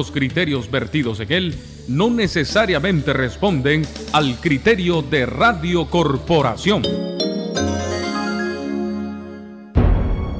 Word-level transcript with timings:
Los 0.00 0.12
criterios 0.12 0.70
vertidos 0.70 1.18
en 1.18 1.32
él 1.32 1.54
no 1.88 2.08
necesariamente 2.08 3.12
responden 3.12 3.82
al 4.12 4.38
criterio 4.40 5.02
de 5.02 5.26
Radio 5.26 5.86
Corporación. 5.90 6.84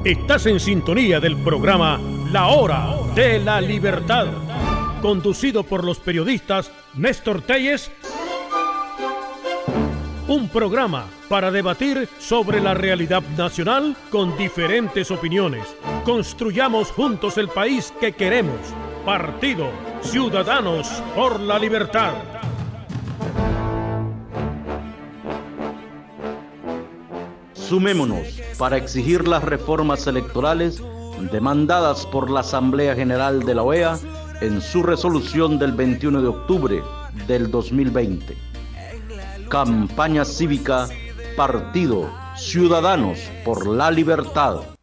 Estás 0.05 0.45
en 0.45 0.61
sintonía 0.61 1.19
del 1.19 1.35
programa 1.43 1.99
La 2.31 2.47
Hora 2.47 2.95
de 3.13 3.39
la 3.39 3.59
Libertad, 3.59 4.27
conducido 5.01 5.65
por 5.65 5.83
los 5.83 5.99
periodistas 5.99 6.71
Néstor 6.95 7.41
Telles. 7.41 7.91
Un 10.29 10.47
programa 10.47 11.05
para 11.27 11.51
debatir 11.51 12.07
sobre 12.17 12.61
la 12.61 12.75
realidad 12.75 13.23
nacional 13.35 13.97
con 14.09 14.37
diferentes 14.37 15.11
opiniones. 15.11 15.67
Construyamos 16.05 16.91
juntos 16.91 17.37
el 17.37 17.49
país 17.49 17.93
que 17.99 18.13
queremos 18.13 18.55
Partido 19.05 19.69
Ciudadanos 20.01 20.87
por 21.15 21.39
la 21.39 21.57
Libertad. 21.57 22.13
Sumémonos 27.53 28.41
para 28.57 28.77
exigir 28.77 29.27
las 29.27 29.43
reformas 29.43 30.05
electorales 30.05 30.83
demandadas 31.31 32.05
por 32.07 32.29
la 32.29 32.41
Asamblea 32.41 32.93
General 32.93 33.43
de 33.43 33.55
la 33.55 33.63
OEA 33.63 33.97
en 34.41 34.61
su 34.61 34.83
resolución 34.83 35.57
del 35.57 35.71
21 35.71 36.21
de 36.21 36.27
octubre 36.27 36.83
del 37.25 37.49
2020. 37.49 38.35
Campaña 39.49 40.25
cívica 40.25 40.89
Partido 41.37 42.09
Ciudadanos 42.35 43.19
por 43.45 43.65
la 43.65 43.91
Libertad. 43.91 44.78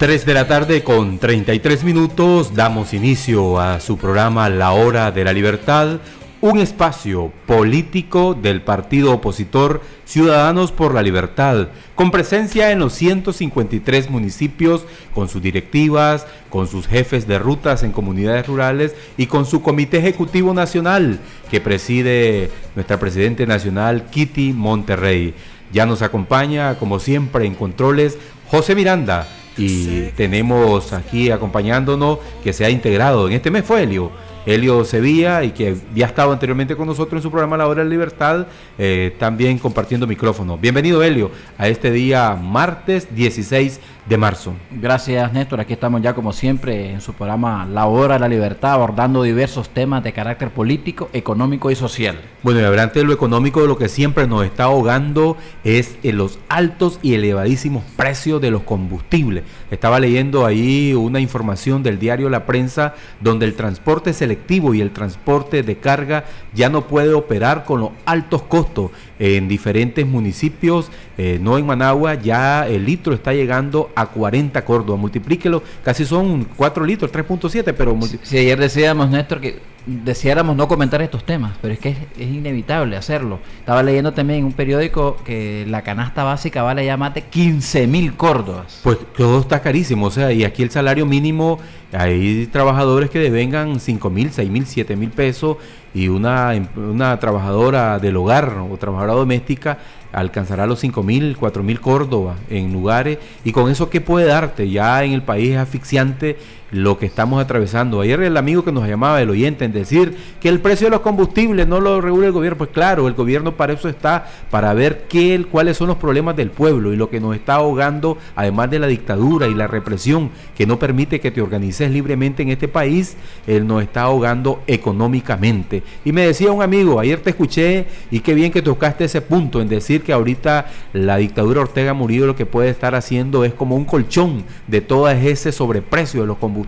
De 0.00 0.32
la 0.32 0.48
tarde 0.48 0.82
con 0.82 1.18
33 1.18 1.84
minutos 1.84 2.54
damos 2.54 2.94
inicio 2.94 3.60
a 3.60 3.80
su 3.80 3.98
programa 3.98 4.48
La 4.48 4.72
Hora 4.72 5.10
de 5.10 5.24
la 5.24 5.34
Libertad, 5.34 6.00
un 6.40 6.58
espacio 6.58 7.30
político 7.46 8.32
del 8.32 8.62
partido 8.62 9.12
opositor 9.12 9.82
Ciudadanos 10.06 10.72
por 10.72 10.94
la 10.94 11.02
Libertad, 11.02 11.68
con 11.94 12.10
presencia 12.10 12.70
en 12.70 12.78
los 12.78 12.94
153 12.94 14.08
municipios, 14.08 14.86
con 15.14 15.28
sus 15.28 15.42
directivas, 15.42 16.26
con 16.48 16.66
sus 16.66 16.86
jefes 16.86 17.28
de 17.28 17.38
rutas 17.38 17.82
en 17.82 17.92
comunidades 17.92 18.46
rurales 18.46 18.94
y 19.18 19.26
con 19.26 19.44
su 19.44 19.60
comité 19.60 19.98
ejecutivo 19.98 20.54
nacional 20.54 21.20
que 21.50 21.60
preside 21.60 22.50
nuestra 22.74 22.98
presidente 22.98 23.46
nacional 23.46 24.06
Kitty 24.10 24.54
Monterrey. 24.54 25.34
Ya 25.74 25.84
nos 25.84 26.00
acompaña, 26.00 26.78
como 26.78 27.00
siempre, 27.00 27.44
en 27.44 27.54
controles 27.54 28.16
José 28.50 28.74
Miranda 28.74 29.28
y 29.60 30.12
tenemos 30.16 30.92
aquí 30.92 31.30
acompañándonos 31.30 32.18
que 32.42 32.52
se 32.52 32.64
ha 32.64 32.70
integrado 32.70 33.28
en 33.28 33.34
este 33.34 33.50
mes 33.50 33.64
fue 33.64 33.82
Helio. 33.82 34.10
Helio 34.46 34.84
Sevilla 34.86 35.44
y 35.44 35.50
que 35.50 35.76
ya 35.94 36.06
estado 36.06 36.32
anteriormente 36.32 36.74
con 36.74 36.86
nosotros 36.86 37.18
en 37.18 37.22
su 37.22 37.30
programa 37.30 37.58
La 37.58 37.66
Hora 37.66 37.84
de 37.84 37.90
Libertad, 37.90 38.46
eh, 38.78 39.14
también 39.18 39.58
compartiendo 39.58 40.06
micrófono. 40.06 40.56
Bienvenido 40.56 41.02
Helio 41.02 41.30
a 41.58 41.68
este 41.68 41.90
día 41.90 42.34
martes 42.36 43.14
16 43.14 43.80
de 44.10 44.18
marzo. 44.18 44.54
Gracias 44.72 45.32
Néstor, 45.32 45.60
aquí 45.60 45.72
estamos 45.72 46.02
ya 46.02 46.14
como 46.14 46.32
siempre 46.32 46.90
en 46.90 47.00
su 47.00 47.12
programa 47.14 47.64
La 47.64 47.86
Hora 47.86 48.14
de 48.14 48.20
la 48.20 48.28
Libertad 48.28 48.72
abordando 48.72 49.22
diversos 49.22 49.68
temas 49.70 50.02
de 50.02 50.12
carácter 50.12 50.50
político, 50.50 51.08
económico 51.12 51.70
y 51.70 51.76
social. 51.76 52.20
Bueno, 52.42 52.60
y 52.60 52.64
hablando 52.64 52.94
de 52.94 53.04
lo 53.04 53.12
económico, 53.12 53.64
lo 53.66 53.78
que 53.78 53.88
siempre 53.88 54.26
nos 54.26 54.44
está 54.44 54.64
ahogando 54.64 55.36
es 55.62 55.96
en 56.02 56.16
los 56.16 56.40
altos 56.48 56.98
y 57.02 57.14
elevadísimos 57.14 57.84
precios 57.96 58.40
de 58.40 58.50
los 58.50 58.62
combustibles. 58.62 59.44
Estaba 59.70 60.00
leyendo 60.00 60.44
ahí 60.44 60.92
una 60.92 61.20
información 61.20 61.84
del 61.84 62.00
diario 62.00 62.28
La 62.30 62.46
Prensa 62.46 62.94
donde 63.20 63.46
el 63.46 63.54
transporte 63.54 64.12
selectivo 64.12 64.74
y 64.74 64.80
el 64.80 64.90
transporte 64.90 65.62
de 65.62 65.78
carga 65.78 66.24
ya 66.52 66.68
no 66.68 66.88
puede 66.88 67.14
operar 67.14 67.64
con 67.64 67.78
los 67.78 67.90
altos 68.06 68.42
costos 68.42 68.90
en 69.20 69.48
diferentes 69.48 70.06
municipios, 70.06 70.90
eh, 71.18 71.38
no 71.40 71.58
en 71.58 71.66
Managua, 71.66 72.14
ya 72.14 72.66
el 72.66 72.86
litro 72.86 73.12
está 73.12 73.34
llegando 73.34 73.90
a 73.94 74.06
40 74.06 74.64
Córdoba. 74.64 74.98
Multiplíquelo, 74.98 75.62
casi 75.84 76.06
son 76.06 76.44
4 76.56 76.84
litros, 76.86 77.12
3.7, 77.12 77.74
pero... 77.76 77.96
Si, 78.22 78.38
ayer 78.38 78.58
decíamos, 78.58 79.10
Néstor, 79.10 79.42
que 79.42 79.60
deseáramos 79.84 80.56
no 80.56 80.66
comentar 80.66 81.02
estos 81.02 81.24
temas, 81.24 81.52
pero 81.60 81.74
es 81.74 81.80
que 81.80 81.90
es, 81.90 81.98
inevitable 82.18 82.96
hacerlo. 82.96 83.40
Estaba 83.58 83.82
leyendo 83.82 84.12
también 84.12 84.40
en 84.40 84.44
un 84.46 84.52
periódico 84.54 85.18
que 85.22 85.66
la 85.68 85.82
canasta 85.82 86.24
básica 86.24 86.62
vale 86.62 86.86
ya 86.86 86.96
más 86.96 87.12
de 87.12 87.22
15 87.22 87.86
mil 87.86 88.14
córdobas. 88.14 88.80
Pues 88.82 88.96
todo 89.14 89.40
está 89.40 89.60
carísimo, 89.60 90.06
o 90.06 90.10
sea, 90.10 90.32
y 90.32 90.44
aquí 90.44 90.62
el 90.62 90.70
salario 90.70 91.04
mínimo, 91.04 91.58
hay 91.92 92.46
trabajadores 92.46 93.10
que 93.10 93.18
devengan 93.18 93.80
5 93.80 94.08
mil, 94.08 94.30
6 94.30 94.50
mil, 94.50 94.64
7 94.64 94.96
mil 94.96 95.10
pesos 95.10 95.58
y 95.94 96.08
una, 96.08 96.52
una 96.76 97.18
trabajadora 97.18 97.98
del 97.98 98.16
hogar 98.16 98.56
o 98.70 98.76
trabajadora 98.76 99.14
doméstica 99.14 99.78
alcanzará 100.12 100.66
los 100.66 100.82
5.000, 100.82 101.36
4.000 101.36 101.80
Córdoba 101.80 102.36
en 102.48 102.72
lugares. 102.72 103.18
Y 103.44 103.52
con 103.52 103.70
eso 103.70 103.90
qué 103.90 104.00
puede 104.00 104.26
darte 104.26 104.68
ya 104.68 105.04
en 105.04 105.12
el 105.12 105.22
país 105.22 105.50
es 105.52 105.58
asfixiante 105.58 106.36
lo 106.70 106.98
que 106.98 107.06
estamos 107.06 107.42
atravesando. 107.42 108.00
Ayer 108.00 108.20
el 108.22 108.36
amigo 108.36 108.64
que 108.64 108.72
nos 108.72 108.86
llamaba, 108.86 109.20
el 109.20 109.30
oyente, 109.30 109.64
en 109.64 109.72
decir 109.72 110.16
que 110.40 110.48
el 110.48 110.60
precio 110.60 110.86
de 110.86 110.92
los 110.92 111.00
combustibles 111.00 111.66
no 111.66 111.80
lo 111.80 112.00
regula 112.00 112.26
el 112.26 112.32
gobierno. 112.32 112.58
Pues 112.58 112.70
claro, 112.70 113.08
el 113.08 113.14
gobierno 113.14 113.56
para 113.56 113.72
eso 113.72 113.88
está, 113.88 114.26
para 114.50 114.72
ver 114.74 115.06
qué, 115.08 115.44
cuáles 115.50 115.76
son 115.76 115.88
los 115.88 115.96
problemas 115.96 116.36
del 116.36 116.50
pueblo 116.50 116.92
y 116.92 116.96
lo 116.96 117.10
que 117.10 117.20
nos 117.20 117.34
está 117.34 117.54
ahogando, 117.54 118.18
además 118.36 118.70
de 118.70 118.78
la 118.78 118.86
dictadura 118.86 119.48
y 119.48 119.54
la 119.54 119.66
represión 119.66 120.30
que 120.56 120.66
no 120.66 120.78
permite 120.78 121.20
que 121.20 121.30
te 121.30 121.42
organices 121.42 121.90
libremente 121.90 122.42
en 122.42 122.50
este 122.50 122.68
país, 122.68 123.16
él 123.46 123.66
nos 123.66 123.82
está 123.82 124.02
ahogando 124.02 124.62
económicamente. 124.66 125.82
Y 126.04 126.12
me 126.12 126.26
decía 126.26 126.52
un 126.52 126.62
amigo, 126.62 127.00
ayer 127.00 127.20
te 127.20 127.30
escuché 127.30 127.86
y 128.10 128.20
qué 128.20 128.34
bien 128.34 128.52
que 128.52 128.62
tocaste 128.62 129.04
ese 129.04 129.20
punto 129.20 129.60
en 129.60 129.68
decir 129.68 130.02
que 130.02 130.12
ahorita 130.12 130.66
la 130.92 131.16
dictadura 131.16 131.60
Ortega 131.60 131.94
Murillo 131.94 132.26
lo 132.26 132.36
que 132.36 132.46
puede 132.46 132.70
estar 132.70 132.94
haciendo 132.94 133.44
es 133.44 133.54
como 133.54 133.76
un 133.76 133.84
colchón 133.84 134.44
de 134.66 134.80
todo 134.80 135.08
ese 135.08 135.52
sobreprecio 135.52 136.20
de 136.20 136.26
los 136.26 136.36
combustibles 136.36 136.59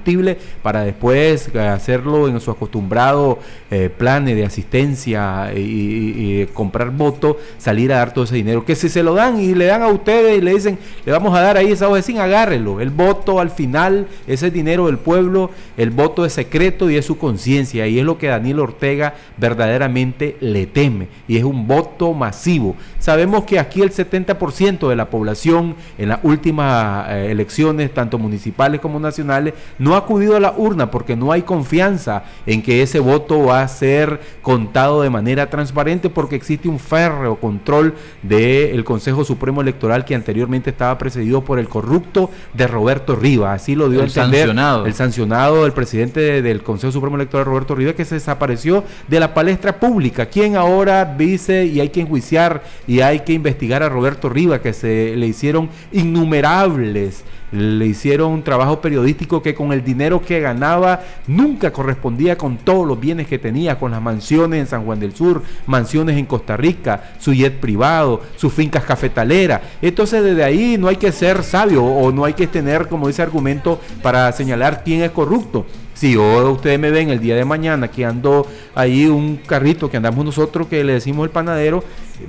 para 0.62 0.82
después 0.84 1.54
hacerlo 1.54 2.28
en 2.28 2.40
su 2.40 2.50
acostumbrado 2.50 3.38
eh, 3.70 3.88
plan 3.88 4.24
de 4.24 4.44
asistencia 4.44 5.52
y, 5.54 6.46
comprar 6.52 6.90
votos, 6.90 7.36
salir 7.58 7.92
a 7.92 7.98
dar 7.98 8.12
todo 8.12 8.24
ese 8.24 8.36
dinero. 8.36 8.64
Que 8.64 8.74
si 8.74 8.88
se 8.88 9.02
lo 9.02 9.14
dan 9.14 9.40
y 9.40 9.54
le 9.54 9.66
dan 9.66 9.82
a 9.82 9.88
ustedes 9.88 10.38
y 10.38 10.40
le 10.40 10.54
dicen, 10.54 10.78
le 11.04 11.12
vamos 11.12 11.36
a 11.36 11.40
dar 11.40 11.56
ahí 11.56 11.72
esa 11.72 12.02
sin 12.02 12.18
agárrelo. 12.18 12.80
El 12.80 12.90
voto 12.90 13.38
al 13.40 13.50
final, 13.50 14.06
ese 14.26 14.50
dinero 14.50 14.86
del 14.86 14.98
pueblo, 14.98 15.50
el 15.76 15.90
voto 15.90 16.24
es 16.24 16.32
secreto 16.32 16.90
y 16.90 16.96
es 16.96 17.06
su 17.06 17.18
conciencia. 17.18 17.86
Y 17.86 17.98
es 17.98 18.04
lo 18.04 18.18
que 18.18 18.28
Daniel 18.28 18.60
Ortega 18.60 19.14
verdaderamente 19.36 20.36
le 20.40 20.66
teme. 20.66 21.08
Y 21.28 21.36
es 21.36 21.44
un 21.44 21.66
voto 21.66 22.12
masivo. 22.14 22.76
Sabemos 23.02 23.42
que 23.42 23.58
aquí 23.58 23.82
el 23.82 23.90
70% 23.90 24.88
de 24.88 24.94
la 24.94 25.10
población 25.10 25.74
en 25.98 26.10
las 26.10 26.20
últimas 26.22 27.10
eh, 27.10 27.32
elecciones, 27.32 27.92
tanto 27.92 28.16
municipales 28.16 28.80
como 28.80 29.00
nacionales, 29.00 29.54
no 29.80 29.96
ha 29.96 29.98
acudido 29.98 30.36
a 30.36 30.40
la 30.40 30.54
urna 30.56 30.88
porque 30.88 31.16
no 31.16 31.32
hay 31.32 31.42
confianza 31.42 32.22
en 32.46 32.62
que 32.62 32.80
ese 32.80 33.00
voto 33.00 33.46
va 33.46 33.62
a 33.62 33.66
ser 33.66 34.20
contado 34.40 35.02
de 35.02 35.10
manera 35.10 35.50
transparente 35.50 36.10
porque 36.10 36.36
existe 36.36 36.68
un 36.68 36.78
férreo 36.78 37.40
control 37.40 37.94
del 38.22 38.84
Consejo 38.84 39.24
Supremo 39.24 39.62
Electoral 39.62 40.04
que 40.04 40.14
anteriormente 40.14 40.70
estaba 40.70 40.96
precedido 40.96 41.42
por 41.42 41.58
el 41.58 41.68
corrupto 41.68 42.30
de 42.54 42.68
Roberto 42.68 43.16
Riva. 43.16 43.52
Así 43.52 43.74
lo 43.74 43.88
dio 43.88 43.98
el 43.98 44.04
a 44.04 44.06
entender 44.06 44.46
sancionado. 44.46 44.86
el 44.86 44.94
sancionado 44.94 45.62
del 45.64 45.72
presidente 45.72 46.40
del 46.40 46.62
Consejo 46.62 46.92
Supremo 46.92 47.16
Electoral 47.16 47.46
Roberto 47.46 47.74
Riva 47.74 47.94
que 47.94 48.04
se 48.04 48.14
desapareció 48.14 48.84
de 49.08 49.18
la 49.18 49.34
palestra 49.34 49.80
pública. 49.80 50.26
¿Quién 50.26 50.54
ahora 50.54 51.04
dice 51.04 51.66
y 51.66 51.80
hay 51.80 51.88
que 51.88 52.00
enjuiciar 52.00 52.62
y 52.91 52.91
hay 53.00 53.20
que 53.20 53.32
investigar 53.32 53.82
a 53.82 53.88
Roberto 53.88 54.28
Riva 54.28 54.60
que 54.60 54.72
se 54.72 55.16
le 55.16 55.26
hicieron 55.26 55.68
innumerables 55.92 57.24
le 57.52 57.86
hicieron 57.86 58.32
un 58.32 58.42
trabajo 58.42 58.80
periodístico 58.80 59.42
que 59.42 59.54
con 59.54 59.72
el 59.72 59.84
dinero 59.84 60.22
que 60.22 60.40
ganaba 60.40 61.02
nunca 61.26 61.70
correspondía 61.70 62.36
con 62.36 62.56
todos 62.56 62.88
los 62.88 62.98
bienes 62.98 63.28
que 63.28 63.38
tenía, 63.38 63.78
con 63.78 63.92
las 63.92 64.02
mansiones 64.02 64.60
en 64.60 64.66
San 64.66 64.84
Juan 64.84 64.98
del 64.98 65.14
Sur, 65.14 65.42
mansiones 65.66 66.16
en 66.16 66.26
Costa 66.26 66.56
Rica, 66.56 67.12
su 67.18 67.32
jet 67.32 67.60
privado, 67.60 68.22
sus 68.36 68.52
fincas 68.52 68.84
cafetaleras. 68.84 69.60
Entonces 69.82 70.24
desde 70.24 70.42
ahí 70.42 70.76
no 70.78 70.88
hay 70.88 70.96
que 70.96 71.12
ser 71.12 71.42
sabio 71.42 71.84
o 71.84 72.10
no 72.10 72.24
hay 72.24 72.32
que 72.32 72.46
tener 72.46 72.88
como 72.88 73.08
ese 73.08 73.22
argumento 73.22 73.78
para 74.02 74.32
señalar 74.32 74.82
quién 74.82 75.02
es 75.02 75.10
corrupto. 75.10 75.66
Si 75.94 76.16
ustedes 76.16 76.80
me 76.80 76.90
ven 76.90 77.10
el 77.10 77.20
día 77.20 77.36
de 77.36 77.44
mañana 77.44 77.88
que 77.88 78.04
ando 78.04 78.46
ahí 78.74 79.06
un 79.06 79.36
carrito 79.36 79.90
que 79.90 79.98
andamos 79.98 80.24
nosotros 80.24 80.66
que 80.66 80.82
le 80.82 80.94
decimos 80.94 81.24
el 81.24 81.30
panadero, 81.30 81.84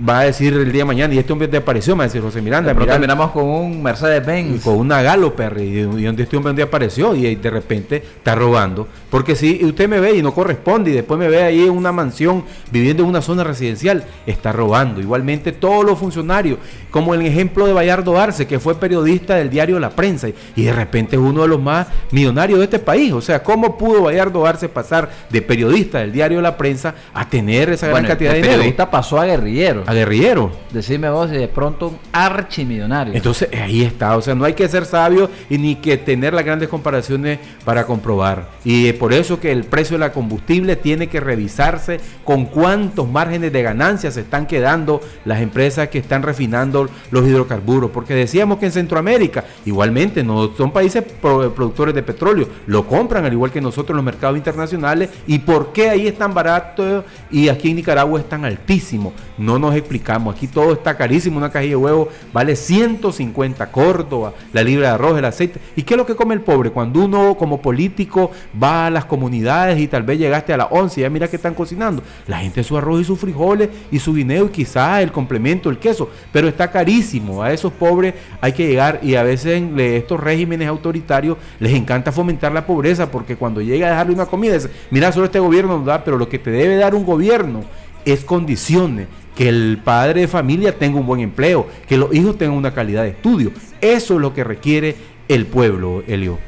va 0.08 0.20
a 0.20 0.24
decir 0.24 0.54
el 0.54 0.72
día 0.72 0.82
de 0.82 0.86
mañana, 0.86 1.14
y 1.14 1.20
este 1.20 1.34
hombre 1.34 1.48
te 1.48 1.58
apareció, 1.58 1.96
me 1.96 2.00
va 2.00 2.04
a 2.06 2.08
decir 2.08 2.22
José 2.22 2.42
Miranda. 2.42 2.74
Pero 2.74 2.86
terminamos 2.86 3.32
con 3.32 3.46
un 3.46 3.84
Mercedes-Benz. 3.84 4.64
Con 4.64 4.78
una 4.78 5.02
Galloper, 5.02 5.58
y, 5.60 5.80
y 5.80 6.04
donde 6.04 6.24
este 6.24 6.38
hombre 6.38 6.52
un 6.52 6.56
día 6.56 6.66
apareció 6.66 7.16
y 7.16 7.36
de 7.36 7.50
repente 7.50 7.98
está 7.98 8.36
robando. 8.36 8.88
Porque 9.10 9.36
si 9.36 9.64
usted 9.64 9.88
me 9.88 10.00
ve 10.00 10.16
y 10.16 10.22
no 10.22 10.34
corresponde, 10.34 10.92
y 10.92 10.94
después 10.94 11.20
me 11.20 11.28
ve 11.28 11.44
ahí 11.44 11.64
en 11.64 11.72
una 11.72 11.92
mansión 11.92 12.44
viviendo 12.72 13.04
en 13.04 13.10
una 13.10 13.22
zona 13.22 13.44
residencial, 13.44 14.04
está 14.26 14.52
robando. 14.52 15.02
Igualmente 15.02 15.52
todos 15.52 15.86
los 15.86 16.00
funcionarios, 16.00 16.58
como 16.90 17.14
el 17.14 17.22
ejemplo 17.22 17.66
de 17.66 17.74
Bayardo 17.74 18.20
Arce, 18.20 18.48
que 18.48 18.60
fue 18.60 18.76
periodista 18.76 19.36
del 19.36 19.50
diario 19.50 19.80
La 19.80 19.92
Prensa, 19.92 20.30
y 20.56 20.64
de 20.64 20.74
repente 20.74 21.16
es 21.16 21.22
uno 21.22 21.44
de 21.44 21.48
los 21.48 21.62
más 21.62 21.88
millonarios 22.12 22.60
de 22.60 22.66
este 22.66 22.80
país. 22.80 23.12
O 23.14 23.22
sea, 23.22 23.44
¿cómo 23.44 23.78
pudo 23.78 24.04
Bayardo 24.04 24.46
Arce 24.46 24.70
pasar 24.70 25.10
de 25.30 25.42
periodista 25.42 26.00
del 26.00 26.12
diario 26.12 26.42
La 26.42 26.58
Prensa 26.58 26.96
a 27.14 27.28
tener 27.30 27.70
esa 27.70 27.88
gran 27.88 28.06
cantidad 28.06 28.32
de 28.32 28.38
dinero? 28.38 28.54
periodista 28.54 28.90
pasó 28.90 29.20
a 29.20 29.26
guerrillero. 29.26 29.73
A 29.86 29.94
guerrillero. 29.94 30.52
Decime 30.72 31.10
vos, 31.10 31.32
y 31.32 31.36
de 31.36 31.48
pronto 31.48 31.88
un 31.90 32.00
archimillonario. 32.12 33.14
Entonces, 33.14 33.50
ahí 33.54 33.82
está. 33.84 34.16
O 34.18 34.22
sea, 34.22 34.36
no 34.36 34.46
hay 34.46 34.54
que 34.54 34.68
ser 34.68 34.86
sabio 34.86 35.30
y 35.50 35.58
ni 35.58 35.76
que 35.76 35.98
tener 35.98 36.34
las 36.34 36.46
grandes 36.46 36.70
comparaciones 36.70 37.40
para 37.66 37.86
comprobar. 37.86 38.50
Y 38.64 38.88
es 38.88 38.94
por 38.94 39.14
eso 39.14 39.40
que 39.40 39.52
el 39.52 39.64
precio 39.64 39.96
de 39.96 40.00
la 40.00 40.14
combustible 40.14 40.76
tiene 40.76 41.08
que 41.08 41.20
revisarse 41.20 42.00
con 42.24 42.46
cuántos 42.46 43.10
márgenes 43.10 43.52
de 43.52 43.62
ganancias 43.62 44.14
se 44.14 44.22
están 44.22 44.46
quedando 44.46 45.02
las 45.26 45.42
empresas 45.42 45.90
que 45.90 46.00
están 46.00 46.24
refinando 46.24 46.90
los 47.12 47.28
hidrocarburos. 47.28 47.92
Porque 47.92 48.14
decíamos 48.14 48.60
que 48.60 48.68
en 48.68 48.72
Centroamérica, 48.72 49.44
igualmente, 49.66 50.24
no 50.24 50.56
son 50.56 50.72
países 50.72 51.04
productores 51.22 51.96
de 51.96 52.04
petróleo, 52.04 52.48
lo 52.68 52.86
compran 52.88 53.26
al 53.26 53.34
igual 53.34 53.52
que 53.52 53.62
nosotros 53.62 53.92
en 53.92 53.98
los 53.98 54.06
mercados 54.06 54.38
internacionales. 54.38 55.10
¿Y 55.28 55.40
por 55.40 55.74
qué 55.74 55.90
ahí 55.90 56.08
es 56.08 56.18
tan 56.18 56.34
barato 56.34 57.04
y 57.32 57.50
aquí 57.50 57.70
en 57.70 57.78
Nicaragua 57.78 58.20
es 58.20 58.30
tan 58.30 58.46
altísimo? 58.46 59.14
No 59.38 59.60
nos 59.64 59.76
explicamos. 59.76 60.36
Aquí 60.36 60.48
todo 60.48 60.74
está 60.74 60.96
carísimo. 60.96 61.38
Una 61.38 61.50
cajilla 61.50 61.72
de 61.72 61.76
huevo 61.78 62.10
vale 62.32 62.56
150 62.56 63.72
Córdoba, 63.72 64.34
la 64.52 64.64
libra 64.64 64.90
de 64.90 64.94
arroz, 64.94 65.18
el 65.18 65.26
aceite. 65.26 65.60
¿Y 65.76 65.84
qué 65.84 65.94
es 65.94 65.98
lo 65.98 66.06
que 66.06 66.16
come 66.16 66.36
el 66.36 66.42
pobre? 66.42 66.72
Cuando 66.72 67.04
uno 67.04 67.36
como 67.36 67.62
político 67.62 68.32
va 68.62 68.88
a 68.88 68.90
las 68.90 69.06
comunidades 69.06 69.80
y 69.80 69.88
tal 69.88 70.04
vez 70.04 70.20
llegaste 70.20 70.54
a 70.54 70.58
las 70.58 70.68
11 70.70 71.00
y 71.00 71.04
ya 71.04 71.10
mira 71.10 71.28
que 71.28 71.38
están 71.38 71.54
cocinando. 71.54 72.04
La 72.28 72.40
gente 72.40 72.64
su 72.64 72.78
arroz 72.78 73.02
y 73.02 73.04
sus 73.06 73.20
frijoles 73.20 73.70
y 73.92 74.00
su 74.00 74.14
guineo 74.14 74.46
y 74.46 74.50
quizás 74.50 75.02
el 75.02 75.12
complemento, 75.12 75.70
el 75.70 75.80
queso. 75.80 76.10
Pero 76.32 76.48
está 76.48 76.70
carísimo. 76.70 77.42
A 77.42 77.54
esos 77.54 77.72
pobres 77.72 78.14
hay 78.42 78.52
que 78.52 78.68
llegar 78.68 79.00
y 79.02 79.16
a 79.16 79.24
veces 79.24 79.58
en 79.58 79.80
estos 79.80 80.20
regímenes 80.20 80.68
autoritarios 80.68 81.38
les 81.60 81.74
encanta 81.74 82.12
fomentar 82.12 82.52
la 82.52 82.66
pobreza 82.66 83.10
porque 83.10 83.36
cuando 83.36 83.62
llega 83.62 83.88
a 83.88 83.92
dejarle 83.92 84.14
una 84.14 84.26
comida, 84.26 84.56
es, 84.56 84.70
mira, 84.92 85.12
solo 85.12 85.26
este 85.26 85.40
gobierno 85.40 85.78
nos 85.78 85.86
da, 85.86 86.04
pero 86.04 86.18
lo 86.18 86.28
que 86.28 86.40
te 86.40 86.52
debe 86.52 86.76
dar 86.76 86.96
un 86.96 87.06
gobierno 87.06 87.62
es 88.06 88.24
condiciones 88.24 89.08
que 89.36 89.50
el 89.50 89.80
padre 89.84 90.22
de 90.22 90.28
familia 90.28 90.78
tenga 90.78 91.00
un 91.00 91.06
buen 91.06 91.22
empleo, 91.22 91.68
que 91.88 91.98
los 91.98 92.14
hijos 92.14 92.38
tengan 92.38 92.58
una 92.58 92.74
calidad 92.74 93.04
de 93.04 93.10
estudio. 93.10 93.52
Eso 93.82 94.16
es 94.16 94.20
lo 94.22 94.34
que 94.34 94.44
requiere 94.44 94.96
el 95.28 95.46
pueblo, 95.46 96.04
Elio. 96.08 96.40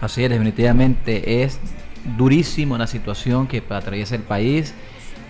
Así 0.00 0.24
es, 0.24 0.30
definitivamente 0.30 1.42
es 1.42 1.60
durísimo 2.16 2.76
la 2.76 2.86
situación 2.86 3.46
que 3.46 3.62
atraviesa 3.70 4.14
el 4.14 4.22
país, 4.22 4.74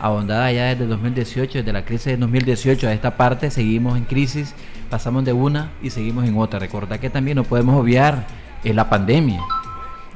ahondada 0.00 0.50
ya 0.50 0.66
desde 0.66 0.87
2018, 0.87 1.58
desde 1.58 1.73
la 1.73 1.84
crisis 1.84 2.06
de 2.06 2.16
2018 2.16 2.88
a 2.88 2.92
esta 2.92 3.16
parte, 3.16 3.50
seguimos 3.50 3.96
en 3.96 4.04
crisis, 4.04 4.54
pasamos 4.90 5.25
de 5.25 5.32
una 5.32 5.70
y 5.82 5.90
seguimos 5.90 6.26
en 6.26 6.37
otra. 6.37 6.58
Recordad 6.58 6.99
que 6.99 7.11
también 7.11 7.37
no 7.37 7.44
podemos 7.44 7.80
obviar 7.80 8.26
la 8.64 8.88
pandemia, 8.88 9.40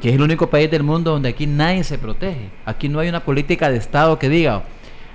que 0.00 0.09
es 0.09 0.14
el 0.14 0.23
único 0.23 0.49
país 0.49 0.71
del 0.71 0.83
mundo 0.83 1.12
donde 1.12 1.28
aquí 1.28 1.47
nadie 1.47 1.85
se 1.85 1.99
protege. 1.99 2.49
Aquí 2.64 2.88
no 2.88 2.99
hay 2.99 3.09
una 3.09 3.21
política 3.21 3.71
de 3.71 3.76
Estado 3.76 4.18
que 4.18 4.28
diga, 4.28 4.64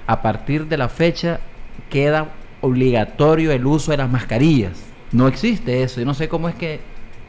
a 0.06 0.22
partir 0.22 0.68
de 0.68 0.78
la 0.78 0.88
fecha 0.88 1.40
queda 1.90 2.34
obligatorio 2.62 3.52
el 3.52 3.66
uso 3.66 3.92
de 3.92 3.98
las 3.98 4.10
mascarillas. 4.10 4.84
No 5.12 5.28
existe 5.28 5.84
eso. 5.84 6.00
Yo 6.00 6.06
no 6.06 6.14
sé 6.14 6.28
cómo 6.28 6.50
es 6.50 6.56
que 6.56 6.80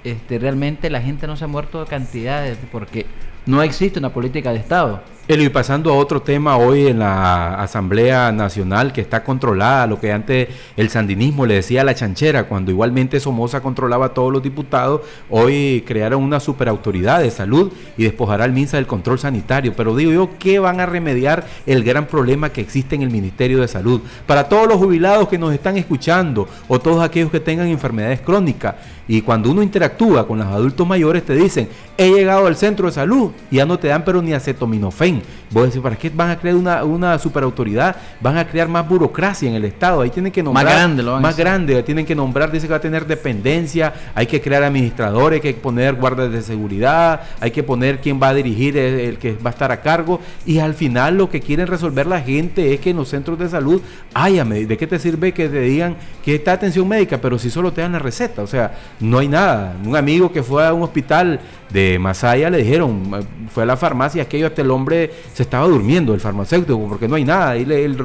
este, 0.04 0.38
realmente 0.38 0.90
la 0.90 1.00
gente 1.00 1.26
no 1.26 1.36
se 1.36 1.44
ha 1.44 1.48
muerto 1.48 1.80
de 1.80 1.86
cantidades 1.86 2.58
porque 2.70 3.06
no 3.46 3.62
existe 3.62 3.98
una 3.98 4.12
política 4.12 4.52
de 4.52 4.58
Estado. 4.58 5.02
Y 5.26 5.48
pasando 5.48 5.90
a 5.90 5.96
otro 5.96 6.20
tema 6.20 6.58
hoy 6.58 6.86
en 6.86 6.98
la 6.98 7.54
Asamblea 7.54 8.30
Nacional 8.30 8.92
que 8.92 9.00
está 9.00 9.24
controlada, 9.24 9.86
lo 9.86 9.98
que 9.98 10.12
antes 10.12 10.48
el 10.76 10.90
sandinismo 10.90 11.46
le 11.46 11.54
decía 11.54 11.80
a 11.80 11.84
la 11.84 11.94
chanchera, 11.94 12.44
cuando 12.44 12.70
igualmente 12.70 13.18
Somoza 13.18 13.62
controlaba 13.62 14.06
a 14.06 14.08
todos 14.10 14.30
los 14.30 14.42
diputados, 14.42 15.00
hoy 15.30 15.82
crearon 15.86 16.22
una 16.22 16.40
superautoridad 16.40 17.20
de 17.20 17.30
salud 17.30 17.72
y 17.96 18.04
despojará 18.04 18.44
al 18.44 18.52
MINSA 18.52 18.76
del 18.76 18.86
control 18.86 19.18
sanitario. 19.18 19.72
Pero 19.74 19.96
digo 19.96 20.12
yo, 20.12 20.28
¿qué 20.38 20.58
van 20.58 20.78
a 20.80 20.84
remediar 20.84 21.46
el 21.64 21.84
gran 21.84 22.06
problema 22.06 22.50
que 22.50 22.60
existe 22.60 22.94
en 22.94 23.00
el 23.00 23.10
Ministerio 23.10 23.62
de 23.62 23.68
Salud? 23.68 24.02
Para 24.26 24.50
todos 24.50 24.68
los 24.68 24.76
jubilados 24.76 25.28
que 25.28 25.38
nos 25.38 25.54
están 25.54 25.78
escuchando 25.78 26.46
o 26.68 26.78
todos 26.78 27.02
aquellos 27.02 27.30
que 27.30 27.40
tengan 27.40 27.68
enfermedades 27.68 28.20
crónicas, 28.20 28.74
y 29.06 29.20
cuando 29.20 29.50
uno 29.50 29.62
interactúa 29.62 30.26
con 30.26 30.38
los 30.38 30.46
adultos 30.46 30.86
mayores 30.86 31.24
te 31.24 31.34
dicen, 31.34 31.68
he 31.96 32.10
llegado 32.10 32.46
al 32.46 32.56
centro 32.56 32.86
de 32.86 32.92
salud 32.92 33.32
y 33.50 33.56
ya 33.56 33.66
no 33.66 33.78
te 33.78 33.88
dan 33.88 34.04
pero 34.04 34.22
ni 34.22 34.32
acetaminofén. 34.32 35.13
Vos 35.50 35.66
decís, 35.66 35.80
¿para 35.80 35.96
qué 35.96 36.10
van 36.10 36.30
a 36.30 36.38
crear 36.38 36.56
una, 36.56 36.84
una 36.84 37.18
superautoridad? 37.18 37.96
Van 38.20 38.36
a 38.36 38.46
crear 38.46 38.68
más 38.68 38.88
burocracia 38.88 39.48
en 39.48 39.54
el 39.54 39.64
Estado. 39.64 40.00
Ahí 40.00 40.10
tienen 40.10 40.32
que 40.32 40.42
nombrar... 40.42 40.64
Más 40.64 40.74
grande, 40.74 41.02
lo 41.02 41.20
Más 41.20 41.36
grande, 41.36 41.82
tienen 41.82 42.04
que 42.04 42.14
nombrar, 42.14 42.50
dice 42.50 42.66
que 42.66 42.72
va 42.72 42.78
a 42.78 42.80
tener 42.80 43.06
dependencia, 43.06 43.92
hay 44.14 44.26
que 44.26 44.40
crear 44.40 44.62
administradores, 44.62 45.44
hay 45.44 45.54
que 45.54 45.60
poner 45.60 45.94
guardas 45.94 46.32
de 46.32 46.42
seguridad, 46.42 47.20
hay 47.40 47.50
que 47.50 47.62
poner 47.62 48.00
quién 48.00 48.20
va 48.20 48.28
a 48.28 48.34
dirigir, 48.34 48.76
el, 48.76 49.00
el 49.00 49.18
que 49.18 49.32
va 49.34 49.50
a 49.50 49.52
estar 49.52 49.70
a 49.70 49.80
cargo, 49.80 50.20
y 50.44 50.58
al 50.58 50.74
final 50.74 51.18
lo 51.18 51.30
que 51.30 51.40
quieren 51.40 51.66
resolver 51.66 52.06
la 52.06 52.20
gente 52.20 52.74
es 52.74 52.80
que 52.80 52.90
en 52.90 52.96
los 52.96 53.08
centros 53.08 53.38
de 53.38 53.48
salud 53.48 53.80
haya, 54.12 54.44
¿de 54.44 54.76
qué 54.76 54.86
te 54.86 54.98
sirve 54.98 55.32
que 55.32 55.48
te 55.48 55.60
digan 55.60 55.96
que 56.24 56.34
está 56.34 56.52
atención 56.52 56.88
médica, 56.88 57.18
pero 57.18 57.38
si 57.38 57.50
solo 57.50 57.72
te 57.72 57.80
dan 57.80 57.92
la 57.92 57.98
receta? 57.98 58.42
O 58.42 58.46
sea, 58.46 58.72
no 59.00 59.18
hay 59.18 59.28
nada. 59.28 59.74
Un 59.84 59.96
amigo 59.96 60.32
que 60.32 60.42
fue 60.42 60.66
a 60.66 60.72
un 60.72 60.82
hospital 60.82 61.40
de 61.70 61.98
Masaya 61.98 62.50
le 62.50 62.58
dijeron, 62.58 63.02
eh, 63.14 63.24
fue 63.52 63.64
a 63.64 63.66
la 63.66 63.76
farmacia, 63.76 64.22
aquello 64.22 64.46
hasta 64.46 64.62
el 64.62 64.70
hombre 64.70 65.03
se 65.32 65.42
estaba 65.42 65.66
durmiendo, 65.66 66.14
el 66.14 66.20
farmacéutico, 66.20 66.78
porque 66.88 67.08
no 67.08 67.16
hay 67.16 67.24
nada. 67.24 67.56
Y 67.56 67.64
le- 67.64 67.84
el, 67.84 67.96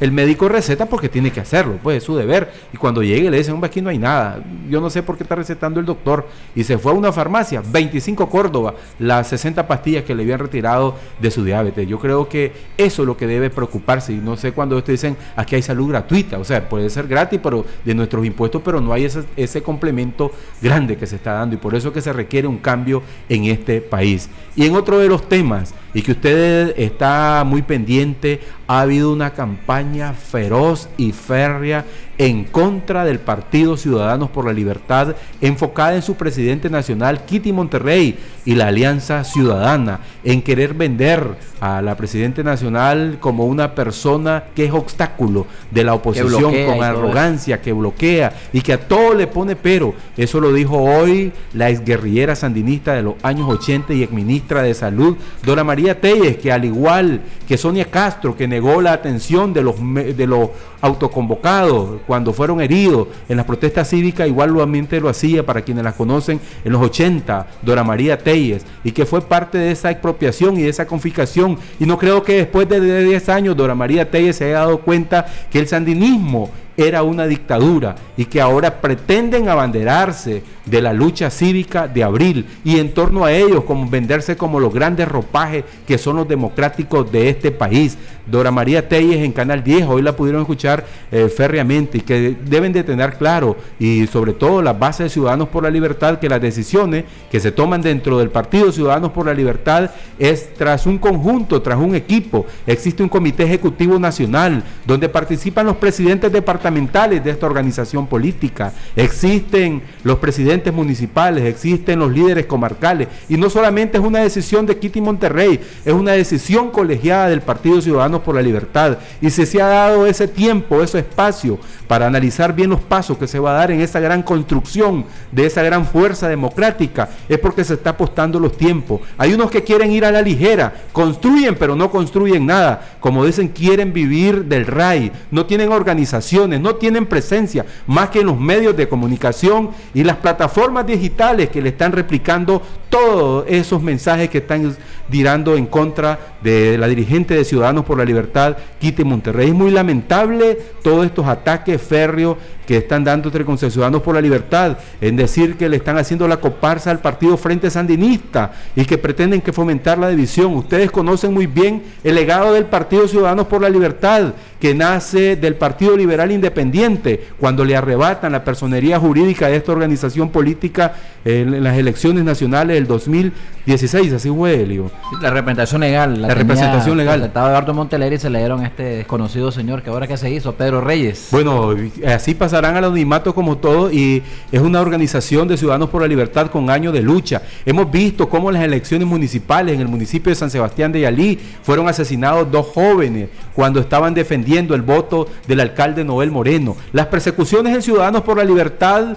el 0.00 0.12
médico 0.12 0.48
receta 0.48 0.86
porque 0.86 1.08
tiene 1.08 1.30
que 1.30 1.40
hacerlo, 1.40 1.78
pues 1.82 1.98
es 1.98 2.04
su 2.04 2.16
deber. 2.16 2.50
Y 2.72 2.76
cuando 2.76 3.02
llegue 3.02 3.30
le 3.30 3.38
dicen, 3.38 3.54
hombre, 3.54 3.68
aquí 3.68 3.80
no 3.80 3.90
hay 3.90 3.98
nada. 3.98 4.42
Yo 4.68 4.80
no 4.80 4.90
sé 4.90 5.02
por 5.02 5.16
qué 5.16 5.22
está 5.22 5.34
recetando 5.34 5.80
el 5.80 5.86
doctor. 5.86 6.26
Y 6.54 6.64
se 6.64 6.78
fue 6.78 6.92
a 6.92 6.94
una 6.94 7.12
farmacia, 7.12 7.62
25 7.66 8.28
Córdoba, 8.28 8.74
las 8.98 9.28
60 9.28 9.66
pastillas 9.66 10.04
que 10.04 10.14
le 10.14 10.22
habían 10.22 10.38
retirado 10.40 10.96
de 11.20 11.30
su 11.30 11.44
diabetes. 11.44 11.86
Yo 11.88 11.98
creo 11.98 12.28
que 12.28 12.52
eso 12.76 13.02
es 13.02 13.06
lo 13.06 13.16
que 13.16 13.26
debe 13.26 13.50
preocuparse. 13.50 14.12
Y 14.12 14.16
no 14.16 14.36
sé 14.36 14.52
cuando 14.52 14.76
ustedes 14.76 15.00
dicen, 15.02 15.16
aquí 15.36 15.54
hay 15.56 15.62
salud 15.62 15.88
gratuita. 15.90 16.38
O 16.38 16.44
sea, 16.44 16.68
puede 16.68 16.90
ser 16.90 17.06
gratis 17.08 17.40
pero 17.42 17.64
de 17.84 17.94
nuestros 17.94 18.24
impuestos, 18.24 18.62
pero 18.64 18.80
no 18.80 18.92
hay 18.92 19.04
ese, 19.04 19.24
ese 19.36 19.62
complemento 19.62 20.30
grande 20.62 20.96
que 20.96 21.06
se 21.06 21.16
está 21.16 21.32
dando. 21.34 21.54
Y 21.54 21.58
por 21.58 21.74
eso 21.74 21.88
es 21.88 21.94
que 21.94 22.00
se 22.00 22.12
requiere 22.12 22.48
un 22.48 22.58
cambio 22.58 23.02
en 23.28 23.44
este 23.44 23.80
país. 23.80 24.28
Y 24.56 24.64
en 24.66 24.74
otro 24.76 24.98
de 24.98 25.08
los 25.08 25.28
temas, 25.28 25.74
y 25.94 26.02
que 26.02 26.12
usted 26.12 26.74
está 26.76 27.44
muy 27.46 27.62
pendiente, 27.62 28.40
ha 28.66 28.80
habido 28.80 29.12
una 29.12 29.30
campaña 29.30 30.12
feroz 30.12 30.88
y 30.96 31.12
férrea 31.12 31.84
en 32.18 32.44
contra 32.44 33.04
del 33.04 33.18
Partido 33.18 33.76
Ciudadanos 33.76 34.30
por 34.30 34.46
la 34.46 34.52
Libertad, 34.52 35.16
enfocada 35.40 35.96
en 35.96 36.02
su 36.02 36.14
presidente 36.14 36.70
nacional, 36.70 37.24
Kitty 37.24 37.52
Monterrey, 37.52 38.16
y 38.44 38.54
la 38.54 38.68
Alianza 38.68 39.24
Ciudadana, 39.24 40.00
en 40.22 40.42
querer 40.42 40.74
vender 40.74 41.36
a 41.60 41.80
la 41.80 41.96
presidente 41.96 42.44
nacional 42.44 43.16
como 43.18 43.46
una 43.46 43.74
persona 43.74 44.44
que 44.54 44.66
es 44.66 44.72
obstáculo 44.72 45.46
de 45.70 45.82
la 45.82 45.94
oposición, 45.94 46.52
con 46.66 46.82
arrogancia, 46.82 47.62
que 47.62 47.72
bloquea 47.72 48.34
y 48.52 48.60
que 48.60 48.74
a 48.74 48.86
todo 48.86 49.14
le 49.14 49.26
pone 49.26 49.56
pero. 49.56 49.94
Eso 50.16 50.40
lo 50.40 50.52
dijo 50.52 50.76
hoy 50.76 51.32
la 51.54 51.70
exguerrillera 51.70 52.36
sandinista 52.36 52.92
de 52.94 53.02
los 53.02 53.14
años 53.22 53.48
80 53.48 53.94
y 53.94 54.02
exministra 54.02 54.62
de 54.62 54.74
Salud, 54.74 55.16
Dora 55.42 55.64
María 55.64 56.00
Telles, 56.00 56.36
que 56.36 56.52
al 56.52 56.64
igual 56.64 57.22
que 57.48 57.56
Sonia 57.56 57.86
Castro, 57.86 58.36
que 58.36 58.46
negó 58.54 58.80
la 58.80 58.92
atención 58.92 59.52
de 59.52 59.62
los, 59.62 59.74
de 59.80 60.26
los 60.28 60.50
autoconvocados 60.80 62.02
cuando 62.06 62.32
fueron 62.32 62.60
heridos 62.60 63.08
en 63.28 63.36
las 63.36 63.46
protestas 63.46 63.90
cívicas, 63.90 64.28
igualmente 64.28 65.00
lo 65.00 65.08
hacía 65.08 65.44
para 65.44 65.62
quienes 65.62 65.82
las 65.82 65.94
conocen 65.94 66.40
en 66.64 66.72
los 66.72 66.80
80, 66.80 67.48
Dora 67.62 67.82
María 67.82 68.16
Telles, 68.16 68.64
y 68.84 68.92
que 68.92 69.06
fue 69.06 69.22
parte 69.22 69.58
de 69.58 69.72
esa 69.72 69.90
expropiación 69.90 70.56
y 70.56 70.62
de 70.62 70.68
esa 70.68 70.86
confiscación. 70.86 71.58
Y 71.80 71.86
no 71.86 71.98
creo 71.98 72.22
que 72.22 72.36
después 72.36 72.68
de 72.68 73.02
10 73.02 73.28
años 73.28 73.56
Dora 73.56 73.74
María 73.74 74.08
Telles 74.08 74.36
se 74.36 74.44
haya 74.44 74.60
dado 74.60 74.78
cuenta 74.78 75.26
que 75.50 75.58
el 75.58 75.66
sandinismo 75.66 76.50
era 76.76 77.02
una 77.02 77.26
dictadura 77.26 77.96
y 78.16 78.24
que 78.24 78.40
ahora 78.40 78.80
pretenden 78.80 79.48
abanderarse 79.48 80.42
de 80.64 80.80
la 80.80 80.92
lucha 80.92 81.30
cívica 81.30 81.88
de 81.88 82.02
abril 82.02 82.46
y 82.64 82.78
en 82.78 82.94
torno 82.94 83.24
a 83.24 83.32
ellos 83.32 83.64
como 83.64 83.88
venderse 83.88 84.36
como 84.36 84.60
los 84.60 84.72
grandes 84.72 85.08
ropajes 85.08 85.64
que 85.86 85.98
son 85.98 86.16
los 86.16 86.28
democráticos 86.28 87.10
de 87.10 87.28
este 87.28 87.50
país. 87.50 87.98
Dora 88.26 88.50
María 88.50 88.88
Telles 88.88 89.22
en 89.22 89.32
Canal 89.32 89.62
10, 89.62 89.86
hoy 89.86 90.00
la 90.00 90.16
pudieron 90.16 90.40
escuchar 90.40 90.86
eh, 91.12 91.28
férreamente 91.28 91.98
y 91.98 92.00
que 92.00 92.34
deben 92.44 92.72
de 92.72 92.82
tener 92.82 93.14
claro 93.18 93.56
y 93.78 94.06
sobre 94.06 94.32
todo 94.32 94.62
las 94.62 94.78
bases 94.78 95.04
de 95.04 95.10
Ciudadanos 95.10 95.48
por 95.48 95.62
la 95.62 95.70
Libertad 95.70 96.18
que 96.18 96.28
las 96.28 96.40
decisiones 96.40 97.04
que 97.30 97.40
se 97.40 97.52
toman 97.52 97.82
dentro 97.82 98.18
del 98.18 98.30
Partido 98.30 98.72
Ciudadanos 98.72 99.12
por 99.12 99.26
la 99.26 99.34
Libertad 99.34 99.90
es 100.18 100.54
tras 100.54 100.86
un 100.86 100.96
conjunto, 100.98 101.60
tras 101.60 101.78
un 101.78 101.94
equipo. 101.94 102.46
Existe 102.66 103.02
un 103.02 103.08
comité 103.10 103.44
ejecutivo 103.44 103.98
nacional 103.98 104.64
donde 104.86 105.08
participan 105.08 105.66
los 105.66 105.76
presidentes 105.76 106.32
departamentales 106.64 107.22
de 107.22 107.30
esta 107.30 107.46
organización 107.46 108.06
política, 108.06 108.72
existen 108.96 109.82
los 110.02 110.18
presidentes 110.18 110.72
municipales, 110.72 111.44
existen 111.44 111.98
los 111.98 112.10
líderes 112.10 112.46
comarcales. 112.46 113.08
Y 113.28 113.36
no 113.36 113.50
solamente 113.50 113.98
es 113.98 114.04
una 114.04 114.20
decisión 114.20 114.64
de 114.64 114.78
Kitty 114.78 115.00
Monterrey, 115.02 115.60
es 115.84 115.92
una 115.92 116.12
decisión 116.12 116.70
colegiada 116.70 117.28
del 117.28 117.42
Partido 117.42 117.82
Ciudadanos 117.82 118.22
por 118.22 118.34
la 118.34 118.42
Libertad. 118.42 118.98
Y 119.20 119.28
si 119.28 119.44
se 119.44 119.60
ha 119.60 119.66
dado 119.66 120.06
ese 120.06 120.26
tiempo, 120.26 120.82
ese 120.82 121.00
espacio 121.00 121.58
para 121.86 122.06
analizar 122.06 122.54
bien 122.54 122.70
los 122.70 122.80
pasos 122.80 123.18
que 123.18 123.26
se 123.26 123.38
va 123.38 123.50
a 123.50 123.58
dar 123.58 123.70
en 123.70 123.82
esa 123.82 124.00
gran 124.00 124.22
construcción 124.22 125.04
de 125.32 125.44
esa 125.44 125.62
gran 125.62 125.84
fuerza 125.84 126.28
democrática, 126.28 127.10
es 127.28 127.38
porque 127.38 127.64
se 127.64 127.74
está 127.74 127.90
apostando 127.90 128.40
los 128.40 128.56
tiempos. 128.56 129.02
Hay 129.18 129.34
unos 129.34 129.50
que 129.50 129.62
quieren 129.62 129.92
ir 129.92 130.06
a 130.06 130.12
la 130.12 130.22
ligera, 130.22 130.72
construyen 130.92 131.56
pero 131.56 131.76
no 131.76 131.90
construyen 131.90 132.46
nada, 132.46 132.96
como 133.00 133.26
dicen 133.26 133.48
quieren 133.48 133.92
vivir 133.92 134.46
del 134.46 134.66
RAI, 134.66 135.12
no 135.30 135.44
tienen 135.44 135.70
organizaciones, 135.70 136.53
no 136.60 136.76
tienen 136.76 137.06
presencia, 137.06 137.66
más 137.86 138.10
que 138.10 138.20
en 138.20 138.26
los 138.26 138.38
medios 138.38 138.76
de 138.76 138.88
comunicación 138.88 139.70
y 139.92 140.04
las 140.04 140.16
plataformas 140.16 140.86
digitales 140.86 141.50
que 141.50 141.62
le 141.62 141.70
están 141.70 141.92
replicando 141.92 142.62
todos 142.94 143.44
esos 143.48 143.82
mensajes 143.82 144.30
que 144.30 144.38
están 144.38 144.76
dirando 145.08 145.56
en 145.56 145.66
contra 145.66 146.36
de 146.44 146.78
la 146.78 146.86
dirigente 146.86 147.34
de 147.34 147.44
Ciudadanos 147.44 147.84
por 147.84 147.98
la 147.98 148.04
Libertad, 148.04 148.56
Quite 148.78 149.02
Monterrey. 149.02 149.48
Es 149.48 149.54
muy 149.54 149.72
lamentable 149.72 150.56
todos 150.80 151.04
estos 151.04 151.26
ataques 151.26 151.82
férreos 151.82 152.36
que 152.66 152.78
están 152.78 153.04
dando 153.04 153.28
entre 153.28 153.44
con 153.44 153.58
Ciudadanos 153.58 154.02
por 154.02 154.14
la 154.14 154.20
Libertad, 154.20 154.78
en 155.00 155.16
decir 155.16 155.56
que 155.56 155.68
le 155.68 155.76
están 155.76 155.98
haciendo 155.98 156.26
la 156.28 156.38
comparsa 156.38 156.90
al 156.90 157.00
partido 157.00 157.36
Frente 157.36 157.68
Sandinista 157.68 158.52
y 158.74 158.84
que 158.84 158.96
pretenden 158.96 159.40
que 159.40 159.52
fomentar 159.52 159.98
la 159.98 160.08
división. 160.08 160.54
Ustedes 160.54 160.90
conocen 160.90 161.34
muy 161.34 161.46
bien 161.46 161.82
el 162.02 162.14
legado 162.14 162.54
del 162.54 162.66
Partido 162.66 163.08
Ciudadanos 163.08 163.48
por 163.48 163.60
la 163.60 163.68
Libertad, 163.68 164.34
que 164.60 164.74
nace 164.74 165.36
del 165.36 165.56
Partido 165.56 165.96
Liberal 165.96 166.32
Independiente, 166.32 167.28
cuando 167.38 167.64
le 167.64 167.76
arrebatan 167.76 168.32
la 168.32 168.44
personería 168.44 168.98
jurídica 168.98 169.48
de 169.48 169.56
esta 169.56 169.72
organización 169.72 170.30
política 170.30 170.94
en, 171.24 171.62
las 171.62 171.76
elecciones 171.76 172.24
nacionales 172.24 172.76
2016, 172.86 174.12
así 174.12 174.30
fue, 174.30 174.62
Elio. 174.62 174.90
La 175.20 175.30
representación 175.30 175.80
legal. 175.80 176.22
La 176.22 176.34
representación 176.34 176.96
legal. 176.96 177.18
presentado 177.20 177.48
Eduardo 177.48 177.74
Monteler 177.74 178.12
y 178.12 178.18
se 178.18 178.30
le 178.30 178.38
dieron 178.38 178.60
a 178.60 178.66
este 178.66 178.82
desconocido 178.82 179.52
señor 179.52 179.82
que 179.82 179.90
ahora 179.90 180.06
que 180.06 180.16
se 180.16 180.30
hizo, 180.30 180.54
Pedro 180.54 180.80
Reyes. 180.80 181.28
Bueno, 181.30 181.74
así 182.06 182.34
pasarán 182.34 182.76
al 182.76 182.84
anonimato 182.84 183.34
como 183.34 183.58
todo 183.58 183.90
y 183.90 184.22
es 184.52 184.60
una 184.60 184.80
organización 184.80 185.48
de 185.48 185.56
Ciudadanos 185.56 185.90
por 185.90 186.02
la 186.02 186.08
Libertad 186.08 186.48
con 186.48 186.70
años 186.70 186.92
de 186.92 187.02
lucha. 187.02 187.42
Hemos 187.64 187.90
visto 187.90 188.28
cómo 188.28 188.50
en 188.50 188.54
las 188.54 188.64
elecciones 188.64 189.06
municipales 189.06 189.74
en 189.74 189.80
el 189.80 189.88
municipio 189.88 190.30
de 190.30 190.36
San 190.36 190.50
Sebastián 190.50 190.92
de 190.92 191.00
Yalí 191.00 191.38
fueron 191.62 191.88
asesinados 191.88 192.50
dos 192.50 192.66
jóvenes 192.74 193.28
cuando 193.54 193.80
estaban 193.80 194.14
defendiendo 194.14 194.74
el 194.74 194.82
voto 194.82 195.28
del 195.46 195.60
alcalde 195.60 196.04
Noel 196.04 196.30
Moreno. 196.30 196.76
Las 196.92 197.06
persecuciones 197.06 197.74
en 197.74 197.82
Ciudadanos 197.82 198.22
por 198.22 198.36
la 198.36 198.44
Libertad 198.44 199.16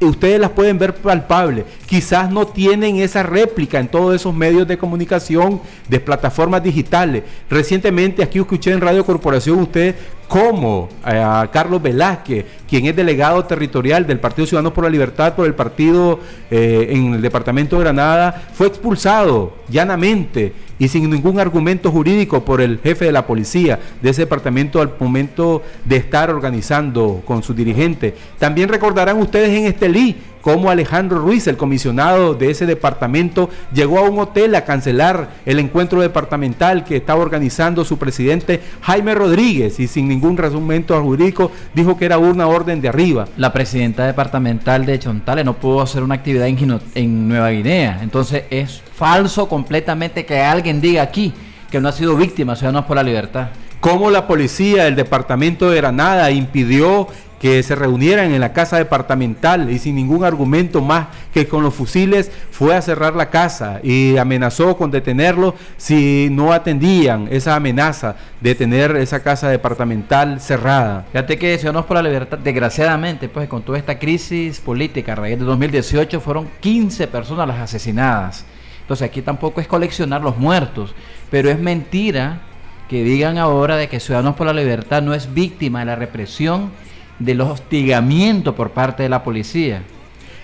ustedes 0.00 0.40
las 0.40 0.50
pueden 0.50 0.78
ver 0.78 0.94
palpables. 0.94 1.64
Quizás 1.86 2.30
no 2.30 2.46
tienen 2.46 2.96
esa 2.96 3.22
réplica 3.22 3.78
en 3.78 3.88
todos 3.88 4.14
esos 4.14 4.34
medios 4.34 4.66
de 4.66 4.78
comunicación 4.78 5.60
de 5.88 6.00
plataformas 6.00 6.62
digitales. 6.62 7.22
Recientemente 7.48 8.22
aquí 8.22 8.38
escuché 8.38 8.72
en 8.72 8.80
Radio 8.80 9.04
Corporación 9.04 9.60
usted 9.60 9.94
cómo 10.28 10.88
eh, 11.06 11.16
a 11.16 11.48
Carlos 11.52 11.82
Velázquez, 11.82 12.44
quien 12.68 12.86
es 12.86 12.96
delegado 12.96 13.44
territorial 13.44 14.06
del 14.06 14.20
Partido 14.20 14.46
Ciudadanos 14.46 14.72
por 14.72 14.84
la 14.84 14.90
Libertad 14.90 15.34
por 15.34 15.46
el 15.46 15.54
partido 15.54 16.20
eh, 16.50 16.88
en 16.90 17.14
el 17.14 17.22
departamento 17.22 17.76
de 17.76 17.84
Granada, 17.84 18.42
fue 18.52 18.66
expulsado 18.66 19.54
llanamente 19.68 20.52
y 20.78 20.88
sin 20.88 21.08
ningún 21.08 21.38
argumento 21.38 21.90
jurídico 21.90 22.44
por 22.44 22.60
el 22.60 22.80
jefe 22.80 23.04
de 23.04 23.12
la 23.12 23.26
policía 23.26 23.78
de 24.02 24.10
ese 24.10 24.22
departamento 24.22 24.80
al 24.80 24.94
momento 24.98 25.62
de 25.84 25.96
estar 25.96 26.30
organizando 26.30 27.22
con 27.24 27.42
sus 27.42 27.54
dirigentes. 27.54 28.14
También 28.38 28.68
recordarán 28.68 29.18
ustedes 29.18 29.50
en 29.50 29.66
Estelí 29.66 30.16
cómo 30.44 30.68
Alejandro 30.68 31.20
Ruiz, 31.20 31.46
el 31.46 31.56
comisionado 31.56 32.34
de 32.34 32.50
ese 32.50 32.66
departamento, 32.66 33.48
llegó 33.72 33.98
a 33.98 34.02
un 34.02 34.18
hotel 34.18 34.54
a 34.54 34.66
cancelar 34.66 35.30
el 35.46 35.58
encuentro 35.58 36.02
departamental 36.02 36.84
que 36.84 36.96
estaba 36.96 37.22
organizando 37.22 37.82
su 37.82 37.96
presidente 37.96 38.60
Jaime 38.82 39.14
Rodríguez 39.14 39.80
y 39.80 39.88
sin 39.88 40.06
ningún 40.06 40.38
argumento 40.38 41.00
jurídico 41.02 41.50
dijo 41.72 41.96
que 41.96 42.04
era 42.04 42.18
una 42.18 42.46
orden 42.46 42.82
de 42.82 42.88
arriba. 42.88 43.26
La 43.38 43.54
presidenta 43.54 44.04
departamental 44.04 44.84
de 44.84 44.98
Chontales 44.98 45.46
no 45.46 45.54
pudo 45.54 45.80
hacer 45.80 46.02
una 46.02 46.16
actividad 46.16 46.46
en, 46.46 46.78
en 46.94 47.26
Nueva 47.26 47.48
Guinea. 47.48 48.00
Entonces 48.02 48.44
es 48.50 48.82
falso 48.94 49.48
completamente 49.48 50.26
que 50.26 50.42
alguien 50.42 50.78
diga 50.78 51.00
aquí 51.00 51.32
que 51.70 51.80
no 51.80 51.88
ha 51.88 51.92
sido 51.92 52.16
víctima 52.16 52.54
Ciudadanos 52.54 52.84
por 52.84 52.96
la 52.96 53.02
Libertad. 53.02 53.48
Cómo 53.84 54.10
la 54.10 54.26
policía 54.26 54.84
del 54.84 54.96
departamento 54.96 55.68
de 55.68 55.76
Granada 55.76 56.30
impidió 56.30 57.06
que 57.38 57.62
se 57.62 57.74
reunieran 57.74 58.32
en 58.32 58.40
la 58.40 58.54
casa 58.54 58.78
departamental 58.78 59.70
y 59.70 59.78
sin 59.78 59.96
ningún 59.96 60.24
argumento 60.24 60.80
más 60.80 61.08
que 61.34 61.46
con 61.46 61.62
los 61.62 61.74
fusiles 61.74 62.30
fue 62.50 62.74
a 62.74 62.80
cerrar 62.80 63.14
la 63.14 63.28
casa 63.28 63.80
y 63.82 64.16
amenazó 64.16 64.78
con 64.78 64.90
detenerlos 64.90 65.52
si 65.76 66.28
no 66.32 66.54
atendían 66.54 67.28
esa 67.30 67.56
amenaza 67.56 68.16
de 68.40 68.54
tener 68.54 68.96
esa 68.96 69.22
casa 69.22 69.50
departamental 69.50 70.40
cerrada. 70.40 71.04
Fíjate 71.12 71.36
que 71.36 71.58
Ciudadanos 71.58 71.84
por 71.84 71.98
la 71.98 72.04
Libertad, 72.04 72.38
desgraciadamente, 72.38 73.28
pues 73.28 73.50
con 73.50 73.64
toda 73.64 73.76
esta 73.76 73.98
crisis 73.98 74.60
política 74.60 75.12
a 75.12 75.16
raíz 75.16 75.38
de 75.38 75.44
2018 75.44 76.22
fueron 76.22 76.48
15 76.60 77.06
personas 77.08 77.46
las 77.46 77.58
asesinadas. 77.58 78.46
Entonces 78.80 79.06
aquí 79.06 79.20
tampoco 79.20 79.60
es 79.60 79.66
coleccionar 79.66 80.22
los 80.22 80.38
muertos, 80.38 80.94
pero 81.30 81.50
es 81.50 81.58
mentira 81.58 82.40
que 82.88 83.02
digan 83.04 83.38
ahora 83.38 83.76
de 83.76 83.88
que 83.88 84.00
Ciudadanos 84.00 84.36
por 84.36 84.46
la 84.46 84.52
Libertad 84.52 85.02
no 85.02 85.14
es 85.14 85.32
víctima 85.32 85.80
de 85.80 85.86
la 85.86 85.96
represión 85.96 86.70
del 87.18 87.40
hostigamiento 87.40 88.54
por 88.54 88.70
parte 88.70 89.02
de 89.02 89.08
la 89.08 89.22
policía. 89.22 89.82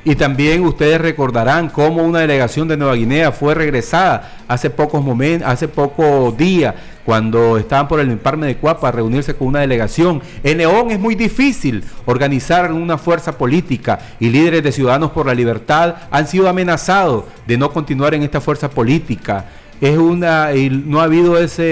Y 0.02 0.14
también 0.14 0.64
ustedes 0.64 0.98
recordarán 0.98 1.68
cómo 1.68 2.02
una 2.02 2.20
delegación 2.20 2.66
de 2.66 2.76
Nueva 2.78 2.94
Guinea 2.94 3.32
fue 3.32 3.54
regresada 3.54 4.44
hace 4.48 4.70
pocos 4.70 5.04
momentos, 5.04 5.46
hace 5.46 5.68
pocos 5.68 6.34
días, 6.38 6.74
cuando 7.04 7.58
estaban 7.58 7.86
por 7.86 8.00
el 8.00 8.10
emparme 8.10 8.46
de 8.46 8.56
Cuapa 8.56 8.88
a 8.88 8.92
reunirse 8.92 9.34
con 9.34 9.48
una 9.48 9.60
delegación. 9.60 10.22
En 10.42 10.58
León 10.58 10.90
es 10.90 10.98
muy 10.98 11.14
difícil 11.14 11.84
organizar 12.06 12.72
una 12.72 12.96
fuerza 12.96 13.36
política 13.36 13.98
y 14.18 14.30
líderes 14.30 14.62
de 14.62 14.72
Ciudadanos 14.72 15.10
por 15.10 15.26
la 15.26 15.34
Libertad 15.34 15.96
han 16.10 16.26
sido 16.26 16.48
amenazados 16.48 17.24
de 17.46 17.58
no 17.58 17.70
continuar 17.70 18.14
en 18.14 18.22
esta 18.22 18.40
fuerza 18.40 18.70
política 18.70 19.44
es 19.80 19.96
una 19.96 20.54
y 20.54 20.68
no 20.70 21.00
ha 21.00 21.04
habido 21.04 21.38
esa 21.38 21.62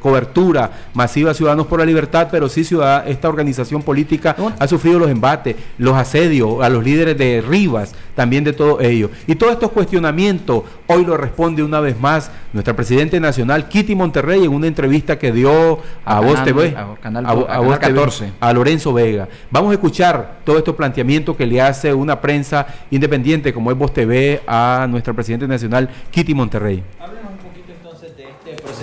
cobertura 0.00 0.70
masiva 0.94 1.34
Ciudadanos 1.34 1.66
por 1.66 1.80
la 1.80 1.86
Libertad, 1.86 2.28
pero 2.30 2.48
sí 2.48 2.64
ciudad, 2.64 3.08
esta 3.08 3.28
organización 3.28 3.82
política 3.82 4.36
ha 4.58 4.68
sufrido 4.68 4.98
los 4.98 5.10
embates, 5.10 5.56
los 5.78 5.94
asedios 5.94 6.62
a 6.62 6.68
los 6.68 6.84
líderes 6.84 7.16
de 7.16 7.42
Rivas, 7.46 7.94
también 8.14 8.44
de 8.44 8.52
todo 8.52 8.80
ello. 8.80 9.10
Y 9.26 9.34
todos 9.34 9.52
estos 9.52 9.72
cuestionamientos 9.72 10.62
hoy 10.86 11.04
lo 11.04 11.16
responde 11.16 11.62
una 11.62 11.80
vez 11.80 11.98
más 11.98 12.30
nuestra 12.52 12.74
presidente 12.74 13.20
nacional 13.20 13.68
Kitty 13.68 13.94
Monterrey 13.94 14.44
en 14.44 14.52
una 14.52 14.66
entrevista 14.66 15.18
que 15.18 15.32
dio 15.32 15.78
a, 16.04 16.20
Voz 16.20 16.42
TV, 16.44 16.74
a, 16.76 17.78
14. 17.78 18.32
a 18.40 18.52
Lorenzo 18.52 18.92
Vega. 18.92 19.28
Vamos 19.50 19.70
a 19.70 19.74
escuchar 19.74 20.38
todos 20.44 20.58
estos 20.58 20.74
planteamientos 20.74 21.36
que 21.36 21.46
le 21.46 21.60
hace 21.60 21.92
una 21.92 22.20
prensa 22.20 22.66
independiente 22.90 23.52
como 23.52 23.70
es 23.70 23.78
Voz 23.78 23.92
TV 23.92 24.42
a 24.46 24.86
nuestra 24.88 25.12
presidente 25.14 25.46
nacional 25.46 25.88
Kitty 26.10 26.34
Monterrey 26.34 26.82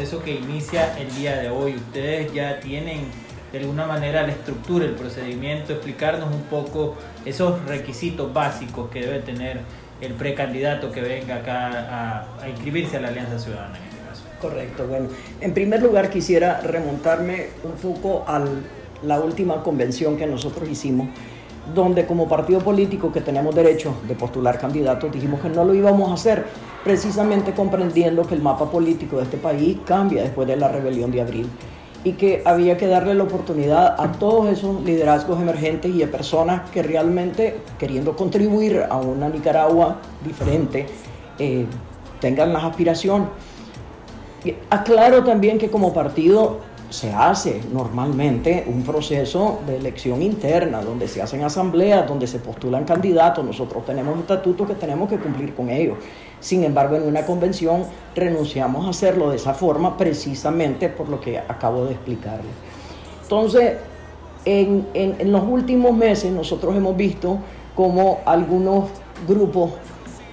proceso 0.06 0.24
que 0.24 0.36
inicia 0.36 0.96
el 1.00 1.14
día 1.16 1.36
de 1.38 1.50
hoy. 1.50 1.76
Ustedes 1.76 2.32
ya 2.32 2.60
tienen 2.60 3.06
de 3.52 3.60
alguna 3.60 3.88
manera 3.88 4.22
la 4.22 4.34
estructura, 4.34 4.86
el 4.86 4.94
procedimiento, 4.94 5.74
explicarnos 5.74 6.32
un 6.32 6.44
poco 6.44 6.96
esos 7.26 7.64
requisitos 7.66 8.32
básicos 8.32 8.90
que 8.92 9.02
debe 9.02 9.20
tener 9.20 9.62
el 10.02 10.14
precandidato 10.14 10.92
que 10.92 11.02
venga 11.02 11.38
acá 11.38 12.28
a, 12.40 12.50
inscribirse 12.50 12.98
a 12.98 13.02
la 13.02 13.08
Alianza 13.08 13.40
Ciudadana 13.40 13.78
este. 13.78 14.40
Correcto, 14.40 14.86
bueno, 14.88 15.08
en 15.42 15.54
primer 15.56 15.82
lugar 15.82 16.12
quisiera 16.12 16.62
remontarme 16.62 17.48
un 17.64 17.72
poco 17.72 18.26
a 18.28 18.44
la 19.02 19.20
última 19.20 19.64
convención 19.64 20.18
que 20.18 20.28
nosotros 20.28 20.70
hicimos 20.70 21.08
donde 21.74 22.06
como 22.06 22.28
partido 22.30 22.60
político 22.60 23.12
que 23.12 23.22
tenemos 23.22 23.56
derecho 23.56 23.96
de 24.08 24.14
postular 24.14 24.60
candidatos 24.60 25.12
dijimos 25.12 25.42
que 25.42 25.50
no 25.50 25.64
lo 25.64 25.74
íbamos 25.74 26.12
a 26.12 26.14
hacer, 26.14 26.46
precisamente 26.86 27.54
comprendiendo 27.54 28.28
que 28.28 28.36
el 28.36 28.44
mapa 28.44 28.70
político 28.70 29.18
de 29.18 29.24
este 29.24 29.38
país 29.38 29.80
cambia 29.86 30.22
después 30.22 30.48
de 30.48 30.56
la 30.56 30.68
rebelión 30.68 31.10
de 31.10 31.20
abril 31.20 31.50
y 32.04 32.14
que 32.14 32.44
había 32.46 32.78
que 32.78 32.86
darle 32.86 33.16
la 33.16 33.24
oportunidad 33.24 33.96
a 34.00 34.12
todos 34.12 34.50
esos 34.50 34.84
liderazgos 34.84 35.42
emergentes 35.42 35.94
y 35.96 36.04
a 36.04 36.12
personas 36.12 36.70
que 36.70 36.84
realmente, 36.84 37.58
queriendo 37.80 38.16
contribuir 38.16 38.86
a 38.88 38.98
una 38.98 39.28
Nicaragua 39.30 39.98
diferente, 40.24 40.86
eh, 41.40 41.66
tengan 42.22 42.54
las 42.54 42.64
aspiraciones. 42.64 43.30
aclaro 44.70 45.24
también 45.24 45.58
que 45.58 45.72
como 45.72 45.92
partido 45.92 46.60
se 46.92 47.12
hace 47.12 47.62
normalmente 47.74 48.64
un 48.68 48.84
proceso 48.84 49.60
de 49.66 49.78
elección 49.78 50.22
interna, 50.22 50.82
donde 50.82 51.08
se 51.08 51.20
hacen 51.20 51.44
asambleas, 51.44 52.08
donde 52.08 52.28
se 52.28 52.38
postulan 52.38 52.86
candidatos, 52.86 53.44
nosotros 53.44 53.84
tenemos 53.86 54.20
estatutos 54.20 54.68
que 54.68 54.76
tenemos 54.76 55.10
que 55.10 55.18
cumplir 55.18 55.56
con 55.56 55.70
ellos. 55.70 55.98
Sin 56.46 56.64
embargo, 56.64 56.96
en 56.96 57.08
una 57.08 57.26
convención 57.26 57.86
renunciamos 58.14 58.86
a 58.86 58.92
hacerlo 58.92 59.32
de 59.32 59.38
esa 59.38 59.56
forma 59.56 59.98
precisamente 59.98 60.90
por 60.90 61.10
lo 61.10 61.20
que 61.20 61.40
acabo 61.40 61.86
de 61.86 61.94
explicarle. 61.94 62.46
Entonces, 63.24 63.78
en, 64.46 64.86
en 64.94 65.32
los 65.32 65.42
últimos 65.42 65.92
meses 65.96 66.32
nosotros 66.32 66.76
hemos 66.76 66.96
visto 66.96 67.40
como 67.74 68.20
algunos 68.28 68.90
grupos 69.28 69.72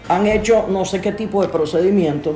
han 0.06 0.26
hecho 0.26 0.66
no 0.68 0.84
sé 0.84 1.00
qué 1.00 1.12
tipo 1.12 1.40
de 1.40 1.48
procedimiento 1.48 2.34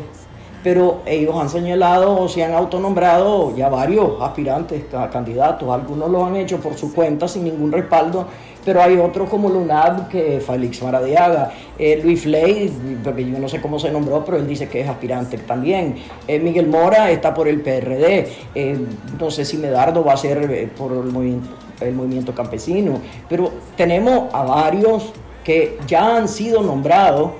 pero 0.67 1.03
ellos 1.07 1.37
han 1.37 1.49
señalado 1.49 2.23
o 2.23 2.29
se 2.29 2.43
han 2.43 2.53
autonombrado 2.53 3.55
ya 3.55 3.69
varios 3.69 4.21
aspirantes 4.21 4.83
candidatos. 5.13 5.71
Algunos 5.71 6.11
lo 6.11 6.27
han 6.27 6.35
hecho 6.35 6.59
por 6.59 6.75
su 6.77 6.93
cuenta 6.93 7.29
sin 7.29 7.45
ningún 7.45 7.71
respaldo, 7.71 8.27
pero 8.67 8.83
hay 8.83 8.97
otros 8.97 9.31
como 9.31 9.49
Lunab, 9.49 10.09
que 10.09 10.41
Félix 10.41 10.83
Maradiaga, 10.83 11.53
eh, 11.79 12.01
Luis 12.03 12.23
Fley, 12.23 12.69
porque 13.05 13.25
yo 13.25 13.39
no 13.39 13.49
sé 13.49 13.61
cómo 13.61 13.79
se 13.79 13.93
nombró, 13.93 14.25
pero 14.25 14.39
él 14.39 14.47
dice 14.49 14.69
que 14.69 14.81
es 14.81 14.89
aspirante 14.89 15.39
también. 15.39 15.95
Eh, 16.27 16.41
Miguel 16.41 16.67
Mora 16.67 17.13
está 17.13 17.33
por 17.33 17.47
el 17.47 17.61
PRD, 17.61 18.29
eh, 18.57 18.77
no 19.21 19.31
sé 19.31 19.45
si 19.45 19.57
Medardo 19.57 20.05
va 20.05 20.15
a 20.15 20.17
ser 20.17 20.69
por 20.71 20.91
el 20.91 21.13
movimiento, 21.13 21.49
el 21.81 21.95
movimiento 21.95 22.35
campesino, 22.35 22.99
pero 23.29 23.53
tenemos 23.77 24.35
a 24.35 24.43
varios 24.43 25.13
que 25.45 25.79
ya 25.87 26.17
han 26.17 26.27
sido 26.27 26.61
nombrados 26.61 27.31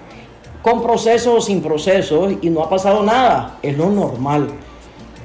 con 0.63 0.81
procesos 0.81 1.35
o 1.35 1.41
sin 1.41 1.61
procesos 1.61 2.35
y 2.41 2.51
no 2.51 2.63
ha 2.63 2.71
pasado 2.71 3.03
nada, 3.03 3.59
es 3.63 3.77
lo 3.77 3.91
normal. 3.91 4.51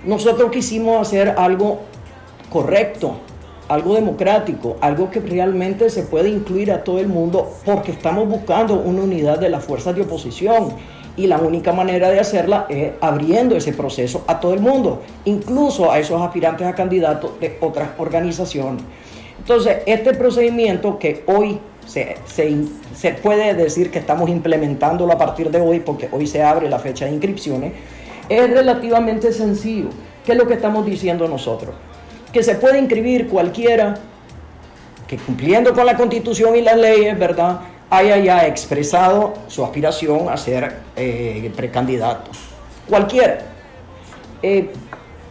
Nosotros 0.03 0.49
quisimos 0.49 0.99
hacer 0.99 1.35
algo 1.37 1.81
correcto, 2.49 3.17
algo 3.71 3.95
democrático, 3.95 4.75
algo 4.81 5.09
que 5.09 5.21
realmente 5.21 5.89
se 5.89 6.03
puede 6.03 6.27
incluir 6.27 6.73
a 6.73 6.83
todo 6.83 6.99
el 6.99 7.07
mundo 7.07 7.53
porque 7.63 7.93
estamos 7.93 8.27
buscando 8.27 8.73
una 8.75 9.03
unidad 9.03 9.39
de 9.39 9.49
las 9.49 9.63
fuerzas 9.63 9.95
de 9.95 10.01
oposición 10.01 10.73
y 11.15 11.27
la 11.27 11.37
única 11.37 11.71
manera 11.71 12.09
de 12.09 12.19
hacerla 12.19 12.65
es 12.67 12.91
abriendo 12.99 13.55
ese 13.55 13.71
proceso 13.71 14.25
a 14.27 14.41
todo 14.41 14.53
el 14.53 14.59
mundo, 14.59 15.01
incluso 15.23 15.89
a 15.89 15.99
esos 15.99 16.21
aspirantes 16.21 16.67
a 16.67 16.75
candidatos 16.75 17.39
de 17.39 17.57
otras 17.61 17.91
organizaciones. 17.97 18.83
Entonces, 19.39 19.77
este 19.85 20.13
procedimiento 20.15 20.99
que 20.99 21.23
hoy 21.25 21.57
se, 21.85 22.17
se, 22.25 23.13
puede 23.23 23.53
decir 23.53 23.89
que 23.89 23.99
estamos 23.99 24.29
implementándolo 24.29 25.13
a 25.13 25.17
partir 25.17 25.49
de 25.49 25.61
hoy, 25.61 25.79
porque 25.79 26.09
hoy 26.11 26.27
se 26.27 26.43
abre 26.43 26.69
la 26.69 26.79
fecha 26.79 27.05
de 27.05 27.11
inscripciones, 27.11 27.71
es 28.27 28.49
relativamente 28.49 29.31
sencillo. 29.31 29.87
¿Qué 30.25 30.33
es 30.33 30.37
lo 30.37 30.45
que 30.45 30.55
estamos 30.55 30.85
diciendo 30.85 31.25
nosotros? 31.29 31.73
Que 32.31 32.43
se 32.43 32.55
puede 32.55 32.79
inscribir 32.79 33.27
cualquiera 33.27 33.95
que 35.07 35.17
cumpliendo 35.17 35.73
con 35.73 35.85
la 35.85 35.97
constitución 35.97 36.55
y 36.55 36.61
las 36.61 36.77
leyes, 36.77 37.19
¿verdad? 37.19 37.59
haya 37.91 38.17
ya 38.17 38.47
expresado 38.47 39.33
su 39.47 39.63
aspiración 39.63 40.29
a 40.29 40.37
ser 40.37 40.77
eh, 40.95 41.51
precandidato. 41.55 42.31
Cualquiera. 42.87 43.39
Eh, 44.41 44.71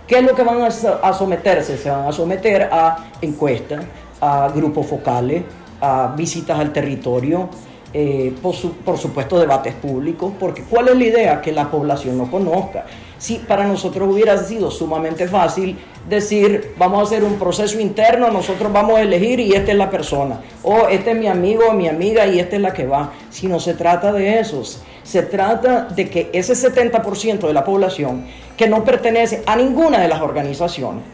¿Qué 0.07 0.19
es 0.19 0.25
lo 0.25 0.35
que 0.35 0.43
van 0.43 0.61
a, 0.63 1.13
someterse? 1.13 1.79
Se 1.79 1.89
van 1.89 2.07
a 2.07 2.13
someter 2.13 2.69
a 2.71 3.13
encuestas, 3.23 3.85
a 4.21 4.49
grupos 4.55 4.87
focales, 4.87 5.43
a 5.81 6.13
visitas 6.17 6.59
al 6.59 6.73
territorio, 6.73 7.49
eh, 7.95 8.35
por, 8.43 8.99
supuesto 8.99 9.39
debates 9.39 9.75
públicos, 9.75 10.33
porque 10.39 10.63
¿cuál 10.65 10.89
es 10.89 10.97
la 10.97 11.05
idea? 11.05 11.41
Que 11.41 11.53
la 11.53 11.71
población 11.71 12.19
no 12.19 12.31
conozca. 12.31 12.85
Si 13.21 13.37
para 13.37 13.67
nosotros 13.67 14.09
hubiera 14.11 14.39
sido 14.39 14.71
sumamente 14.71 15.29
fácil 15.29 15.77
decir, 16.09 16.73
vamos 16.79 17.01
a 17.01 17.03
hacer 17.03 17.23
un 17.23 17.39
proceso 17.39 17.79
interno, 17.79 18.31
nosotros 18.31 18.73
vamos 18.73 18.97
a 18.97 19.03
elegir 19.03 19.39
y 19.41 19.53
esta 19.53 19.73
es 19.73 19.77
la 19.77 19.91
persona, 19.91 20.41
o 20.63 20.89
este 20.89 21.11
es 21.11 21.19
mi 21.19 21.27
amigo 21.27 21.65
o 21.69 21.75
mi 21.75 21.87
amiga 21.87 22.27
y 22.27 22.41
esta 22.41 22.57
es 22.57 22.63
la 22.63 22.73
que 22.73 22.87
va. 22.87 23.13
Si 23.29 23.47
no 23.47 23.61
se 23.61 23.75
trata 23.75 24.11
de 24.11 24.41
eso, 24.41 24.63
se 25.03 25.23
trata 25.23 25.83
de 25.85 26.09
que 26.09 26.31
ese 26.33 26.55
70% 26.55 27.47
de 27.47 27.53
la 27.53 27.63
población 27.63 28.25
que 28.57 28.69
no 28.69 28.85
pertenece 28.85 29.43
a 29.45 29.55
ninguna 29.55 30.01
de 30.01 30.09
las 30.09 30.23
organizaciones 30.23 31.05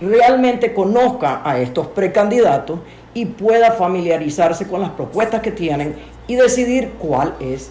realmente 0.00 0.74
conozca 0.74 1.40
a 1.44 1.60
estos 1.60 1.86
precandidatos 1.86 2.80
y 3.14 3.26
pueda 3.26 3.70
familiarizarse 3.70 4.66
con 4.66 4.80
las 4.80 4.90
propuestas 4.90 5.40
que 5.40 5.52
tienen 5.52 5.94
y 6.26 6.34
decidir 6.34 6.94
cuál 6.98 7.36
es 7.38 7.70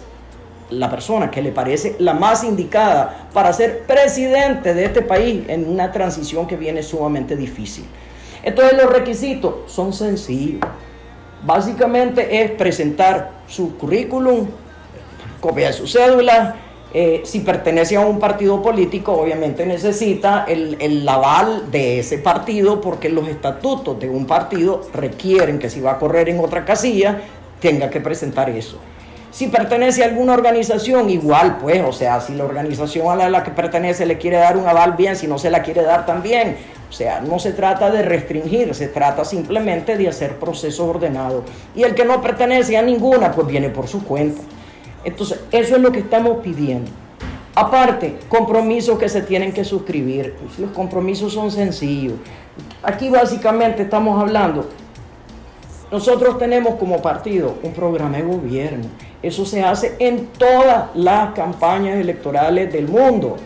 la 0.74 0.90
persona 0.90 1.30
que 1.30 1.42
le 1.42 1.52
parece 1.52 1.96
la 1.98 2.14
más 2.14 2.44
indicada 2.44 3.28
para 3.32 3.52
ser 3.52 3.80
presidente 3.80 4.74
de 4.74 4.84
este 4.84 5.02
país 5.02 5.42
en 5.48 5.68
una 5.68 5.92
transición 5.92 6.46
que 6.46 6.56
viene 6.56 6.82
sumamente 6.82 7.36
difícil. 7.36 7.84
Entonces 8.42 8.76
los 8.76 8.92
requisitos 8.92 9.70
son 9.72 9.92
sencillos. 9.92 10.60
Básicamente 11.44 12.42
es 12.42 12.50
presentar 12.52 13.30
su 13.46 13.76
currículum, 13.76 14.46
copia 15.40 15.68
de 15.68 15.72
su 15.72 15.86
cédula, 15.86 16.56
Eh, 16.96 17.22
si 17.24 17.40
pertenece 17.40 17.96
a 17.96 18.00
un 18.06 18.20
partido 18.20 18.62
político, 18.62 19.14
obviamente 19.14 19.66
necesita 19.66 20.44
el, 20.46 20.76
el, 20.78 21.08
aval 21.08 21.68
de 21.72 21.98
ese 21.98 22.18
partido 22.18 22.80
porque 22.80 23.08
los 23.08 23.26
estatutos 23.26 23.98
de 23.98 24.08
un 24.08 24.26
partido 24.26 24.80
requieren 24.92 25.58
que 25.58 25.68
si 25.68 25.80
va 25.80 25.94
a 25.94 25.98
correr 25.98 26.28
en 26.28 26.38
otra 26.38 26.64
casilla, 26.64 27.20
tenga 27.60 27.90
que 27.90 28.00
presentar 28.00 28.48
eso. 28.48 28.78
Si 29.34 29.48
pertenece 29.48 30.04
a 30.04 30.06
alguna 30.06 30.32
organización, 30.32 31.10
igual, 31.10 31.58
pues, 31.58 31.82
o 31.84 31.90
sea, 31.90 32.20
si 32.20 32.36
la 32.36 32.44
organización 32.44 33.20
a 33.20 33.28
la 33.28 33.42
que 33.42 33.50
pertenece 33.50 34.06
le 34.06 34.16
quiere 34.16 34.36
dar 34.36 34.56
un 34.56 34.68
aval, 34.68 34.92
bien, 34.92 35.16
si 35.16 35.26
no 35.26 35.38
se 35.40 35.50
la 35.50 35.60
quiere 35.60 35.82
dar 35.82 36.06
también. 36.06 36.56
O 36.88 36.92
sea, 36.92 37.20
no 37.20 37.40
se 37.40 37.50
trata 37.50 37.90
de 37.90 38.02
restringir, 38.02 38.72
se 38.76 38.86
trata 38.86 39.24
simplemente 39.24 39.96
de 39.96 40.06
hacer 40.06 40.38
procesos 40.38 40.88
ordenados. 40.88 41.42
Y 41.74 41.82
el 41.82 41.96
que 41.96 42.04
no 42.04 42.22
pertenece 42.22 42.76
a 42.76 42.82
ninguna, 42.82 43.32
pues 43.32 43.48
viene 43.48 43.70
por 43.70 43.88
su 43.88 44.04
cuenta. 44.04 44.40
Entonces, 45.02 45.40
eso 45.50 45.74
es 45.74 45.82
lo 45.82 45.90
que 45.90 45.98
estamos 45.98 46.38
pidiendo. 46.40 46.92
Aparte, 47.56 48.18
compromisos 48.28 49.00
que 49.00 49.08
se 49.08 49.20
tienen 49.20 49.52
que 49.52 49.64
suscribir. 49.64 50.36
Los 50.58 50.70
compromisos 50.70 51.32
son 51.32 51.50
sencillos. 51.50 52.14
Aquí 52.84 53.10
básicamente 53.10 53.82
estamos 53.82 54.20
hablando, 54.20 54.68
nosotros 55.94 56.38
tenemos 56.38 56.74
como 56.74 57.00
partido 57.00 57.54
un 57.62 57.72
programa 57.72 58.16
de 58.16 58.24
gobierno. 58.24 58.86
Eso 59.22 59.46
se 59.46 59.62
hace 59.62 59.94
en 60.00 60.26
todas 60.26 60.86
las 60.96 61.32
campañas 61.34 61.98
electorales 61.98 62.72
del 62.72 62.88
mundo. 62.88 63.36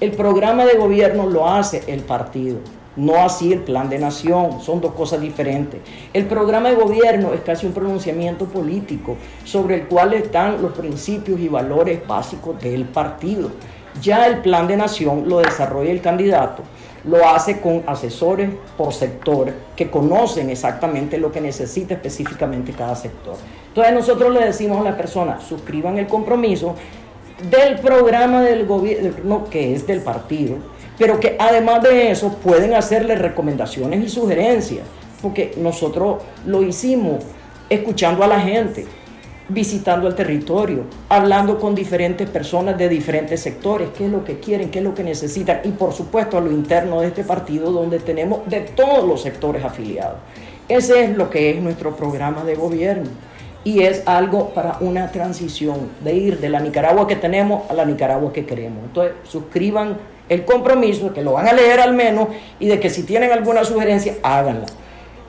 El 0.00 0.12
programa 0.12 0.64
de 0.64 0.78
gobierno 0.78 1.26
lo 1.26 1.46
hace 1.46 1.82
el 1.86 2.00
partido 2.00 2.60
no 2.96 3.14
así 3.22 3.52
el 3.52 3.60
plan 3.60 3.88
de 3.88 3.96
nación, 3.98 4.60
son 4.60 4.80
dos 4.80 4.92
cosas 4.92 5.20
diferentes. 5.20 5.80
El 6.12 6.26
programa 6.26 6.70
de 6.70 6.74
gobierno 6.74 7.32
es 7.32 7.42
casi 7.42 7.64
un 7.64 7.72
pronunciamiento 7.72 8.46
político 8.46 9.16
sobre 9.44 9.76
el 9.76 9.86
cual 9.86 10.14
están 10.14 10.60
los 10.60 10.72
principios 10.72 11.38
y 11.38 11.48
valores 11.48 12.04
básicos 12.08 12.60
del 12.60 12.86
partido. 12.86 13.52
Ya 14.02 14.26
el 14.26 14.38
plan 14.38 14.66
de 14.66 14.76
nación 14.76 15.28
lo 15.28 15.38
desarrolla 15.38 15.92
el 15.92 16.00
candidato, 16.00 16.64
lo 17.04 17.28
hace 17.28 17.60
con 17.60 17.82
asesores 17.86 18.50
por 18.76 18.92
sector 18.92 19.52
que 19.76 19.90
conocen 19.90 20.50
exactamente 20.50 21.18
lo 21.18 21.32
que 21.32 21.40
necesita 21.40 21.94
específicamente 21.94 22.72
cada 22.72 22.94
sector. 22.96 23.36
Entonces 23.68 23.94
nosotros 23.94 24.32
le 24.32 24.44
decimos 24.44 24.80
a 24.80 24.90
la 24.90 24.96
persona, 24.96 25.40
suscriban 25.40 25.98
el 25.98 26.06
compromiso 26.06 26.74
del 27.50 27.78
programa 27.78 28.42
del 28.42 28.66
gobierno 28.66 29.44
que 29.48 29.74
es 29.74 29.86
del 29.86 30.02
partido 30.02 30.56
pero 30.98 31.20
que 31.20 31.36
además 31.38 31.82
de 31.82 32.10
eso 32.10 32.34
pueden 32.42 32.74
hacerle 32.74 33.14
recomendaciones 33.14 34.04
y 34.04 34.08
sugerencias, 34.08 34.84
porque 35.22 35.52
nosotros 35.56 36.22
lo 36.44 36.62
hicimos 36.62 37.24
escuchando 37.70 38.24
a 38.24 38.26
la 38.26 38.40
gente, 38.40 38.86
visitando 39.48 40.06
el 40.06 40.14
territorio, 40.14 40.84
hablando 41.08 41.58
con 41.58 41.74
diferentes 41.74 42.28
personas 42.28 42.76
de 42.76 42.88
diferentes 42.88 43.40
sectores, 43.40 43.88
qué 43.96 44.06
es 44.06 44.12
lo 44.12 44.24
que 44.24 44.38
quieren, 44.38 44.70
qué 44.70 44.78
es 44.78 44.84
lo 44.84 44.94
que 44.94 45.02
necesitan, 45.02 45.60
y 45.64 45.70
por 45.70 45.92
supuesto 45.92 46.36
a 46.36 46.40
lo 46.40 46.50
interno 46.50 47.00
de 47.00 47.08
este 47.08 47.24
partido 47.24 47.72
donde 47.72 47.98
tenemos 47.98 48.46
de 48.46 48.60
todos 48.60 49.06
los 49.06 49.22
sectores 49.22 49.64
afiliados. 49.64 50.18
Ese 50.68 51.04
es 51.04 51.16
lo 51.16 51.30
que 51.30 51.50
es 51.50 51.62
nuestro 51.62 51.96
programa 51.96 52.44
de 52.44 52.54
gobierno 52.54 53.08
y 53.64 53.82
es 53.82 54.02
algo 54.06 54.50
para 54.50 54.76
una 54.80 55.10
transición, 55.10 55.90
de 56.02 56.14
ir 56.14 56.40
de 56.40 56.48
la 56.48 56.60
Nicaragua 56.60 57.06
que 57.06 57.16
tenemos 57.16 57.70
a 57.70 57.74
la 57.74 57.84
Nicaragua 57.84 58.32
que 58.32 58.46
queremos. 58.46 58.84
Entonces, 58.84 59.14
suscriban 59.24 59.96
el 60.28 60.44
compromiso, 60.44 61.12
que 61.12 61.22
lo 61.22 61.32
van 61.32 61.48
a 61.48 61.52
leer 61.52 61.80
al 61.80 61.94
menos, 61.94 62.28
y 62.60 62.66
de 62.66 62.78
que 62.78 62.90
si 62.90 63.02
tienen 63.02 63.32
alguna 63.32 63.64
sugerencia, 63.64 64.14
háganla. 64.22 64.66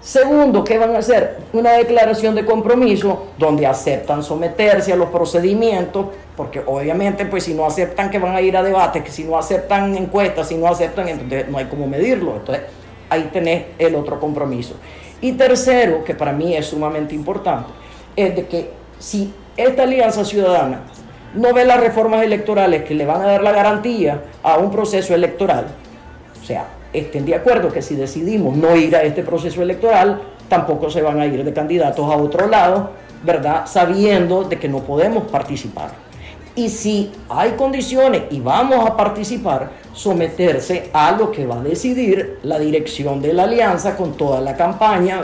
Segundo, 0.01 0.63
¿qué 0.63 0.77
van 0.77 0.95
a 0.95 0.99
hacer? 0.99 1.38
Una 1.51 1.73
declaración 1.73 2.33
de 2.33 2.45
compromiso 2.45 3.27
donde 3.38 3.67
aceptan 3.67 4.23
someterse 4.23 4.93
a 4.93 4.95
los 4.95 5.09
procedimientos, 5.09 6.07
porque 6.38 6.62
obviamente 6.65 7.25
pues 7.25 7.43
si 7.43 7.53
no 7.53 7.65
aceptan 7.65 8.09
que 8.09 8.17
van 8.17 8.33
a 8.33 8.41
ir 8.41 8.55
a 8.55 8.63
debate, 8.63 9.03
que 9.03 9.12
si 9.12 9.25
no 9.25 9.38
aceptan 9.38 9.95
encuestas, 9.97 10.47
si 10.47 10.55
no 10.55 10.67
aceptan, 10.67 11.09
entonces 11.09 11.49
no 11.49 11.57
hay 11.57 11.65
cómo 11.65 11.85
medirlo. 11.85 12.38
Entonces 12.38 12.63
ahí 13.09 13.29
tenés 13.33 13.65
el 13.77 13.95
otro 13.95 14.19
compromiso. 14.19 14.75
Y 15.19 15.33
tercero, 15.33 16.03
que 16.05 16.15
para 16.15 16.31
mí 16.31 16.55
es 16.55 16.67
sumamente 16.67 17.13
importante, 17.13 17.69
es 18.15 18.35
de 18.38 18.47
que 18.47 18.71
si 18.99 19.33
esta 19.57 19.83
alianza 19.83 20.23
ciudadana 20.23 20.83
no 21.33 21.53
ve 21.53 21.65
las 21.65 21.79
reformas 21.79 22.23
electorales 22.23 22.83
que 22.83 22.95
le 22.95 23.05
van 23.05 23.21
a 23.21 23.25
dar 23.25 23.43
la 23.43 23.51
garantía 23.51 24.23
a 24.41 24.57
un 24.57 24.71
proceso 24.71 25.13
electoral, 25.13 25.67
o 26.41 26.45
sea, 26.45 26.67
estén 26.93 27.25
de 27.25 27.36
acuerdo 27.36 27.71
que 27.71 27.82
si 27.82 27.95
decidimos 27.95 28.56
no 28.56 28.75
ir 28.75 28.95
a 28.95 29.04
este 29.04 29.23
proceso 29.23 29.62
electoral, 29.62 30.21
tampoco 30.47 30.89
se 30.89 31.02
van 31.02 31.19
a 31.19 31.25
ir 31.25 31.43
de 31.43 31.54
candidatos 31.54 32.12
a 32.12 32.17
otro 32.17 32.47
lado, 32.47 32.91
¿verdad? 33.23 33.65
Sabiendo 33.65 34.43
de 34.43 34.58
que 34.58 34.67
no 34.67 34.80
podemos 34.80 35.25
participar. 35.25 35.91
Y 36.56 36.69
si 36.69 37.12
hay 37.30 37.52
condiciones 37.52 38.23
y 38.32 38.39
vamos 38.39 38.86
a 38.86 38.97
participar, 38.97 39.69
someterse 39.93 40.89
a 40.91 41.12
lo 41.12 41.32
que 41.32 41.45
va 41.45 41.60
a 41.60 41.63
decidir 41.63 42.39
la 42.43 42.60
dirección 42.60 43.21
de 43.21 43.34
la 43.34 43.43
alianza 43.43 43.95
con 43.95 44.13
toda 44.17 44.41
la 44.41 44.58
campaña, 44.58 45.21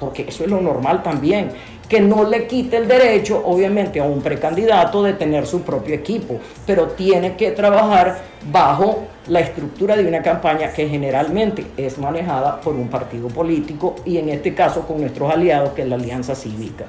porque 0.00 0.26
eso 0.28 0.44
es 0.44 0.50
lo 0.50 0.60
normal 0.60 1.02
también 1.02 1.52
que 1.88 2.00
no 2.00 2.24
le 2.24 2.46
quite 2.46 2.76
el 2.76 2.88
derecho, 2.88 3.42
obviamente, 3.44 4.00
a 4.00 4.04
un 4.04 4.22
precandidato 4.22 5.02
de 5.02 5.14
tener 5.14 5.46
su 5.46 5.62
propio 5.62 5.94
equipo, 5.94 6.38
pero 6.66 6.88
tiene 6.88 7.36
que 7.36 7.50
trabajar 7.50 8.18
bajo 8.50 9.04
la 9.28 9.40
estructura 9.40 9.96
de 9.96 10.06
una 10.06 10.22
campaña 10.22 10.72
que 10.72 10.88
generalmente 10.88 11.66
es 11.76 11.98
manejada 11.98 12.60
por 12.60 12.74
un 12.74 12.88
partido 12.88 13.28
político 13.28 13.96
y 14.04 14.18
en 14.18 14.28
este 14.28 14.54
caso 14.54 14.86
con 14.86 15.00
nuestros 15.00 15.30
aliados, 15.32 15.70
que 15.70 15.82
es 15.82 15.88
la 15.88 15.96
Alianza 15.96 16.34
Cívica. 16.34 16.84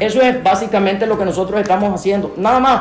Eso 0.00 0.20
es 0.20 0.42
básicamente 0.42 1.06
lo 1.06 1.18
que 1.18 1.24
nosotros 1.24 1.60
estamos 1.60 1.92
haciendo. 1.94 2.34
Nada 2.36 2.58
más, 2.58 2.80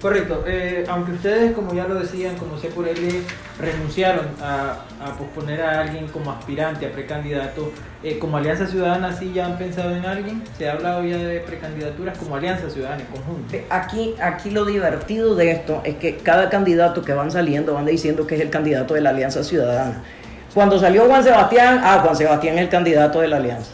Correcto, 0.00 0.44
eh, 0.46 0.82
aunque 0.88 1.12
ustedes, 1.12 1.52
como 1.52 1.74
ya 1.74 1.86
lo 1.86 1.96
decían, 1.96 2.34
como 2.36 2.56
él, 2.86 3.22
renunciaron 3.58 4.28
a, 4.40 4.78
posponer 5.18 5.60
a 5.60 5.80
alguien 5.80 6.06
como 6.08 6.30
aspirante, 6.30 6.86
a 6.86 6.90
precandidato, 6.90 7.70
eh, 8.02 8.18
como 8.18 8.38
Alianza 8.38 8.66
Ciudadana, 8.66 9.12
¿sí 9.12 9.32
ya 9.34 9.44
han 9.44 9.58
pensado 9.58 9.94
en 9.94 10.06
alguien? 10.06 10.42
¿Se 10.56 10.70
ha 10.70 10.72
hablado 10.72 11.04
ya 11.04 11.18
de 11.18 11.40
precandidaturas 11.40 12.16
como 12.16 12.36
Alianza 12.36 12.70
Ciudadana 12.70 13.02
en 13.02 13.08
conjunto? 13.08 13.56
Aquí, 13.68 14.14
aquí 14.22 14.50
lo 14.50 14.64
divertido 14.64 15.34
de 15.34 15.50
esto 15.50 15.82
es 15.84 15.96
que 15.96 16.16
cada 16.16 16.48
candidato 16.48 17.02
que 17.02 17.12
van 17.12 17.30
saliendo 17.30 17.74
van 17.74 17.84
diciendo 17.84 18.26
que 18.26 18.36
es 18.36 18.40
el 18.40 18.48
candidato 18.48 18.94
de 18.94 19.02
la 19.02 19.10
Alianza 19.10 19.44
Ciudadana. 19.44 20.02
Cuando 20.54 20.78
salió 20.78 21.04
Juan 21.04 21.22
Sebastián, 21.22 21.78
ah, 21.84 22.00
Juan 22.02 22.16
Sebastián 22.16 22.56
es 22.56 22.62
el 22.62 22.68
candidato 22.70 23.20
de 23.20 23.28
la 23.28 23.36
Alianza. 23.36 23.70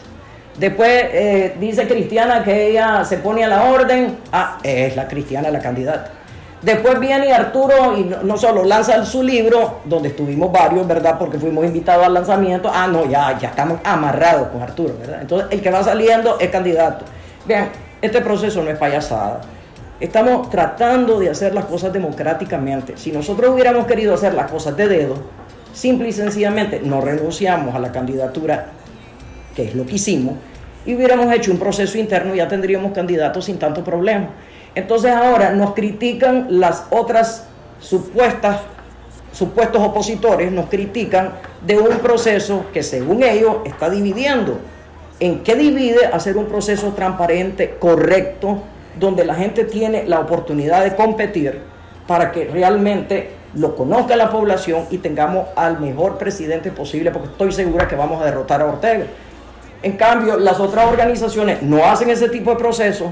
Después 0.57 0.89
eh, 0.89 1.55
dice 1.57 1.87
Cristiana 1.87 2.43
que 2.43 2.71
ella 2.71 3.05
se 3.05 3.17
pone 3.17 3.45
a 3.45 3.47
la 3.47 3.63
orden, 3.63 4.17
ah, 4.33 4.57
es 4.61 4.95
la 4.97 5.07
Cristiana 5.07 5.49
la 5.51 5.59
candidata. 5.59 6.16
Después 6.61 6.99
viene 6.99 7.31
Arturo 7.31 7.95
y 7.95 8.03
no, 8.03 8.37
solo 8.37 8.63
lanza 8.63 9.05
su 9.05 9.21
libro, 9.21 9.81
donde 9.85 10.09
estuvimos 10.09 10.51
varios, 10.51 10.87
¿verdad? 10.87 11.17
Porque 11.19 11.37
fuimos 11.37 11.65
invitados 11.65 12.05
al 12.05 12.13
lanzamiento. 12.13 12.71
Ah, 12.73 12.87
no, 12.87 13.05
ya, 13.05 13.37
ya 13.37 13.49
estamos 13.49 13.79
amarrados 13.83 14.47
con 14.47 14.61
Arturo, 14.61 14.95
¿verdad? 14.99 15.21
Entonces, 15.21 15.49
el 15.51 15.61
que 15.61 15.69
va 15.69 15.83
saliendo 15.83 16.39
es 16.39 16.49
candidato. 16.49 17.05
Vean, 17.45 17.69
este 18.01 18.21
proceso 18.21 18.63
no 18.63 18.71
es 18.71 18.77
payasada. 18.77 19.41
Estamos 19.99 20.49
tratando 20.49 21.19
de 21.19 21.29
hacer 21.29 21.53
las 21.53 21.65
cosas 21.65 21.93
democráticamente. 21.93 22.97
Si 22.97 23.11
nosotros 23.11 23.51
hubiéramos 23.51 23.85
querido 23.85 24.15
hacer 24.15 24.33
las 24.33 24.49
cosas 24.49 24.75
de 24.75 24.87
dedo, 24.87 25.15
simple 25.73 26.09
y 26.09 26.11
sencillamente 26.11 26.81
no 26.83 27.01
renunciamos 27.01 27.75
a 27.75 27.79
la 27.79 27.91
candidatura, 27.91 28.67
que 29.55 29.65
es 29.65 29.75
lo 29.75 29.85
que 29.85 29.95
hicimos, 29.95 30.35
y 30.85 30.95
hubiéramos 30.95 31.31
hecho 31.33 31.51
un 31.51 31.59
proceso 31.59 31.97
interno, 31.97 32.33
ya 32.33 32.47
tendríamos 32.47 32.93
candidatos 32.93 33.45
sin 33.45 33.59
tanto 33.59 33.83
problema. 33.83 34.29
Entonces 34.77 35.11
ahora 35.11 35.53
nos 35.53 35.73
critican 35.73 36.45
las 36.59 36.83
otras 36.91 37.47
supuestas, 37.79 38.59
supuestos 39.31 39.81
opositores, 39.81 40.51
nos 40.51 40.67
critican 40.67 41.31
de 41.65 41.79
un 41.79 41.97
proceso 41.97 42.65
que 42.71 42.83
según 42.83 43.23
ellos 43.23 43.55
está 43.65 43.89
dividiendo. 43.89 44.59
¿En 45.19 45.39
qué 45.41 45.55
divide 45.55 46.05
hacer 46.05 46.37
un 46.37 46.45
proceso 46.45 46.89
transparente, 46.89 47.77
correcto, 47.79 48.59
donde 48.99 49.25
la 49.25 49.33
gente 49.33 49.63
tiene 49.63 50.05
la 50.05 50.19
oportunidad 50.19 50.83
de 50.83 50.95
competir 50.95 51.59
para 52.05 52.31
que 52.31 52.45
realmente 52.45 53.31
lo 53.55 53.75
conozca 53.75 54.15
la 54.15 54.29
población 54.29 54.85
y 54.91 54.99
tengamos 54.99 55.47
al 55.55 55.79
mejor 55.79 56.19
presidente 56.19 56.69
posible, 56.69 57.09
porque 57.09 57.29
estoy 57.29 57.51
segura 57.51 57.87
que 57.87 57.95
vamos 57.95 58.21
a 58.21 58.25
derrotar 58.25 58.61
a 58.61 58.67
Ortega. 58.67 59.07
En 59.81 59.97
cambio, 59.97 60.37
las 60.37 60.59
otras 60.59 60.85
organizaciones 60.85 61.63
no 61.63 61.83
hacen 61.83 62.11
ese 62.11 62.29
tipo 62.29 62.51
de 62.51 62.57
proceso 62.57 63.11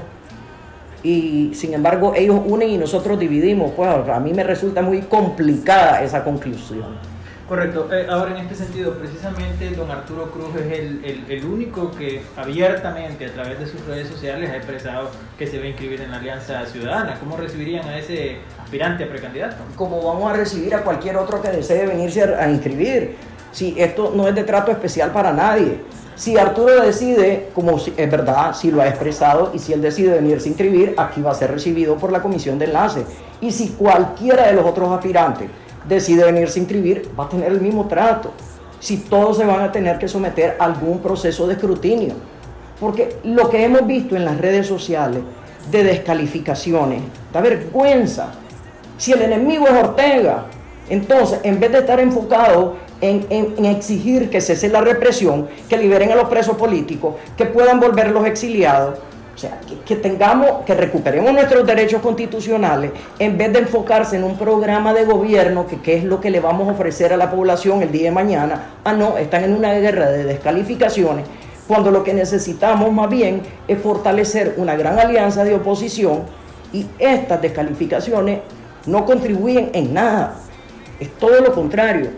y 1.02 1.52
sin 1.54 1.74
embargo 1.74 2.12
ellos 2.16 2.40
unen 2.44 2.70
y 2.70 2.78
nosotros 2.78 3.18
dividimos. 3.18 3.72
Pues 3.72 3.88
a 3.88 4.20
mí 4.20 4.32
me 4.32 4.44
resulta 4.44 4.82
muy 4.82 5.02
complicada 5.02 6.02
esa 6.02 6.24
conclusión. 6.24 7.16
Correcto. 7.48 7.88
Eh, 7.92 8.06
ahora, 8.10 8.32
en 8.32 8.38
este 8.38 8.56
sentido, 8.56 8.94
precisamente 8.94 9.70
don 9.70 9.88
Arturo 9.88 10.32
Cruz 10.32 10.48
es 10.56 10.78
el, 10.80 11.24
el, 11.28 11.44
único 11.44 11.92
que 11.92 12.20
abiertamente 12.36 13.26
a 13.26 13.32
través 13.32 13.60
de 13.60 13.66
sus 13.66 13.84
redes 13.86 14.08
sociales 14.08 14.50
ha 14.50 14.56
expresado 14.56 15.10
que 15.38 15.46
se 15.46 15.58
va 15.58 15.64
a 15.64 15.68
inscribir 15.68 16.00
en 16.00 16.10
la 16.10 16.16
Alianza 16.16 16.66
Ciudadana. 16.66 17.16
¿Cómo 17.20 17.36
recibirían 17.36 17.86
a 17.86 17.98
ese 17.98 18.38
aspirante 18.60 19.04
a 19.04 19.08
precandidato? 19.08 19.58
Como 19.76 20.02
vamos 20.02 20.28
a 20.28 20.34
recibir 20.34 20.74
a 20.74 20.82
cualquier 20.82 21.16
otro 21.18 21.40
que 21.40 21.50
desee 21.50 21.86
venirse 21.86 22.24
a 22.24 22.50
inscribir. 22.50 23.14
Si 23.52 23.80
esto 23.80 24.12
no 24.14 24.26
es 24.26 24.34
de 24.34 24.42
trato 24.42 24.72
especial 24.72 25.12
para 25.12 25.32
nadie. 25.32 25.78
Si 26.16 26.38
Arturo 26.38 26.80
decide, 26.80 27.50
como 27.54 27.76
es 27.76 28.10
verdad, 28.10 28.54
si 28.54 28.70
lo 28.70 28.80
ha 28.80 28.88
expresado, 28.88 29.50
y 29.52 29.58
si 29.58 29.74
él 29.74 29.82
decide 29.82 30.14
venirse 30.14 30.48
a 30.48 30.48
inscribir, 30.48 30.94
aquí 30.96 31.20
va 31.20 31.32
a 31.32 31.34
ser 31.34 31.50
recibido 31.50 31.96
por 31.96 32.10
la 32.10 32.22
comisión 32.22 32.58
de 32.58 32.64
enlace. 32.64 33.04
Y 33.42 33.52
si 33.52 33.68
cualquiera 33.68 34.46
de 34.46 34.54
los 34.54 34.64
otros 34.64 34.90
aspirantes 34.90 35.50
decide 35.86 36.24
venirse 36.24 36.58
a 36.58 36.62
inscribir, 36.62 37.10
va 37.18 37.24
a 37.24 37.28
tener 37.28 37.52
el 37.52 37.60
mismo 37.60 37.86
trato. 37.86 38.32
Si 38.80 38.96
todos 38.96 39.36
se 39.36 39.44
van 39.44 39.60
a 39.60 39.70
tener 39.70 39.98
que 39.98 40.08
someter 40.08 40.56
a 40.58 40.64
algún 40.64 41.00
proceso 41.00 41.46
de 41.46 41.52
escrutinio. 41.52 42.14
Porque 42.80 43.18
lo 43.24 43.50
que 43.50 43.62
hemos 43.62 43.86
visto 43.86 44.16
en 44.16 44.24
las 44.24 44.38
redes 44.38 44.66
sociales 44.66 45.20
de 45.70 45.84
descalificaciones 45.84 47.02
da 47.30 47.42
vergüenza. 47.42 48.32
Si 48.96 49.12
el 49.12 49.20
enemigo 49.20 49.66
es 49.66 49.84
Ortega, 49.84 50.46
entonces 50.88 51.40
en 51.42 51.60
vez 51.60 51.72
de 51.72 51.78
estar 51.78 52.00
enfocado 52.00 52.76
en, 53.00 53.64
exigir 53.64 54.30
que 54.30 54.40
cese 54.40 54.68
la 54.68 54.80
represión, 54.80 55.48
que 55.68 55.76
liberen 55.76 56.12
a 56.12 56.16
los 56.16 56.28
presos 56.28 56.56
políticos, 56.56 57.14
que 57.36 57.46
puedan 57.46 57.80
volver 57.80 58.10
los 58.10 58.26
exiliados. 58.26 58.98
O 59.34 59.38
sea, 59.38 59.60
que, 59.84 59.96
tengamos, 59.96 60.64
que 60.64 60.74
recuperemos 60.74 61.30
nuestros 61.30 61.66
derechos 61.66 62.00
constitucionales 62.00 62.92
en 63.18 63.36
vez 63.36 63.52
de 63.52 63.58
enfocarse 63.58 64.16
en 64.16 64.24
un 64.24 64.38
programa 64.38 64.94
de 64.94 65.04
gobierno 65.04 65.66
que, 65.66 65.78
que 65.82 65.96
es 65.96 66.04
lo 66.04 66.22
que 66.22 66.30
le 66.30 66.40
vamos 66.40 66.68
a 66.68 66.72
ofrecer 66.72 67.12
a 67.12 67.18
la 67.18 67.30
población 67.30 67.82
el 67.82 67.92
día 67.92 68.04
de 68.04 68.12
mañana. 68.12 68.78
Ah, 68.82 68.94
no, 68.94 69.18
están 69.18 69.44
en 69.44 69.54
una 69.54 69.74
guerra 69.74 70.06
de 70.06 70.24
descalificaciones, 70.24 71.26
cuando 71.68 71.90
lo 71.90 72.02
que 72.02 72.14
necesitamos 72.14 72.90
más 72.92 73.10
bien 73.10 73.42
es 73.68 73.78
fortalecer 73.78 74.54
una 74.56 74.74
gran 74.74 74.98
alianza 74.98 75.44
de 75.44 75.54
oposición 75.54 76.22
y 76.72 76.86
estas 76.98 77.42
descalificaciones 77.42 78.40
no 78.86 79.04
contribuyen 79.04 79.68
en 79.74 79.92
nada. 79.92 80.36
Es 80.98 81.10
todo 81.18 81.42
lo 81.42 81.52
contrario 81.52 82.08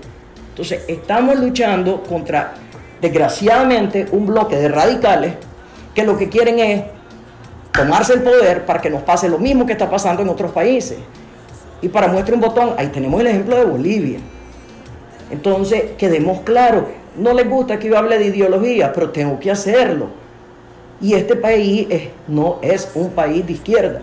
entonces, 0.59 0.83
estamos 0.89 1.39
luchando 1.39 2.03
contra, 2.03 2.55
desgraciadamente, 3.01 4.09
un 4.11 4.27
bloque 4.27 4.57
de 4.57 4.69
radicales 4.69 5.35
que 5.95 6.03
lo 6.03 6.19
que 6.19 6.29
quieren 6.29 6.59
es 6.59 6.83
tomarse 7.73 8.15
el 8.15 8.23
poder 8.23 8.67
para 8.67 8.81
que 8.81 8.91
nos 8.91 9.03
pase 9.03 9.29
lo 9.29 9.39
mismo 9.39 9.67
que 9.67 9.75
está 9.75 9.89
pasando 9.89 10.21
en 10.23 10.29
otros 10.29 10.51
países. 10.51 10.99
Y 11.81 11.87
para 11.87 12.09
muestra 12.09 12.35
un 12.35 12.41
botón, 12.41 12.75
ahí 12.77 12.89
tenemos 12.89 13.21
el 13.21 13.29
ejemplo 13.29 13.55
de 13.55 13.67
Bolivia. 13.67 14.19
Entonces, 15.31 15.93
quedemos 15.97 16.41
claros, 16.41 16.87
no 17.17 17.35
les 17.35 17.49
gusta 17.49 17.79
que 17.79 17.87
yo 17.87 17.97
hable 17.97 18.19
de 18.19 18.27
ideología, 18.27 18.93
pero 18.93 19.11
tengo 19.11 19.39
que 19.39 19.53
hacerlo. 19.53 20.09
Y 21.01 21.15
este 21.15 21.37
país 21.37 21.87
no 22.27 22.59
es 22.63 22.91
un 22.97 23.11
país 23.11 23.47
de 23.47 23.53
izquierda. 23.53 24.03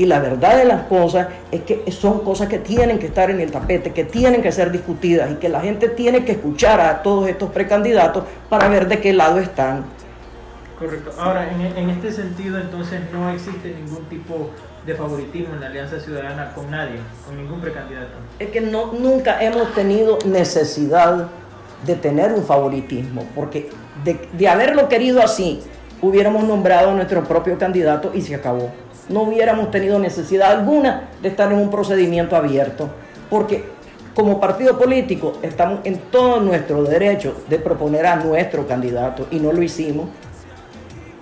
Y 0.00 0.06
la 0.06 0.18
verdad 0.18 0.56
de 0.56 0.64
las 0.64 0.84
cosas 0.84 1.28
es 1.52 1.60
que 1.60 1.84
son 1.92 2.20
cosas 2.20 2.48
que 2.48 2.58
tienen 2.58 2.98
que 2.98 3.08
estar 3.08 3.30
en 3.30 3.38
el 3.38 3.50
tapete, 3.50 3.92
que 3.92 4.04
tienen 4.04 4.40
que 4.40 4.50
ser 4.50 4.72
discutidas 4.72 5.30
y 5.30 5.34
que 5.34 5.50
la 5.50 5.60
gente 5.60 5.90
tiene 5.90 6.24
que 6.24 6.32
escuchar 6.32 6.80
a 6.80 7.02
todos 7.02 7.28
estos 7.28 7.50
precandidatos 7.50 8.24
para 8.48 8.66
ver 8.68 8.88
de 8.88 8.98
qué 8.98 9.12
lado 9.12 9.38
están. 9.38 9.84
Correcto. 10.78 11.12
Ahora, 11.18 11.50
en, 11.52 11.90
este 11.90 12.12
sentido, 12.12 12.58
entonces 12.58 12.98
no 13.12 13.28
existe 13.28 13.74
ningún 13.74 14.02
tipo 14.06 14.48
de 14.86 14.94
favoritismo 14.94 15.52
en 15.56 15.60
la 15.60 15.66
Alianza 15.66 16.00
Ciudadana 16.00 16.50
con 16.54 16.70
nadie, 16.70 16.96
con 17.26 17.36
ningún 17.36 17.60
precandidato. 17.60 18.14
Es 18.38 18.48
que 18.48 18.62
no, 18.62 18.92
nunca 18.94 19.44
hemos 19.44 19.74
tenido 19.74 20.16
necesidad 20.24 21.28
de 21.84 21.94
tener 21.94 22.32
un 22.32 22.44
favoritismo, 22.44 23.26
porque 23.34 23.68
de, 24.02 24.18
de 24.32 24.48
haberlo 24.48 24.88
querido 24.88 25.22
así, 25.22 25.60
hubiéramos 26.00 26.44
nombrado 26.44 26.88
a 26.88 26.94
nuestro 26.94 27.22
propio 27.24 27.58
candidato 27.58 28.12
y 28.14 28.22
se 28.22 28.34
acabó 28.34 28.70
no 29.10 29.22
hubiéramos 29.22 29.70
tenido 29.70 29.98
necesidad 29.98 30.52
alguna 30.52 31.10
de 31.20 31.28
estar 31.28 31.52
en 31.52 31.58
un 31.58 31.70
procedimiento 31.70 32.36
abierto, 32.36 32.88
porque 33.28 33.64
como 34.14 34.40
partido 34.40 34.78
político 34.78 35.34
estamos 35.42 35.80
en 35.84 35.98
todo 36.10 36.40
nuestro 36.40 36.82
derecho 36.84 37.42
de 37.48 37.58
proponer 37.58 38.06
a 38.06 38.16
nuestro 38.16 38.66
candidato 38.66 39.26
y 39.30 39.38
no 39.38 39.52
lo 39.52 39.62
hicimos. 39.62 40.08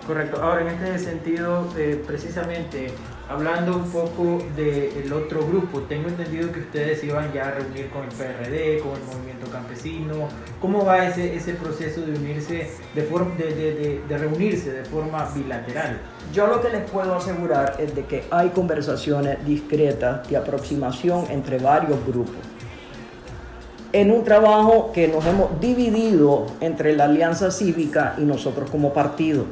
Correcto. 0.07 0.42
Ahora, 0.42 0.62
en 0.62 0.68
este 0.68 0.98
sentido, 0.98 1.68
eh, 1.77 2.03
precisamente 2.07 2.92
hablando 3.28 3.76
un 3.76 3.90
poco 3.90 4.38
del 4.56 5.12
otro 5.12 5.46
grupo, 5.46 5.82
tengo 5.82 6.08
entendido 6.08 6.50
que 6.50 6.60
ustedes 6.60 7.04
iban 7.04 7.32
ya 7.32 7.48
a 7.48 7.50
reunir 7.52 7.90
con 7.90 8.04
el 8.04 8.08
PRD, 8.08 8.80
con 8.80 8.92
el 8.92 9.04
movimiento 9.04 9.50
campesino. 9.50 10.28
¿Cómo 10.60 10.84
va 10.84 11.06
ese, 11.06 11.34
ese 11.36 11.54
proceso 11.54 12.00
de 12.00 12.12
unirse, 12.12 12.70
de, 12.94 13.02
forma, 13.02 13.34
de, 13.36 14.02
de, 14.08 14.18
reunirse 14.18 14.72
de 14.72 14.84
forma 14.84 15.28
bilateral? 15.34 16.00
Yo 16.32 16.46
lo 16.46 16.62
que 16.62 16.70
les 16.70 16.90
puedo 16.90 17.14
asegurar 17.14 17.76
es 17.78 17.94
de 17.94 18.04
que 18.04 18.24
hay 18.30 18.48
conversaciones 18.48 19.44
discretas 19.44 20.28
de 20.28 20.36
aproximación 20.36 21.26
entre 21.30 21.58
varios 21.58 22.04
grupos. 22.06 22.36
En 23.92 24.10
un 24.10 24.22
trabajo 24.22 24.90
que 24.92 25.08
nos 25.08 25.24
hemos 25.24 25.60
dividido 25.60 26.46
entre 26.60 26.94
la 26.94 27.04
Alianza 27.04 27.50
Cívica 27.50 28.14
y 28.18 28.22
nosotros 28.22 28.70
como 28.70 28.92
partido 28.92 29.46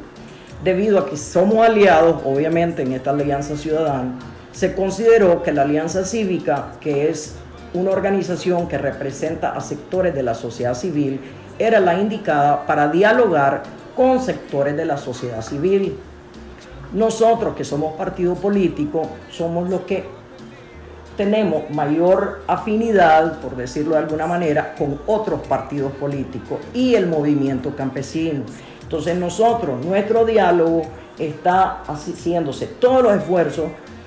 debido 0.62 0.98
a 0.98 1.06
que 1.08 1.16
somos 1.16 1.66
aliados, 1.66 2.22
obviamente, 2.24 2.82
en 2.82 2.92
esta 2.92 3.10
Alianza 3.10 3.56
Ciudadana, 3.56 4.18
se 4.52 4.74
consideró 4.74 5.42
que 5.42 5.52
la 5.52 5.62
Alianza 5.62 6.04
Cívica, 6.04 6.72
que 6.80 7.10
es 7.10 7.34
una 7.74 7.90
organización 7.90 8.68
que 8.68 8.78
representa 8.78 9.52
a 9.52 9.60
sectores 9.60 10.14
de 10.14 10.22
la 10.22 10.34
sociedad 10.34 10.74
civil, 10.74 11.20
era 11.58 11.80
la 11.80 11.98
indicada 11.98 12.66
para 12.66 12.88
dialogar 12.88 13.62
con 13.94 14.20
sectores 14.20 14.76
de 14.76 14.84
la 14.84 14.96
sociedad 14.96 15.42
civil. 15.42 15.98
Nosotros 16.92 17.54
que 17.54 17.64
somos 17.64 17.94
partido 17.96 18.34
político, 18.34 19.08
somos 19.30 19.68
los 19.68 19.82
que 19.82 20.04
tenemos 21.16 21.70
mayor 21.70 22.42
afinidad, 22.46 23.40
por 23.40 23.56
decirlo 23.56 23.92
de 23.92 23.98
alguna 23.98 24.26
manera, 24.26 24.74
con 24.76 25.00
otros 25.06 25.40
partidos 25.46 25.92
políticos 25.92 26.58
y 26.74 26.94
el 26.94 27.06
movimiento 27.06 27.74
campesino. 27.74 28.44
Entonces 28.87 29.16
nosotros, 29.16 29.85
nuestro 29.85 30.25
diálogo 30.25 30.83
está 31.18 31.83
haciéndose 31.88 32.66
todos 32.66 33.03
los 33.03 33.14
esfuerzos 33.14 33.64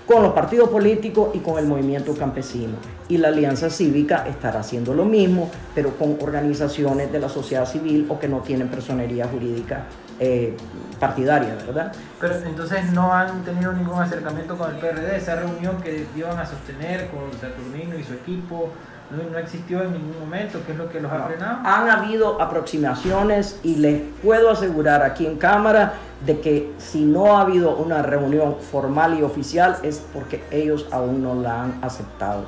con 0.08 0.24
los 0.24 0.32
partidos 0.32 0.70
políticos 0.70 1.32
y 1.34 1.40
con 1.40 1.60
el 1.60 1.66
movimiento 1.66 2.16
campesino. 2.16 2.76
Y 3.10 3.18
la 3.18 3.28
Alianza 3.28 3.70
Cívica 3.70 4.26
estará 4.26 4.62
haciendo 4.62 4.94
lo 4.94 5.04
mismo, 5.04 5.52
pero 5.76 5.98
con 5.98 6.18
organizaciones 6.22 7.12
de 7.12 7.20
la 7.20 7.28
sociedad 7.28 7.68
civil 7.68 8.08
o 8.08 8.18
que 8.18 8.30
no 8.30 8.40
tienen 8.40 8.70
personería 8.70 9.28
jurídica 9.28 9.84
eh, 10.18 10.56
partidaria, 10.98 11.56
¿verdad? 11.56 11.92
Pero 12.22 12.36
entonces 12.46 12.92
no 12.94 13.14
han 13.14 13.44
tenido 13.44 13.74
ningún 13.74 14.02
acercamiento 14.02 14.58
con 14.58 14.74
el 14.74 14.78
PRD, 14.78 15.18
esa 15.18 15.36
reunión 15.36 15.82
que 15.82 16.06
iban 16.16 16.40
a 16.40 16.46
sostener 16.46 17.10
con 17.10 17.32
Saturnino 17.38 18.00
y 18.00 18.04
su 18.04 18.14
equipo, 18.14 18.70
no, 19.12 19.38
existió 19.40 19.82
en 19.84 19.94
ningún 19.94 20.20
momento, 20.20 20.60
¿qué 20.66 20.74
es 20.74 20.78
lo 20.78 20.90
que 20.90 21.00
los 21.00 21.12
ha 21.12 21.26
frenado? 21.26 21.60
Han 21.66 21.90
habido 21.90 22.42
aproximaciones 22.42 23.60
y 23.64 23.76
les 23.76 24.02
puedo 24.22 24.52
asegurar 24.52 25.02
aquí 25.02 25.26
en 25.26 25.38
cámara 25.38 25.94
de 26.26 26.40
que 26.42 26.72
si 26.78 27.06
no 27.06 27.38
ha 27.38 27.42
habido 27.42 27.76
una 27.76 28.02
reunión 28.04 28.58
formal 28.60 29.18
y 29.18 29.24
oficial 29.24 29.78
es 29.84 30.06
porque 30.14 30.44
ellos 30.52 30.88
aún 30.92 31.24
no 31.24 31.36
la 31.36 31.64
han 31.64 31.80
aceptado. 31.82 32.46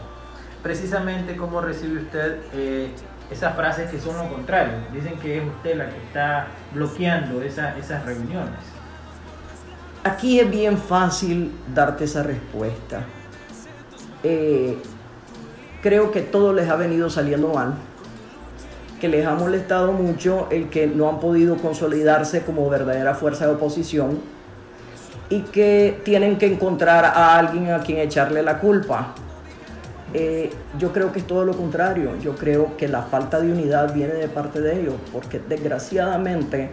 Precisamente, 0.61 1.35
¿cómo 1.35 1.61
recibe 1.61 2.03
usted 2.03 2.39
eh, 2.53 2.91
esas 3.31 3.55
frases 3.55 3.89
que 3.89 3.99
son 3.99 4.17
lo 4.17 4.29
contrario? 4.29 4.73
Dicen 4.93 5.17
que 5.17 5.39
es 5.39 5.47
usted 5.47 5.77
la 5.77 5.89
que 5.89 5.97
está 5.97 6.47
bloqueando 6.73 7.41
esas 7.41 8.05
reuniones. 8.05 8.59
Aquí 10.03 10.39
es 10.39 10.49
bien 10.49 10.77
fácil 10.77 11.51
darte 11.73 12.03
esa 12.03 12.21
respuesta. 12.21 13.01
Eh, 14.23 14.77
creo 15.81 16.11
que 16.11 16.21
todo 16.21 16.53
les 16.53 16.69
ha 16.69 16.75
venido 16.75 17.09
saliendo 17.09 17.49
mal, 17.49 17.73
que 18.99 19.07
les 19.07 19.25
ha 19.25 19.33
molestado 19.33 19.91
mucho 19.91 20.47
el 20.51 20.69
que 20.69 20.87
no 20.87 21.09
han 21.09 21.19
podido 21.19 21.57
consolidarse 21.57 22.43
como 22.43 22.69
verdadera 22.69 23.15
fuerza 23.15 23.47
de 23.47 23.53
oposición 23.53 24.19
y 25.29 25.41
que 25.41 25.99
tienen 26.03 26.37
que 26.37 26.45
encontrar 26.45 27.05
a 27.05 27.37
alguien 27.37 27.71
a 27.71 27.79
quien 27.79 27.97
echarle 27.97 28.43
la 28.43 28.59
culpa. 28.59 29.15
Eh, 30.13 30.51
yo 30.77 30.91
creo 30.91 31.11
que 31.11 31.19
es 31.19 31.25
todo 31.25 31.45
lo 31.45 31.53
contrario, 31.53 32.11
yo 32.21 32.35
creo 32.35 32.75
que 32.75 32.87
la 32.87 33.01
falta 33.01 33.39
de 33.39 33.51
unidad 33.51 33.93
viene 33.93 34.13
de 34.13 34.27
parte 34.27 34.59
de 34.59 34.81
ellos, 34.81 34.95
porque 35.11 35.39
desgraciadamente 35.39 36.69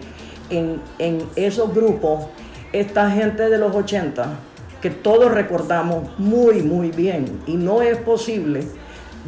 en, 0.51 0.81
en 0.99 1.25
esos 1.37 1.73
grupos, 1.73 2.27
esta 2.73 3.09
gente 3.11 3.49
de 3.49 3.59
los 3.59 3.75
80, 3.75 4.27
que 4.83 4.91
todos 4.91 5.31
recordamos 5.33 6.19
muy, 6.19 6.63
muy 6.63 6.91
bien, 6.91 7.41
y 7.47 7.55
no 7.55 7.81
es 7.81 7.97
posible 7.99 8.67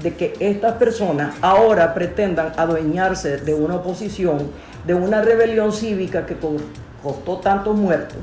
de 0.03 0.15
que 0.15 0.35
estas 0.41 0.75
personas 0.75 1.35
ahora 1.41 1.95
pretendan 1.95 2.53
adueñarse 2.57 3.39
de 3.39 3.55
una 3.55 3.77
oposición, 3.77 4.51
de 4.87 4.95
una 4.95 5.23
rebelión 5.23 5.73
cívica 5.73 6.27
que 6.27 6.37
costó 7.03 7.39
tantos 7.39 7.77
muertos, 7.77 8.19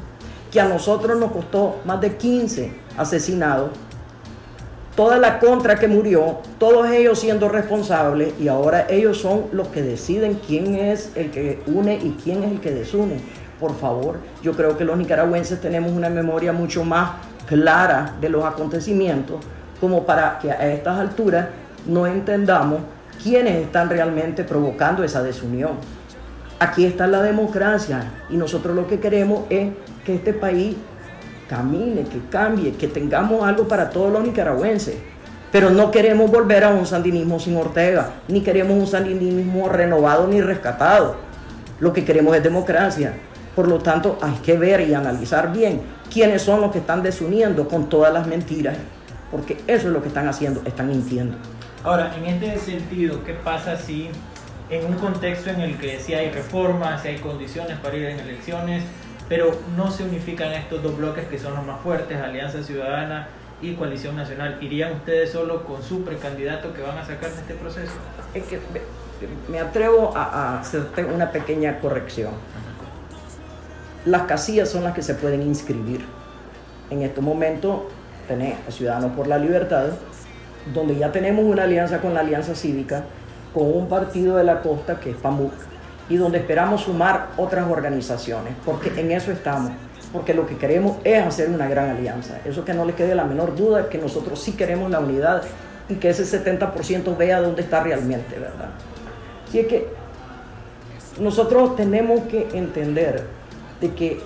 que 0.52 0.60
a 0.60 0.66
nosotros 0.66 1.20
nos 1.20 1.32
costó 1.32 1.82
más 1.86 2.02
de 2.02 2.16
15 2.16 2.72
asesinados, 2.98 3.72
toda 4.96 5.20
la 5.20 5.38
contra 5.38 5.76
que 5.76 5.88
murió, 5.88 6.38
todos 6.58 6.90
ellos 6.90 7.20
siendo 7.20 7.50
responsables 7.50 8.34
y 8.40 8.48
ahora 8.48 8.88
ellos 8.90 9.20
son 9.20 9.46
los 9.52 9.68
que 9.68 9.84
deciden 9.84 10.40
quién 10.46 10.76
es 10.76 11.12
el 11.16 11.30
que 11.30 11.62
une 11.68 11.96
y 11.96 12.18
quién 12.24 12.44
es 12.44 12.52
el 12.52 12.60
que 12.60 12.72
desune. 12.72 13.20
Por 13.60 13.76
favor, 13.76 14.18
yo 14.42 14.54
creo 14.54 14.78
que 14.78 14.86
los 14.86 14.98
nicaragüenses 14.98 15.62
tenemos 15.62 15.92
una 15.92 16.10
memoria 16.10 16.52
mucho 16.52 16.84
más 16.84 17.12
clara 17.46 18.16
de 18.20 18.30
los 18.30 18.44
acontecimientos 18.44 19.38
como 19.80 20.06
para 20.06 20.40
que 20.40 20.52
a 20.52 20.68
estas 20.74 21.00
alturas 21.00 21.48
no 21.86 22.08
entendamos 22.08 22.82
quiénes 23.22 23.56
están 23.56 23.90
realmente 23.90 24.44
provocando 24.44 25.04
esa 25.04 25.24
desunión. 25.24 25.74
Aquí 26.60 26.86
está 26.86 27.08
la 27.08 27.22
democracia 27.22 28.12
y 28.30 28.38
nosotros 28.38 28.76
lo 28.76 28.88
que 28.88 29.00
queremos 29.00 29.44
es 29.50 29.72
que 30.06 30.16
este 30.16 30.34
país 30.34 30.76
camine, 31.48 32.04
que 32.04 32.20
cambie, 32.30 32.74
que 32.74 32.88
tengamos 32.88 33.48
algo 33.48 33.68
para 33.68 33.90
todos 33.90 34.12
los 34.12 34.24
nicaragüenses. 34.24 34.96
Pero 35.52 35.70
no 35.70 35.92
queremos 35.92 36.30
volver 36.30 36.64
a 36.64 36.70
un 36.70 36.86
sandinismo 36.86 37.40
sin 37.40 37.56
Ortega, 37.56 38.12
ni 38.28 38.42
queremos 38.42 38.78
un 38.78 38.88
sandinismo 38.88 39.70
renovado 39.70 40.28
ni 40.28 40.42
rescatado. 40.42 41.16
Lo 41.80 41.94
que 41.94 42.04
queremos 42.04 42.36
es 42.36 42.44
democracia. 42.44 43.14
Por 43.56 43.68
lo 43.68 43.80
tanto, 43.80 44.18
hay 44.22 44.34
que 44.44 44.58
ver 44.58 44.82
y 44.82 44.94
analizar 44.94 45.52
bien 45.54 45.82
quiénes 46.12 46.42
son 46.42 46.62
los 46.62 46.72
que 46.72 46.80
están 46.80 47.02
desuniendo 47.02 47.68
con 47.68 47.88
todas 47.90 48.14
las 48.14 48.28
mentiras, 48.28 48.78
porque 49.32 49.58
eso 49.68 49.88
es 49.88 49.94
lo 49.94 50.02
que 50.02 50.10
están 50.10 50.28
haciendo, 50.28 50.62
están 50.66 50.90
mintiendo. 50.90 51.38
Ahora, 51.88 52.14
en 52.18 52.26
este 52.26 52.58
sentido, 52.60 53.24
¿qué 53.24 53.32
pasa 53.32 53.78
si 53.78 54.10
en 54.70 54.86
un 54.88 54.96
contexto 54.96 55.52
en 55.52 55.62
el 55.62 55.78
que 55.78 56.02
sí 56.02 56.14
hay 56.14 56.30
reformas, 56.32 57.02
si 57.02 57.08
hay 57.08 57.18
condiciones 57.20 57.80
para 57.80 57.96
ir 57.96 58.08
en 58.08 58.20
elecciones, 58.20 58.84
pero 59.30 59.58
no 59.78 59.90
se 59.90 60.04
unifican 60.04 60.52
estos 60.52 60.84
dos 60.84 60.98
bloques 60.98 61.26
que 61.30 61.40
son 61.40 61.56
los 61.56 61.66
más 61.66 61.80
fuertes, 61.80 62.22
Alianza 62.22 62.62
Ciudadana 62.62 63.30
y 63.62 63.76
Coalición 63.76 64.18
Nacional. 64.18 64.58
¿Irían 64.60 64.96
ustedes 64.96 65.32
solo 65.32 65.64
con 65.64 65.82
su 65.82 66.04
precandidato 66.04 66.74
que 66.74 66.82
van 66.82 66.98
a 66.98 67.06
sacar 67.06 67.32
de 67.32 67.40
este 67.40 67.54
proceso? 67.54 67.94
Es 68.34 68.44
que 68.44 68.60
me 69.50 69.62
atrevo 69.62 70.12
a, 70.14 70.60
hacerte 70.60 71.06
una 71.06 71.32
pequeña 71.32 71.80
corrección. 71.80 72.34
Las 74.04 74.24
casillas 74.24 74.68
son 74.68 74.84
las 74.84 74.94
que 74.94 75.04
se 75.04 75.14
pueden 75.14 75.42
inscribir. 75.42 76.06
En 76.90 77.04
este 77.04 77.22
momento 77.22 77.90
tenés 78.28 78.58
Ciudadanos 78.76 79.14
por 79.14 79.28
la 79.28 79.38
Libertad, 79.38 79.92
donde 80.74 80.96
ya 80.96 81.12
tenemos 81.12 81.46
una 81.46 81.64
alianza 81.64 82.00
con 82.00 82.14
la 82.14 82.22
Alianza 82.22 82.56
Cívica, 82.56 83.04
con 83.54 83.72
un 83.74 83.88
partido 83.88 84.36
de 84.36 84.44
la 84.44 84.62
costa 84.62 85.00
que 85.00 85.12
es 85.12 85.18
PAMUC, 85.18 85.54
y 86.10 86.18
donde 86.18 86.40
esperamos 86.40 86.82
sumar 86.82 87.28
otras 87.38 87.70
organizaciones, 87.70 88.54
porque 88.66 88.92
en 89.00 89.12
eso 89.12 89.32
estamos 89.32 89.72
porque 90.12 90.34
lo 90.34 90.48
que 90.48 90.58
queremos 90.58 90.98
es 91.04 91.22
hacer 91.22 91.50
una 91.50 91.68
gran 91.68 91.90
alianza. 91.90 92.40
Eso 92.46 92.64
que 92.64 92.74
no 92.74 92.86
le 92.86 92.94
quede 92.94 93.16
la 93.16 93.26
menor 93.26 93.56
duda, 93.56 93.90
que 93.90 93.98
nosotros 93.98 94.42
sí 94.42 94.54
queremos 94.54 94.90
la 94.90 95.00
unidad 95.00 95.44
y 95.90 95.96
que 95.96 96.10
ese 96.10 96.24
70% 96.24 97.18
vea 97.18 97.42
dónde 97.42 97.62
está 97.62 97.82
realmente, 97.84 98.40
¿verdad? 98.40 98.70
Así 99.48 99.60
es 99.60 99.68
que 99.68 99.88
nosotros 101.20 101.76
tenemos 101.76 102.22
que 102.22 102.50
entender 102.54 103.24
de 103.82 103.94
que 103.94 104.22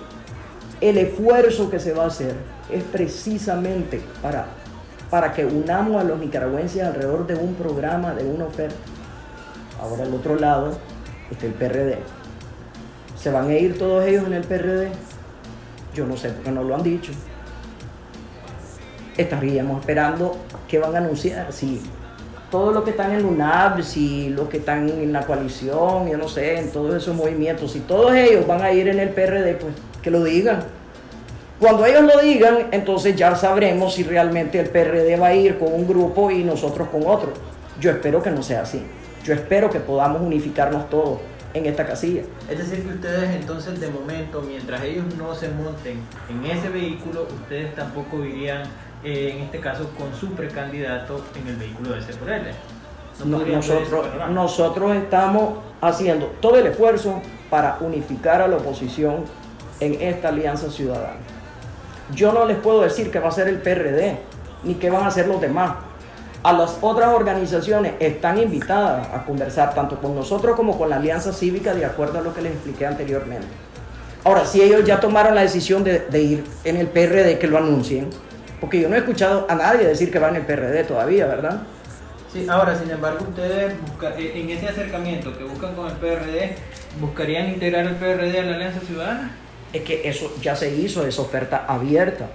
el 0.80 0.98
esfuerzo 0.98 1.70
que 1.70 1.78
se 1.78 1.92
va 1.92 2.04
a 2.04 2.08
hacer 2.08 2.34
es 2.70 2.82
precisamente 2.84 4.00
para, 4.20 4.46
para 5.12 5.34
que 5.34 5.44
unamos 5.44 6.00
a 6.00 6.04
los 6.04 6.18
nicaragüenses 6.18 6.82
alrededor 6.82 7.26
de 7.26 7.34
un 7.34 7.54
programa, 7.54 8.14
de 8.14 8.24
una 8.24 8.46
oferta. 8.46 8.78
Ahora 9.78 10.04
al 10.04 10.14
otro 10.14 10.36
lado 10.36 10.72
está 11.30 11.44
el 11.44 11.52
PRD. 11.52 11.98
¿Se 13.18 13.30
van 13.30 13.50
a 13.50 13.52
ir 13.52 13.76
todos 13.76 14.06
ellos 14.06 14.24
en 14.26 14.32
el 14.32 14.42
PRD? 14.42 14.88
Yo 15.94 16.06
no 16.06 16.16
sé 16.16 16.30
por 16.30 16.44
qué 16.44 16.50
no 16.50 16.64
lo 16.64 16.74
han 16.74 16.82
dicho. 16.82 17.12
Estaríamos 19.14 19.80
esperando 19.80 20.38
qué 20.66 20.78
van 20.78 20.94
a 20.94 20.98
anunciar. 21.00 21.52
Si 21.52 21.82
todo 22.50 22.72
lo 22.72 22.82
que 22.82 22.92
están 22.92 23.12
en 23.12 23.26
UNAB, 23.26 23.82
si 23.82 24.30
los 24.30 24.48
que 24.48 24.56
están 24.56 24.88
en 24.88 25.12
la 25.12 25.26
coalición, 25.26 26.08
yo 26.08 26.16
no 26.16 26.26
sé, 26.26 26.58
en 26.58 26.72
todos 26.72 26.94
esos 26.94 27.14
movimientos, 27.14 27.72
si 27.72 27.80
todos 27.80 28.14
ellos 28.14 28.46
van 28.46 28.62
a 28.62 28.72
ir 28.72 28.88
en 28.88 28.98
el 28.98 29.10
PRD, 29.10 29.56
pues 29.56 29.74
que 30.00 30.10
lo 30.10 30.24
digan. 30.24 30.60
Cuando 31.62 31.86
ellos 31.86 32.02
lo 32.02 32.20
digan, 32.20 32.70
entonces 32.72 33.14
ya 33.14 33.36
sabremos 33.36 33.94
si 33.94 34.02
realmente 34.02 34.58
el 34.58 34.68
PRD 34.68 35.16
va 35.16 35.28
a 35.28 35.34
ir 35.34 35.60
con 35.60 35.72
un 35.72 35.86
grupo 35.86 36.28
y 36.28 36.42
nosotros 36.42 36.88
con 36.88 37.06
otro. 37.06 37.32
Yo 37.78 37.92
espero 37.92 38.20
que 38.20 38.32
no 38.32 38.42
sea 38.42 38.62
así. 38.62 38.82
Yo 39.22 39.32
espero 39.32 39.70
que 39.70 39.78
podamos 39.78 40.22
unificarnos 40.22 40.90
todos 40.90 41.20
en 41.54 41.66
esta 41.66 41.86
casilla. 41.86 42.22
Es 42.50 42.58
decir, 42.58 42.82
que 42.82 42.94
ustedes 42.94 43.30
entonces 43.36 43.78
de 43.78 43.88
momento, 43.90 44.42
mientras 44.42 44.82
ellos 44.82 45.04
no 45.16 45.36
se 45.36 45.50
monten 45.50 46.00
en 46.28 46.50
ese 46.50 46.68
vehículo, 46.68 47.28
ustedes 47.32 47.72
tampoco 47.76 48.24
irían, 48.24 48.64
eh, 49.04 49.34
en 49.36 49.44
este 49.44 49.60
caso, 49.60 49.88
con 49.96 50.12
su 50.16 50.32
precandidato 50.34 51.24
en 51.40 51.46
el 51.46 51.54
vehículo 51.54 51.94
de 51.94 52.02
C 52.02 52.12
por 52.14 52.28
L. 52.28 52.50
nosotros, 53.24 54.06
nosotros 54.30 54.96
estamos 54.96 55.60
haciendo 55.80 56.26
todo 56.40 56.56
el 56.56 56.66
esfuerzo 56.66 57.22
para 57.48 57.78
unificar 57.80 58.42
a 58.42 58.48
la 58.48 58.56
oposición 58.56 59.26
en 59.78 60.02
esta 60.02 60.30
alianza 60.30 60.68
ciudadana. 60.68 61.31
Yo 62.14 62.32
no 62.32 62.46
les 62.46 62.58
puedo 62.58 62.82
decir 62.82 63.10
que 63.10 63.18
va 63.18 63.28
a 63.28 63.32
ser 63.32 63.48
el 63.48 63.60
PRD, 63.60 64.18
ni 64.64 64.74
qué 64.74 64.90
van 64.90 65.04
a 65.04 65.06
hacer 65.08 65.26
los 65.26 65.40
demás 65.40 65.72
a 66.42 66.52
las 66.52 66.78
otras 66.80 67.14
organizaciones 67.14 67.94
están 68.00 68.38
invitadas 68.38 69.06
a 69.12 69.24
conversar 69.24 69.74
tanto 69.74 69.98
con 69.98 70.14
nosotros 70.14 70.56
como 70.56 70.76
con 70.76 70.90
la 70.90 70.96
Alianza 70.96 71.32
Cívica 71.32 71.72
de 71.72 71.84
acuerdo 71.84 72.18
a 72.18 72.22
lo 72.22 72.34
que 72.34 72.42
les 72.42 72.52
expliqué 72.52 72.86
anteriormente. 72.86 73.46
Ahora, 74.24 74.44
si 74.44 74.60
ellos 74.60 74.84
ya 74.84 75.00
tomaron 75.00 75.34
la 75.34 75.42
decisión 75.42 75.84
de, 75.84 76.22
ir 76.22 76.44
en 76.64 76.76
el 76.76 76.88
PRD, 76.88 77.38
que 77.38 77.46
lo 77.46 77.58
anuncien, 77.58 78.08
porque 78.60 78.80
yo 78.80 78.88
no 78.88 78.94
he 78.94 78.98
escuchado 78.98 79.46
a 79.48 79.54
nadie 79.54 79.86
decir 79.86 80.10
que 80.12 80.18
va 80.18 80.28
en 80.28 80.36
el 80.36 80.42
PRD 80.42 80.84
todavía, 80.84 81.26
¿verdad? 81.26 81.62
Sí, 82.32 82.46
ahora, 82.48 82.76
sin 82.78 82.90
embargo, 82.90 83.26
ustedes 83.28 83.74
eh, 84.16 84.32
en 84.36 84.50
ese 84.50 84.68
acercamiento 84.68 85.36
que 85.36 85.44
buscan 85.44 85.74
con 85.74 85.88
el 85.88 85.94
PRD, 85.94 86.56
¿buscarían 87.00 87.48
integrar 87.48 87.84
el 87.86 87.96
PRD 87.96 88.38
a 88.38 88.42
la 88.44 88.54
Alianza 88.54 88.80
Ciudadana? 88.80 89.36
Es 89.72 89.82
que 89.82 90.08
eso 90.08 90.32
ya 90.40 90.54
se 90.54 90.74
hizo, 90.74 91.06
esa 91.06 91.22
oferta 91.22 91.64
abierta. 91.66 92.28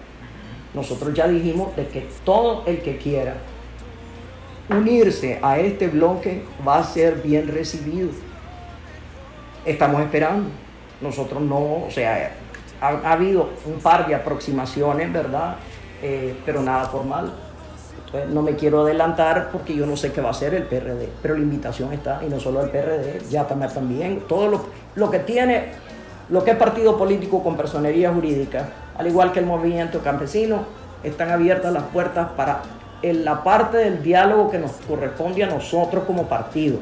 Nosotros 0.74 1.14
ya 1.14 1.28
dijimos 1.28 1.76
de 1.76 1.88
que 1.88 2.08
todo 2.24 2.64
el 2.66 2.82
que 2.82 2.98
quiera 2.98 3.36
unirse 4.70 5.40
a 5.42 5.60
este 5.60 5.88
bloque 5.88 6.44
va 6.68 6.80
a 6.80 6.84
ser 6.84 7.22
bien 7.22 7.48
recibido. 7.48 8.10
Estamos 9.66 10.02
esperando. 10.02 10.50
Nosotros 11.02 11.42
no, 11.42 11.86
o 11.86 11.92
sea, 11.92 12.34
ha, 12.82 13.12
habido 13.12 13.50
un 13.66 13.80
par 13.80 14.08
de 14.08 14.16
aproximaciones, 14.16 15.12
¿verdad? 15.12 15.58
Eh, 16.02 16.36
pero 16.46 16.62
nada 16.62 16.86
formal. 16.86 17.34
No 18.30 18.42
me 18.42 18.56
quiero 18.56 18.82
adelantar 18.82 19.50
porque 19.52 19.76
yo 19.76 19.86
no 19.86 19.98
sé 19.98 20.12
qué 20.14 20.22
va 20.22 20.30
a 20.30 20.32
hacer 20.32 20.54
el 20.54 20.64
PRD, 20.64 21.10
pero 21.22 21.36
la 21.36 21.42
invitación 21.42 21.92
está, 21.92 22.22
y 22.26 22.30
no 22.30 22.40
solo 22.40 22.64
el 22.64 22.70
PRD, 22.70 23.22
ya 23.30 23.46
también, 23.46 24.22
todo 24.30 24.48
lo, 24.48 24.66
lo 24.96 25.12
que 25.12 25.20
tiene, 25.20 25.66
lo 26.30 26.44
que 26.44 26.52
es 26.52 26.58
partido 26.58 26.98
político 26.98 27.44
con 27.44 27.56
personería 27.56 28.14
jurídica, 28.14 28.70
al 28.98 29.08
igual 29.08 29.32
que 29.32 29.40
el 29.40 29.46
movimiento 29.46 30.00
campesino, 30.00 30.60
están 31.04 31.30
abiertas 31.30 31.72
las 31.72 31.84
puertas 31.84 32.30
para 32.36 32.62
en 33.02 33.24
la 33.24 33.44
parte 33.44 33.78
del 33.78 34.02
diálogo 34.02 34.50
que 34.50 34.58
nos 34.58 34.72
corresponde 34.88 35.44
a 35.44 35.48
nosotros 35.48 36.04
como 36.06 36.24
partido. 36.24 36.80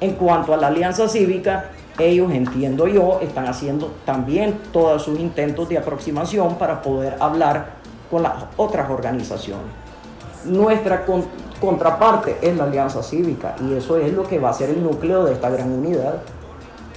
En 0.00 0.14
cuanto 0.14 0.52
a 0.52 0.56
la 0.56 0.66
alianza 0.66 1.08
cívica, 1.08 1.70
ellos, 1.98 2.32
entiendo 2.32 2.88
yo, 2.88 3.20
están 3.22 3.46
haciendo 3.46 3.92
también 4.04 4.58
todos 4.72 5.02
sus 5.02 5.18
intentos 5.18 5.68
de 5.68 5.78
aproximación 5.78 6.56
para 6.56 6.82
poder 6.82 7.16
hablar 7.20 7.66
con 8.10 8.24
las 8.24 8.32
otras 8.56 8.90
organizaciones. 8.90 9.66
Nuestra 10.44 11.06
contraparte 11.60 12.36
es 12.42 12.56
la 12.56 12.64
alianza 12.64 13.02
cívica 13.02 13.54
y 13.60 13.74
eso 13.74 13.96
es 13.96 14.12
lo 14.12 14.24
que 14.24 14.38
va 14.38 14.50
a 14.50 14.52
ser 14.52 14.70
el 14.70 14.82
núcleo 14.82 15.24
de 15.24 15.32
esta 15.32 15.48
gran 15.48 15.70
unidad. 15.70 16.16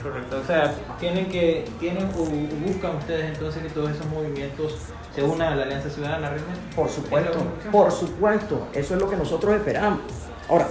Correcto, 0.07 0.39
o 0.41 0.47
sea, 0.47 0.73
tienen 1.01 1.25
que, 1.25 1.65
tienen 1.81 2.05
o 2.17 2.23
buscan 2.65 2.95
ustedes 2.95 3.25
entonces 3.25 3.61
que 3.61 3.69
todos 3.69 3.91
esos 3.91 4.05
movimientos 4.05 4.75
se 5.13 5.21
unan 5.21 5.51
a 5.51 5.55
la 5.57 5.63
Alianza 5.63 5.89
Ciudadana 5.89 6.29
realmente. 6.29 6.61
Por 6.73 6.89
supuesto, 6.89 7.39
por 7.73 7.91
supuesto, 7.91 8.67
eso 8.73 8.93
es 8.93 9.01
lo 9.01 9.09
que 9.09 9.17
nosotros 9.17 9.53
esperamos. 9.55 9.99
Ahora, 10.47 10.69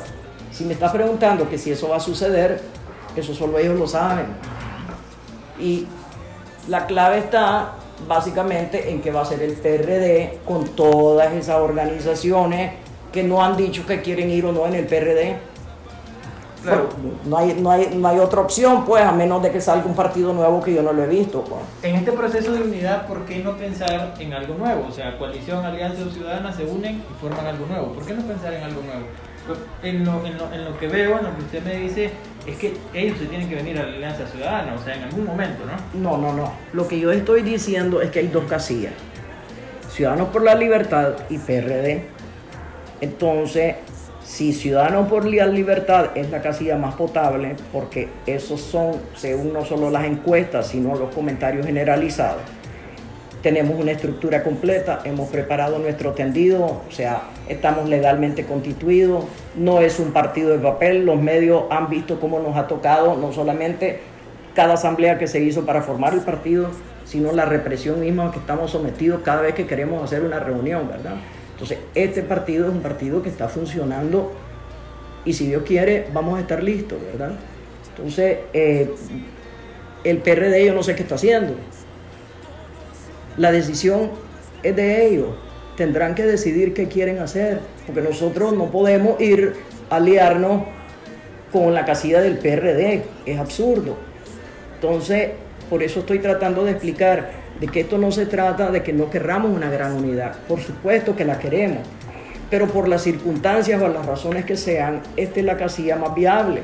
si 0.50 0.64
me 0.64 0.72
estás 0.72 0.90
preguntando 0.90 1.50
que 1.50 1.58
si 1.58 1.70
eso 1.70 1.90
va 1.90 1.96
a 1.96 2.00
suceder, 2.00 2.62
eso 3.14 3.34
solo 3.34 3.58
ellos 3.58 3.78
lo 3.78 3.86
saben. 3.86 4.28
Y 5.60 5.86
la 6.68 6.86
clave 6.86 7.18
está 7.18 7.72
básicamente 8.08 8.90
en 8.90 9.02
que 9.02 9.10
va 9.10 9.20
a 9.20 9.26
ser 9.26 9.42
el 9.42 9.52
PRD 9.52 10.38
con 10.46 10.64
todas 10.68 11.34
esas 11.34 11.56
organizaciones 11.56 12.72
que 13.12 13.22
no 13.22 13.44
han 13.44 13.58
dicho 13.58 13.84
que 13.84 14.00
quieren 14.00 14.30
ir 14.30 14.46
o 14.46 14.52
no 14.52 14.66
en 14.66 14.76
el 14.76 14.86
PRD 14.86 15.36
no, 17.24 17.36
hay, 17.36 17.54
no, 17.60 17.70
hay, 17.70 17.94
no 17.96 18.08
hay 18.08 18.18
otra 18.18 18.40
opción, 18.40 18.84
pues, 18.84 19.04
a 19.04 19.12
menos 19.12 19.42
de 19.42 19.50
que 19.50 19.60
salga 19.60 19.86
un 19.86 19.94
partido 19.94 20.32
nuevo 20.32 20.62
que 20.62 20.74
yo 20.74 20.82
no 20.82 20.92
lo 20.92 21.04
he 21.04 21.06
visto. 21.06 21.42
Pues. 21.42 21.62
En 21.82 21.96
este 21.96 22.12
proceso 22.12 22.52
de 22.52 22.62
unidad, 22.62 23.06
¿por 23.06 23.24
qué 23.24 23.38
no 23.42 23.56
pensar 23.56 24.14
en 24.18 24.32
algo 24.32 24.54
nuevo? 24.54 24.86
O 24.88 24.92
sea, 24.92 25.18
coalición, 25.18 25.64
alianza 25.64 26.04
o 26.06 26.10
ciudadana 26.10 26.52
se 26.52 26.64
unen 26.64 26.96
y 26.96 27.20
forman 27.20 27.46
algo 27.46 27.66
nuevo. 27.66 27.92
¿Por 27.92 28.04
qué 28.04 28.14
no 28.14 28.22
pensar 28.22 28.52
en 28.52 28.62
algo 28.62 28.82
nuevo? 28.82 29.06
En 29.82 30.04
lo, 30.04 30.26
en, 30.26 30.36
lo, 30.36 30.52
en 30.52 30.64
lo, 30.64 30.76
que 30.76 30.88
veo, 30.88 31.18
en 31.18 31.24
lo 31.24 31.36
que 31.36 31.42
usted 31.42 31.62
me 31.62 31.76
dice, 31.76 32.10
es 32.46 32.56
que 32.56 32.76
ellos 32.92 33.16
se 33.18 33.26
tienen 33.26 33.48
que 33.48 33.54
venir 33.54 33.78
a 33.78 33.84
la 33.84 33.92
Alianza 33.94 34.26
Ciudadana, 34.26 34.74
o 34.74 34.82
sea, 34.82 34.96
en 34.96 35.04
algún 35.04 35.24
momento, 35.24 35.62
¿no? 35.64 36.00
No, 36.00 36.18
no, 36.18 36.32
no. 36.32 36.52
Lo 36.72 36.88
que 36.88 36.98
yo 36.98 37.12
estoy 37.12 37.42
diciendo 37.42 38.02
es 38.02 38.10
que 38.10 38.18
hay 38.18 38.26
dos 38.26 38.44
casillas. 38.46 38.92
Ciudadanos 39.88 40.28
por 40.28 40.42
la 40.42 40.56
Libertad 40.56 41.14
y 41.30 41.38
PRD. 41.38 42.08
Entonces, 43.00 43.76
si 44.26 44.52
Ciudadanos 44.52 45.08
por 45.08 45.24
la 45.24 45.46
Libertad 45.46 46.10
es 46.16 46.30
la 46.30 46.42
casilla 46.42 46.76
más 46.76 46.96
potable, 46.96 47.54
porque 47.72 48.08
esos 48.26 48.60
son, 48.60 48.96
según 49.14 49.52
no 49.52 49.64
solo 49.64 49.88
las 49.88 50.04
encuestas, 50.04 50.66
sino 50.66 50.96
los 50.96 51.14
comentarios 51.14 51.64
generalizados, 51.64 52.42
tenemos 53.40 53.78
una 53.78 53.92
estructura 53.92 54.42
completa, 54.42 54.98
hemos 55.04 55.28
preparado 55.28 55.78
nuestro 55.78 56.10
tendido, 56.10 56.64
o 56.64 56.90
sea, 56.90 57.22
estamos 57.48 57.88
legalmente 57.88 58.44
constituidos, 58.44 59.24
no 59.54 59.80
es 59.80 60.00
un 60.00 60.10
partido 60.12 60.50
de 60.50 60.58
papel, 60.58 61.06
los 61.06 61.22
medios 61.22 61.62
han 61.70 61.88
visto 61.88 62.18
cómo 62.18 62.40
nos 62.40 62.56
ha 62.56 62.66
tocado 62.66 63.16
no 63.16 63.32
solamente 63.32 64.00
cada 64.54 64.74
asamblea 64.74 65.18
que 65.18 65.28
se 65.28 65.38
hizo 65.40 65.64
para 65.64 65.82
formar 65.82 66.14
el 66.14 66.22
partido, 66.22 66.70
sino 67.04 67.30
la 67.30 67.44
represión 67.44 68.00
misma 68.00 68.32
que 68.32 68.40
estamos 68.40 68.72
sometidos 68.72 69.22
cada 69.22 69.42
vez 69.42 69.54
que 69.54 69.68
queremos 69.68 70.02
hacer 70.02 70.24
una 70.24 70.40
reunión, 70.40 70.88
¿verdad? 70.88 71.14
Entonces, 71.56 71.78
este 71.94 72.20
partido 72.20 72.66
es 72.66 72.72
un 72.72 72.82
partido 72.82 73.22
que 73.22 73.30
está 73.30 73.48
funcionando 73.48 74.30
y 75.24 75.32
si 75.32 75.46
Dios 75.46 75.62
quiere, 75.62 76.06
vamos 76.12 76.36
a 76.36 76.42
estar 76.42 76.62
listos, 76.62 76.98
¿verdad? 77.02 77.32
Entonces, 77.96 78.40
eh, 78.52 78.90
el 80.04 80.18
PRD 80.18 80.66
yo 80.66 80.74
no 80.74 80.82
sé 80.82 80.94
qué 80.94 81.02
está 81.02 81.14
haciendo. 81.14 81.54
La 83.38 83.50
decisión 83.52 84.10
es 84.62 84.76
de 84.76 85.06
ellos. 85.06 85.28
Tendrán 85.78 86.14
que 86.14 86.24
decidir 86.24 86.74
qué 86.74 86.88
quieren 86.88 87.20
hacer, 87.20 87.60
porque 87.86 88.02
nosotros 88.02 88.52
no 88.52 88.70
podemos 88.70 89.18
ir 89.18 89.54
a 89.88 89.96
aliarnos 89.96 90.64
con 91.52 91.72
la 91.72 91.86
casilla 91.86 92.20
del 92.20 92.36
PRD. 92.36 93.02
Es 93.24 93.38
absurdo. 93.38 93.96
Entonces, 94.74 95.30
por 95.70 95.82
eso 95.82 96.00
estoy 96.00 96.18
tratando 96.18 96.64
de 96.64 96.72
explicar 96.72 97.45
de 97.60 97.68
que 97.68 97.80
esto 97.80 97.98
no 97.98 98.10
se 98.10 98.26
trata 98.26 98.70
de 98.70 98.82
que 98.82 98.92
no 98.92 99.10
querramos 99.10 99.50
una 99.50 99.70
gran 99.70 99.92
unidad. 99.92 100.36
Por 100.48 100.60
supuesto 100.60 101.16
que 101.16 101.24
la 101.24 101.38
queremos, 101.38 101.80
pero 102.50 102.66
por 102.66 102.88
las 102.88 103.02
circunstancias 103.02 103.80
o 103.80 103.88
las 103.88 104.04
razones 104.06 104.44
que 104.44 104.56
sean, 104.56 105.00
esta 105.16 105.40
es 105.40 105.46
la 105.46 105.56
casilla 105.56 105.96
más 105.96 106.14
viable. 106.14 106.62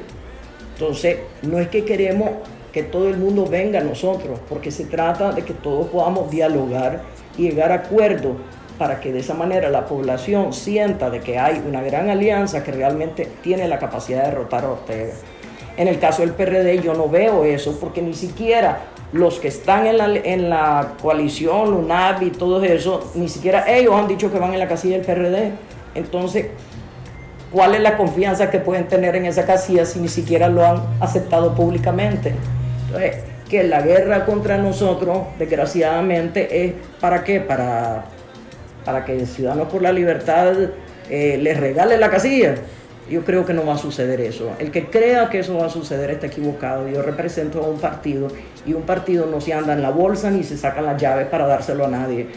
Entonces, 0.74 1.18
no 1.42 1.58
es 1.58 1.68
que 1.68 1.84
queremos 1.84 2.30
que 2.72 2.82
todo 2.82 3.08
el 3.08 3.18
mundo 3.18 3.46
venga 3.46 3.80
a 3.80 3.84
nosotros, 3.84 4.40
porque 4.48 4.70
se 4.70 4.84
trata 4.84 5.32
de 5.32 5.42
que 5.42 5.52
todos 5.52 5.88
podamos 5.88 6.30
dialogar 6.30 7.02
y 7.36 7.42
llegar 7.42 7.70
a 7.70 7.76
acuerdos 7.76 8.36
para 8.78 8.98
que 8.98 9.12
de 9.12 9.20
esa 9.20 9.34
manera 9.34 9.68
la 9.68 9.86
población 9.86 10.52
sienta 10.52 11.10
de 11.10 11.20
que 11.20 11.38
hay 11.38 11.62
una 11.66 11.82
gran 11.82 12.08
alianza 12.08 12.64
que 12.64 12.72
realmente 12.72 13.28
tiene 13.42 13.68
la 13.68 13.78
capacidad 13.78 14.22
de 14.24 14.30
derrotar 14.30 14.64
a 14.64 14.72
Ortega. 14.72 15.12
En 15.76 15.88
el 15.88 15.98
caso 15.98 16.22
del 16.22 16.32
PRD 16.32 16.80
yo 16.80 16.94
no 16.94 17.08
veo 17.08 17.44
eso, 17.44 17.78
porque 17.78 18.02
ni 18.02 18.14
siquiera 18.14 18.80
los 19.12 19.38
que 19.38 19.48
están 19.48 19.86
en 19.86 19.98
la, 19.98 20.06
en 20.06 20.48
la 20.48 20.94
coalición, 21.00 21.74
UNAP 21.74 22.22
y 22.22 22.30
todo 22.30 22.62
eso, 22.62 23.12
ni 23.14 23.28
siquiera 23.28 23.70
ellos 23.70 23.94
han 23.94 24.08
dicho 24.08 24.32
que 24.32 24.38
van 24.38 24.54
en 24.54 24.58
la 24.58 24.68
casilla 24.68 24.96
del 24.98 25.04
PRD. 25.04 25.52
Entonces, 25.94 26.46
¿cuál 27.50 27.74
es 27.74 27.82
la 27.82 27.96
confianza 27.96 28.50
que 28.50 28.58
pueden 28.58 28.88
tener 28.88 29.14
en 29.16 29.26
esa 29.26 29.44
casilla 29.44 29.84
si 29.84 30.00
ni 30.00 30.08
siquiera 30.08 30.48
lo 30.48 30.64
han 30.64 30.82
aceptado 31.00 31.54
públicamente? 31.54 32.34
Entonces, 32.86 33.16
que 33.50 33.62
la 33.64 33.82
guerra 33.82 34.24
contra 34.24 34.56
nosotros, 34.56 35.18
desgraciadamente, 35.38 36.64
es 36.64 36.72
para 36.98 37.22
qué? 37.22 37.38
Para, 37.40 38.06
para 38.82 39.04
que 39.04 39.26
Ciudadanos 39.26 39.68
por 39.68 39.82
la 39.82 39.92
Libertad 39.92 40.54
eh, 41.10 41.38
les 41.38 41.60
regale 41.60 41.98
la 41.98 42.08
casilla. 42.08 42.54
Yo 43.10 43.24
creo 43.24 43.44
que 43.44 43.52
no 43.52 43.66
va 43.66 43.74
a 43.74 43.78
suceder 43.78 44.20
eso. 44.20 44.52
El 44.58 44.70
que 44.70 44.86
crea 44.86 45.28
que 45.28 45.40
eso 45.40 45.58
va 45.58 45.66
a 45.66 45.70
suceder 45.70 46.10
está 46.10 46.26
equivocado. 46.26 46.88
Yo 46.88 47.02
represento 47.02 47.62
a 47.62 47.68
un 47.68 47.78
partido 47.78 48.28
y 48.66 48.72
un 48.72 48.82
partido 48.82 49.26
no 49.26 49.40
se 49.40 49.52
anda 49.52 49.72
en 49.72 49.82
la 49.82 49.90
bolsa 49.90 50.30
ni 50.30 50.44
se 50.44 50.56
sacan 50.56 50.84
las 50.84 51.00
llaves 51.00 51.26
para 51.26 51.46
dárselo 51.46 51.84
a 51.84 51.88
nadie. 51.88 52.28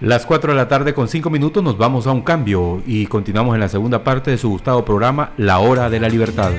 Las 0.00 0.26
4 0.26 0.52
de 0.52 0.56
la 0.56 0.68
tarde 0.68 0.92
con 0.92 1.08
5 1.08 1.30
minutos 1.30 1.62
nos 1.62 1.78
vamos 1.78 2.06
a 2.06 2.12
un 2.12 2.20
cambio 2.20 2.82
y 2.86 3.06
continuamos 3.06 3.54
en 3.54 3.60
la 3.60 3.68
segunda 3.68 4.04
parte 4.04 4.30
de 4.30 4.36
su 4.36 4.50
gustado 4.50 4.84
programa 4.84 5.32
La 5.38 5.58
Hora 5.58 5.88
de 5.88 6.00
la 6.00 6.08
Libertad. 6.08 6.52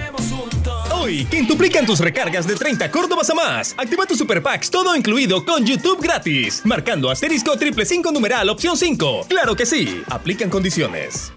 Hoy, 1.00 1.26
quintuplican 1.26 1.86
tus 1.86 2.00
recargas 2.00 2.48
de 2.48 2.56
30 2.56 2.90
Córdobas 2.90 3.30
a 3.30 3.36
más. 3.36 3.76
Activa 3.78 4.06
tu 4.08 4.16
Super 4.16 4.42
Packs, 4.42 4.72
todo 4.72 4.96
incluido 4.96 5.46
con 5.46 5.66
YouTube 5.66 6.02
gratis. 6.02 6.64
Marcando 6.66 7.12
asterisco 7.12 7.56
triple 7.58 7.86
5 7.86 8.12
numeral 8.12 8.50
opción 8.50 8.76
5. 8.76 9.28
Claro 9.30 9.56
que 9.56 9.68
sí. 9.68 10.04
Aplican 10.10 10.50
condiciones. 10.50 11.32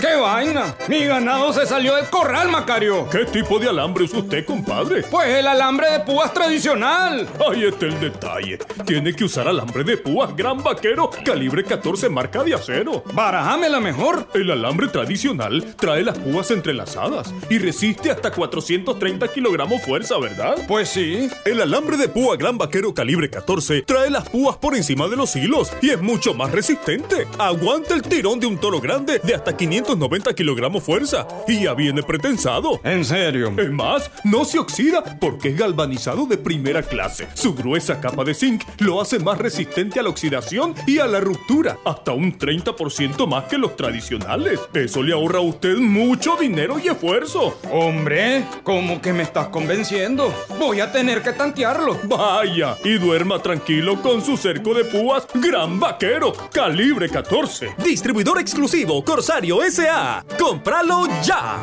¡Qué 0.00 0.14
vaina! 0.14 0.76
Mi 0.86 1.04
ganado 1.04 1.52
se 1.52 1.66
salió 1.66 1.96
del 1.96 2.06
corral, 2.06 2.50
Macario. 2.50 3.08
¿Qué 3.10 3.24
tipo 3.24 3.58
de 3.58 3.68
alambre 3.68 4.04
usa 4.04 4.20
usted, 4.20 4.44
compadre? 4.44 5.02
Pues 5.02 5.26
el 5.28 5.46
alambre 5.48 5.90
de 5.90 6.00
púas 6.00 6.32
tradicional. 6.32 7.28
Ahí 7.50 7.64
está 7.64 7.86
el 7.86 7.98
detalle. 7.98 8.58
Tiene 8.86 9.12
que 9.12 9.24
usar 9.24 9.48
alambre 9.48 9.82
de 9.82 9.96
púas 9.96 10.36
Gran 10.36 10.62
Vaquero, 10.62 11.10
calibre 11.24 11.64
14 11.64 12.08
marca 12.10 12.44
de 12.44 12.54
acero. 12.54 13.02
Barajame 13.12 13.68
la 13.68 13.80
mejor. 13.80 14.28
El 14.34 14.52
alambre 14.52 14.86
tradicional 14.86 15.74
trae 15.76 16.04
las 16.04 16.16
púas 16.16 16.52
entrelazadas 16.52 17.34
y 17.50 17.58
resiste 17.58 18.12
hasta 18.12 18.30
430 18.30 19.26
kilogramos 19.28 19.82
fuerza, 19.82 20.16
¿verdad? 20.18 20.58
Pues 20.68 20.90
sí. 20.90 21.28
El 21.44 21.60
alambre 21.60 21.96
de 21.96 22.08
púa 22.08 22.36
Gran 22.36 22.56
Vaquero 22.56 22.94
calibre 22.94 23.30
14 23.30 23.82
trae 23.82 24.10
las 24.10 24.28
púas 24.28 24.56
por 24.58 24.76
encima 24.76 25.08
de 25.08 25.16
los 25.16 25.34
hilos 25.34 25.72
y 25.82 25.90
es 25.90 26.00
mucho 26.00 26.34
más 26.34 26.52
resistente. 26.52 27.26
Aguanta 27.38 27.94
el 27.94 28.02
tirón 28.02 28.38
de 28.38 28.46
un 28.46 28.58
toro 28.58 28.80
grande 28.80 29.18
de 29.18 29.34
hasta 29.34 29.56
500 29.56 29.87
90 29.96 30.34
kilogramos 30.34 30.82
fuerza 30.82 31.26
y 31.46 31.62
ya 31.64 31.74
viene 31.74 32.02
pretensado. 32.02 32.80
¿En 32.84 33.04
serio? 33.04 33.52
Es 33.56 33.70
más, 33.70 34.10
no 34.24 34.44
se 34.44 34.58
oxida 34.58 35.02
porque 35.18 35.50
es 35.50 35.56
galvanizado 35.56 36.26
de 36.26 36.36
primera 36.36 36.82
clase. 36.82 37.28
Su 37.34 37.54
gruesa 37.54 38.00
capa 38.00 38.24
de 38.24 38.34
zinc 38.34 38.64
lo 38.78 39.00
hace 39.00 39.18
más 39.18 39.38
resistente 39.38 40.00
a 40.00 40.02
la 40.02 40.10
oxidación 40.10 40.74
y 40.86 40.98
a 40.98 41.06
la 41.06 41.20
ruptura, 41.20 41.78
hasta 41.84 42.12
un 42.12 42.38
30% 42.38 43.26
más 43.26 43.44
que 43.44 43.58
los 43.58 43.76
tradicionales. 43.76 44.60
Eso 44.74 45.02
le 45.02 45.12
ahorra 45.12 45.38
a 45.38 45.42
usted 45.42 45.76
mucho 45.76 46.36
dinero 46.36 46.78
y 46.82 46.88
esfuerzo. 46.88 47.58
Hombre, 47.70 48.44
¿cómo 48.62 49.00
que 49.00 49.12
me 49.12 49.22
estás 49.22 49.48
convenciendo? 49.48 50.32
Voy 50.58 50.80
a 50.80 50.90
tener 50.92 51.22
que 51.22 51.32
tantearlo. 51.32 51.98
Vaya, 52.04 52.76
y 52.84 52.98
duerma 52.98 53.40
tranquilo 53.40 54.00
con 54.02 54.24
su 54.24 54.36
cerco 54.36 54.74
de 54.74 54.84
púas 54.84 55.26
Gran 55.34 55.78
Vaquero, 55.80 56.32
calibre 56.52 57.08
14. 57.08 57.74
Distribuidor 57.78 58.38
exclusivo 58.38 59.04
Corsario 59.04 59.62
S 59.62 59.77
sea, 59.82 60.24
¡Cómpralo 60.36 61.06
ya! 61.22 61.62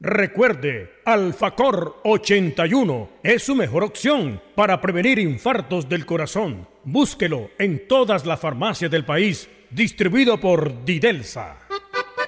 Recuerde, 0.00 1.00
Alfacor 1.06 1.96
81 2.04 3.08
es 3.22 3.42
su 3.42 3.54
mejor 3.54 3.84
opción 3.84 4.40
para 4.54 4.82
prevenir 4.82 5.18
infartos 5.18 5.88
del 5.88 6.04
corazón. 6.04 6.68
Búsquelo 6.84 7.48
en 7.58 7.88
todas 7.88 8.26
las 8.26 8.38
farmacias 8.38 8.90
del 8.90 9.06
país, 9.06 9.48
distribuido 9.70 10.38
por 10.38 10.84
Didelsa. 10.84 11.56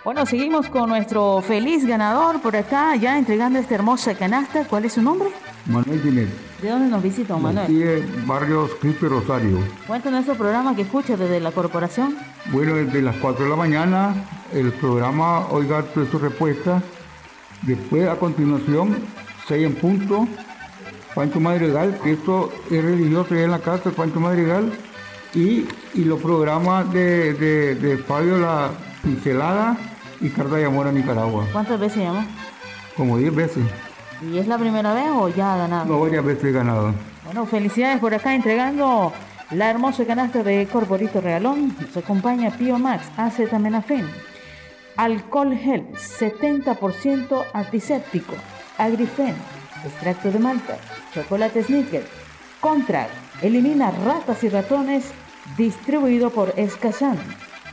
Bueno, 0.05 0.25
seguimos 0.25 0.69
con 0.71 0.89
nuestro 0.89 1.43
feliz 1.43 1.85
ganador 1.87 2.41
por 2.41 2.57
acá, 2.57 2.97
ya 2.97 3.19
entregando 3.19 3.59
esta 3.59 3.75
hermosa 3.75 4.15
canasta. 4.15 4.67
¿Cuál 4.67 4.87
es 4.87 4.95
su 4.95 5.03
nombre? 5.03 5.29
Manuel 5.67 6.03
Dinel. 6.03 6.29
¿De 6.61 6.69
dónde 6.69 6.89
nos 6.89 7.03
visita, 7.03 7.37
Manuel? 7.37 7.65
Aquí 7.65 7.83
en 7.83 8.27
Barrio 8.27 8.69
Cristo 8.81 9.09
Rosario. 9.09 9.59
Cuenta 9.87 10.11
nuestro 10.11 10.35
programa 10.35 10.75
que 10.75 10.83
escucha 10.83 11.17
desde 11.17 11.41
la 11.41 11.53
corporación. 11.53 12.17
Bueno, 12.53 12.75
desde 12.75 13.03
las 13.03 13.17
4 13.17 13.45
de 13.45 13.51
la 13.51 13.57
mañana, 13.57 14.15
el 14.53 14.73
programa 14.73 15.49
Oiga 15.49 15.83
tu 15.83 16.19
respuesta. 16.19 16.83
Después, 17.63 18.09
a 18.09 18.17
continuación, 18.17 18.97
6 19.47 19.67
en 19.67 19.75
punto, 19.75 20.27
Pancho 21.15 21.39
Madrigal, 21.41 21.99
que 22.03 22.13
esto 22.13 22.53
es 22.71 22.83
religioso 22.83 23.35
ya 23.35 23.43
en 23.43 23.51
la 23.53 23.61
casa, 23.61 23.91
Pancho 23.91 24.19
Madrigal. 24.21 24.73
Y, 25.35 25.67
y 25.95 26.05
los 26.05 26.21
programas 26.21 26.93
de, 26.93 27.33
de, 27.35 27.75
de 27.77 27.97
Fabio 27.99 28.37
La 28.39 28.71
Pincelada 29.03 29.77
y 30.21 30.29
Carta 30.29 30.57
de 30.57 30.67
Amor 30.67 30.89
a 30.89 30.93
Nicaragua. 30.93 31.47
¿Cuántas 31.53 31.81
veces 31.81 32.03
llamó? 32.03 32.25
Como 32.97 33.17
10 33.17 33.35
veces. 33.35 33.65
¿Y 34.31 34.39
es 34.39 34.47
la 34.47 34.57
primera 34.57 34.95
vez 34.95 35.09
o 35.13 35.29
ya 35.29 35.55
ha 35.55 35.57
ganado? 35.57 35.87
No, 35.87 36.01
varias 36.01 36.25
veces 36.25 36.45
he 36.45 36.53
ganado. 36.53 36.95
Bueno, 37.25 37.45
felicidades 37.45 37.99
por 37.99 38.15
acá 38.15 38.35
entregando 38.35 39.13
la 39.51 39.69
hermosa 39.71 40.05
canasta 40.05 40.43
de 40.45 40.67
Corporito 40.67 41.21
Regalón. 41.21 41.75
Nos 41.81 41.97
acompaña 41.97 42.51
Pio 42.51 42.79
Max, 42.79 43.11
Acetaminofén. 43.17 44.07
Alcohol 44.97 45.57
gel, 45.57 45.89
70% 45.95 47.45
antiséptico. 47.53 48.35
Agrifen, 48.79 49.35
extracto 49.85 50.31
de 50.31 50.39
malta. 50.39 50.77
Chocolate 51.13 51.65
sneaker. 51.65 52.07
Contract, 52.61 53.11
elimina 53.43 53.91
ratas 53.91 54.45
y 54.45 54.49
ratones. 54.49 55.11
Distribuido 55.57 56.31
por 56.31 56.55
Escazán. 56.57 57.19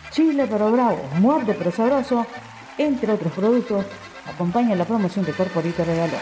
Chile 0.09 0.47
pero 0.49 0.71
bravo, 0.71 0.99
muerde 1.19 1.53
pero 1.53 1.71
sabroso. 1.71 2.25
Entre 2.79 3.11
otros 3.11 3.33
productos 3.33 3.85
Acompaña 4.33 4.75
la 4.75 4.85
promoción 4.85 5.25
de 5.25 5.33
Corporito 5.33 5.83
Regalón. 5.83 6.19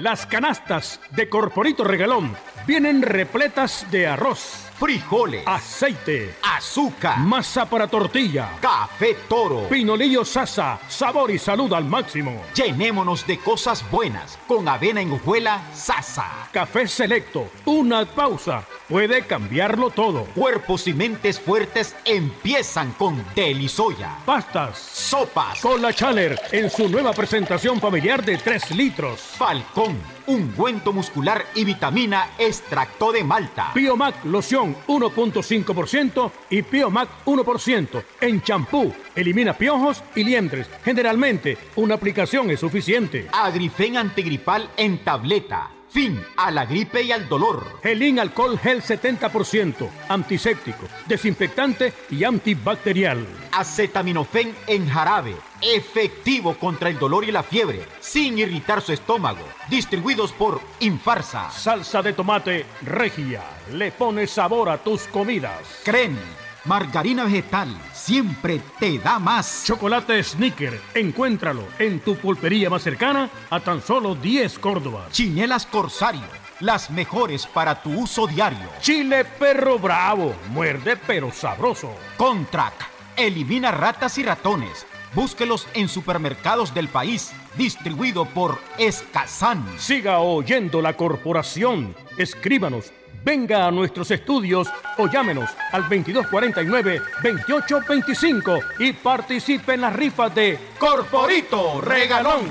Las 0.00 0.26
canastas 0.26 1.00
de 1.10 1.28
Corporito 1.28 1.84
Regalón 1.84 2.34
vienen 2.66 3.02
repletas 3.02 3.86
de 3.90 4.06
arroz 4.06 4.66
frijoles, 4.78 5.42
aceite, 5.46 6.36
azúcar, 6.42 7.18
masa 7.18 7.64
para 7.64 7.86
tortilla, 7.86 8.50
café 8.60 9.16
toro, 9.28 9.68
pinolillo 9.68 10.24
sasa, 10.24 10.78
sabor 10.88 11.30
y 11.30 11.38
salud 11.38 11.72
al 11.72 11.84
máximo. 11.84 12.42
Llenémonos 12.54 13.26
de 13.26 13.38
cosas 13.38 13.88
buenas 13.90 14.38
con 14.46 14.68
avena 14.68 15.00
en 15.00 15.12
hojuela 15.12 15.62
sasa. 15.72 16.48
Café 16.52 16.88
selecto, 16.88 17.48
una 17.64 18.04
pausa, 18.04 18.64
puede 18.88 19.22
cambiarlo 19.22 19.90
todo. 19.90 20.24
Cuerpos 20.34 20.86
y 20.86 20.94
mentes 20.94 21.40
fuertes 21.40 21.96
empiezan 22.04 22.92
con 22.92 23.24
Delisoya. 23.34 24.18
Pastas, 24.24 24.78
sopas, 24.78 25.60
Cola 25.60 25.92
Chaler 25.92 26.40
en 26.52 26.70
su 26.70 26.88
nueva 26.88 27.12
presentación 27.12 27.80
familiar 27.80 28.24
de 28.24 28.36
3 28.38 28.72
litros. 28.72 29.20
Falcón 29.20 30.14
ungüento 30.26 30.92
muscular 30.92 31.44
y 31.54 31.64
vitamina 31.64 32.30
extracto 32.38 33.12
de 33.12 33.24
malta. 33.24 33.72
Biomac 33.74 34.24
loción 34.24 34.63
1.5% 34.86 36.30
y 36.50 36.62
Biomac 36.62 37.08
1% 37.26 38.04
en 38.20 38.42
champú. 38.42 38.92
Elimina 39.14 39.52
piojos 39.52 40.02
y 40.14 40.24
liendres. 40.24 40.68
Generalmente, 40.84 41.58
una 41.76 41.96
aplicación 41.96 42.50
es 42.50 42.60
suficiente. 42.60 43.28
Agrifen 43.32 43.96
antigripal 43.96 44.70
en 44.76 45.04
tableta. 45.04 45.73
Fin 45.94 46.20
a 46.36 46.50
la 46.50 46.66
gripe 46.66 47.04
y 47.04 47.12
al 47.12 47.28
dolor. 47.28 47.78
Gelín 47.80 48.18
alcohol 48.18 48.58
gel 48.58 48.82
70%, 48.82 49.88
antiséptico, 50.08 50.88
desinfectante 51.06 51.92
y 52.10 52.24
antibacterial. 52.24 53.24
Acetaminofén 53.52 54.56
en 54.66 54.88
jarabe, 54.88 55.36
efectivo 55.62 56.56
contra 56.58 56.88
el 56.88 56.98
dolor 56.98 57.22
y 57.22 57.30
la 57.30 57.44
fiebre, 57.44 57.86
sin 58.00 58.36
irritar 58.40 58.82
su 58.82 58.92
estómago. 58.92 59.44
Distribuidos 59.70 60.32
por 60.32 60.60
Infarsa. 60.80 61.48
Salsa 61.52 62.02
de 62.02 62.12
tomate 62.12 62.66
regia, 62.82 63.44
le 63.72 63.92
pone 63.92 64.26
sabor 64.26 64.70
a 64.70 64.78
tus 64.78 65.02
comidas. 65.04 65.60
Creme, 65.84 66.18
margarina 66.64 67.24
vegetal, 67.24 67.68
siempre 67.92 68.60
te 68.78 68.98
da 68.98 69.18
más. 69.18 69.64
Chocolate 69.66 70.22
Snicker, 70.22 70.80
encuéntralo 70.94 71.64
en 71.78 72.00
tu 72.00 72.16
pulpería 72.16 72.70
más 72.70 72.82
cercana 72.82 73.30
a 73.50 73.60
tan 73.60 73.82
solo 73.82 74.14
10 74.14 74.58
Córdobas. 74.58 75.10
Chinelas 75.10 75.66
Corsario, 75.66 76.22
las 76.60 76.90
mejores 76.90 77.46
para 77.46 77.82
tu 77.82 77.90
uso 77.90 78.26
diario. 78.26 78.68
Chile 78.80 79.24
Perro 79.24 79.78
Bravo, 79.78 80.34
muerde 80.50 80.96
pero 80.96 81.30
sabroso. 81.32 81.94
Contrac, 82.16 82.74
elimina 83.16 83.70
ratas 83.70 84.18
y 84.18 84.22
ratones. 84.22 84.86
Búsquelos 85.14 85.68
en 85.74 85.88
supermercados 85.88 86.74
del 86.74 86.88
país, 86.88 87.32
distribuido 87.56 88.24
por 88.24 88.58
Escazán. 88.78 89.64
Siga 89.78 90.18
oyendo 90.18 90.82
la 90.82 90.96
corporación. 90.96 91.94
Escríbanos, 92.18 92.92
venga 93.24 93.66
a 93.66 93.70
nuestros 93.70 94.10
estudios 94.10 94.68
o 94.98 95.08
llámenos 95.08 95.48
al 95.72 95.84
2249-2825 95.84 98.60
y 98.78 98.92
participe 98.92 99.72
en 99.74 99.80
las 99.80 99.94
rifas 99.94 100.34
de 100.34 100.58
Corporito 100.78 101.80
Regalón. 101.80 102.42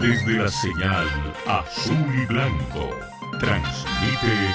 Desde 0.00 0.32
la 0.32 0.48
señal 0.48 1.06
azul 1.46 2.14
y 2.14 2.26
blanco, 2.26 2.90
transmite 3.38 4.54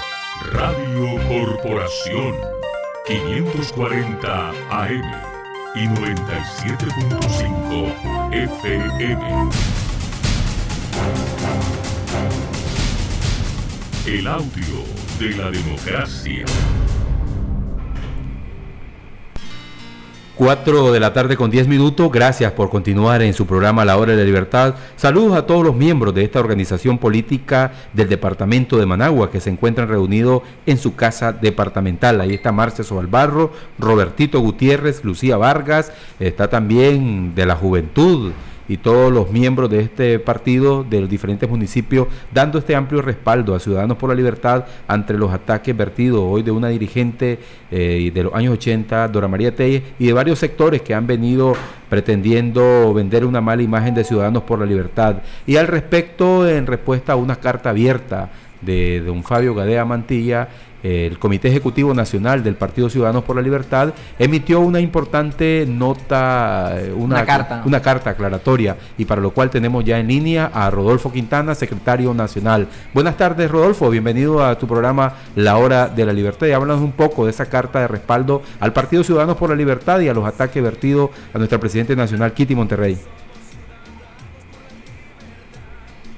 Radio 0.51 1.17
Corporación 1.27 2.35
540 3.05 4.49
AM 4.71 5.11
y 5.75 5.87
97.5 5.87 8.33
FM. 8.33 9.49
El 14.07 14.27
audio 14.27 14.83
de 15.19 15.29
la 15.35 15.49
democracia. 15.49 16.45
4 20.35 20.91
de 20.91 20.99
la 20.99 21.13
tarde 21.13 21.37
con 21.37 21.49
10 21.49 21.69
minutos. 21.69 22.11
Gracias 22.11 22.51
por 22.51 22.69
continuar 22.69 23.21
en 23.21 23.33
su 23.33 23.45
programa 23.45 23.85
La 23.85 23.97
Hora 23.97 24.11
de 24.11 24.17
la 24.17 24.25
Libertad. 24.25 24.75
Saludos 24.97 25.37
a 25.37 25.45
todos 25.45 25.63
los 25.63 25.75
miembros 25.75 26.13
de 26.13 26.23
esta 26.25 26.41
organización 26.41 26.97
política 26.97 27.71
del 27.93 28.09
departamento 28.09 28.77
de 28.77 28.85
Managua 28.85 29.31
que 29.31 29.39
se 29.39 29.49
encuentran 29.49 29.87
reunidos 29.87 30.41
en 30.65 30.77
su 30.77 30.95
casa 30.95 31.31
departamental. 31.31 32.19
Ahí 32.19 32.33
está 32.33 32.51
Marcia 32.51 32.83
Sobalbarro, 32.83 33.53
Robertito 33.79 34.41
Gutiérrez, 34.41 35.05
Lucía 35.05 35.37
Vargas, 35.37 35.93
está 36.19 36.49
también 36.49 37.33
de 37.33 37.45
la 37.45 37.55
Juventud 37.55 38.33
y 38.67 38.77
todos 38.77 39.11
los 39.11 39.31
miembros 39.31 39.69
de 39.69 39.81
este 39.81 40.19
partido 40.19 40.83
de 40.83 41.01
los 41.01 41.09
diferentes 41.09 41.49
municipios 41.49 42.07
dando 42.33 42.59
este 42.59 42.75
amplio 42.75 43.01
respaldo 43.01 43.55
a 43.55 43.59
Ciudadanos 43.59 43.97
por 43.97 44.09
la 44.09 44.15
Libertad 44.15 44.65
ante 44.87 45.13
los 45.13 45.31
ataques 45.31 45.75
vertidos 45.75 46.21
hoy 46.23 46.43
de 46.43 46.51
una 46.51 46.69
dirigente 46.69 47.39
eh, 47.71 48.11
de 48.13 48.23
los 48.23 48.33
años 48.33 48.53
80, 48.53 49.07
Dora 49.09 49.27
María 49.27 49.55
Telles, 49.55 49.83
y 49.99 50.07
de 50.07 50.13
varios 50.13 50.39
sectores 50.39 50.81
que 50.81 50.93
han 50.93 51.07
venido 51.07 51.53
pretendiendo 51.89 52.93
vender 52.93 53.25
una 53.25 53.41
mala 53.41 53.61
imagen 53.61 53.93
de 53.93 54.03
Ciudadanos 54.03 54.43
por 54.43 54.59
la 54.59 54.65
Libertad. 54.65 55.17
Y 55.45 55.57
al 55.57 55.67
respecto, 55.67 56.47
en 56.47 56.65
respuesta 56.67 57.13
a 57.13 57.15
una 57.15 57.35
carta 57.37 57.69
abierta 57.69 58.29
de 58.61 59.01
don 59.01 59.23
Fabio 59.23 59.53
Gadea 59.53 59.85
Mantilla, 59.85 60.47
el 60.85 61.17
Comité 61.17 61.47
Ejecutivo 61.47 61.95
Nacional 61.95 62.43
del 62.43 62.55
Partido 62.55 62.91
Ciudadanos 62.91 63.23
por 63.23 63.35
la 63.35 63.41
Libertad 63.41 63.93
emitió 64.19 64.59
una 64.59 64.79
importante 64.79 65.65
nota, 65.67 66.75
eh, 66.79 66.93
una, 66.95 67.25
carta. 67.25 67.63
una 67.65 67.81
carta 67.81 68.11
aclaratoria, 68.11 68.77
y 68.95 69.05
para 69.05 69.19
lo 69.19 69.31
cual 69.31 69.49
tenemos 69.49 69.83
ya 69.83 69.97
en 69.99 70.07
línea 70.07 70.51
a 70.53 70.69
Rodolfo 70.69 71.11
Quintana, 71.11 71.55
secretario 71.55 72.13
nacional. 72.13 72.67
Buenas 72.93 73.17
tardes, 73.17 73.49
Rodolfo, 73.49 73.89
bienvenido 73.89 74.45
a 74.45 74.59
tu 74.59 74.67
programa 74.67 75.13
La 75.35 75.57
Hora 75.57 75.87
de 75.87 76.05
la 76.05 76.13
Libertad 76.13 76.45
y 76.45 76.51
háblanos 76.51 76.81
un 76.81 76.91
poco 76.91 77.25
de 77.25 77.31
esa 77.31 77.47
carta 77.47 77.79
de 77.79 77.87
respaldo 77.87 78.43
al 78.59 78.71
Partido 78.71 79.03
Ciudadanos 79.03 79.37
por 79.37 79.49
la 79.49 79.55
Libertad 79.55 79.99
y 80.01 80.07
a 80.07 80.13
los 80.13 80.25
ataques 80.25 80.61
vertidos 80.61 81.09
a 81.33 81.39
nuestra 81.39 81.59
Presidente 81.59 81.95
Nacional, 81.95 82.31
Kitty 82.33 82.53
Monterrey. 82.53 82.97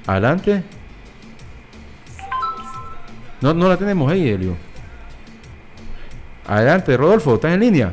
Adelante. 0.06 0.77
No, 3.40 3.54
no 3.54 3.68
la 3.68 3.76
tenemos 3.76 4.10
ahí, 4.10 4.28
Helio. 4.28 4.56
Adelante, 6.46 6.96
Rodolfo, 6.96 7.34
¿estás 7.34 7.52
en 7.52 7.60
línea? 7.60 7.92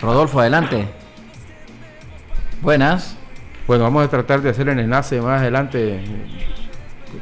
Rodolfo, 0.00 0.40
adelante. 0.40 0.86
Buenas. 2.60 3.16
Bueno, 3.66 3.84
vamos 3.84 4.04
a 4.04 4.08
tratar 4.08 4.42
de 4.42 4.50
hacer 4.50 4.68
el 4.68 4.78
enlace 4.78 5.20
más 5.20 5.40
adelante. 5.40 6.04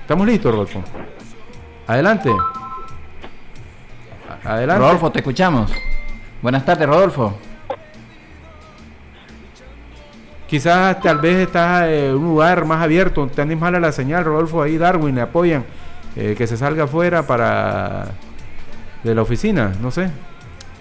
¿Estamos 0.00 0.26
listos, 0.26 0.52
Rodolfo? 0.52 0.82
Adelante. 1.86 2.30
Adelante. 4.44 4.82
Rodolfo, 4.82 5.12
te 5.12 5.20
escuchamos. 5.20 5.70
Buenas 6.42 6.64
tardes, 6.64 6.88
Rodolfo. 6.88 7.38
Quizás 10.52 11.00
tal 11.00 11.16
vez 11.16 11.38
estás 11.38 11.88
en 11.88 12.14
un 12.14 12.24
lugar 12.24 12.66
más 12.66 12.82
abierto, 12.82 13.26
tenés 13.26 13.58
mala 13.58 13.80
la 13.80 13.90
señal, 13.90 14.22
Rodolfo, 14.22 14.60
ahí 14.60 14.76
Darwin, 14.76 15.14
le 15.14 15.22
apoyan, 15.22 15.64
eh, 16.14 16.34
que 16.36 16.46
se 16.46 16.58
salga 16.58 16.84
afuera 16.84 17.26
para 17.26 18.08
de 19.02 19.14
la 19.14 19.22
oficina, 19.22 19.72
no 19.80 19.90
sé. 19.90 20.10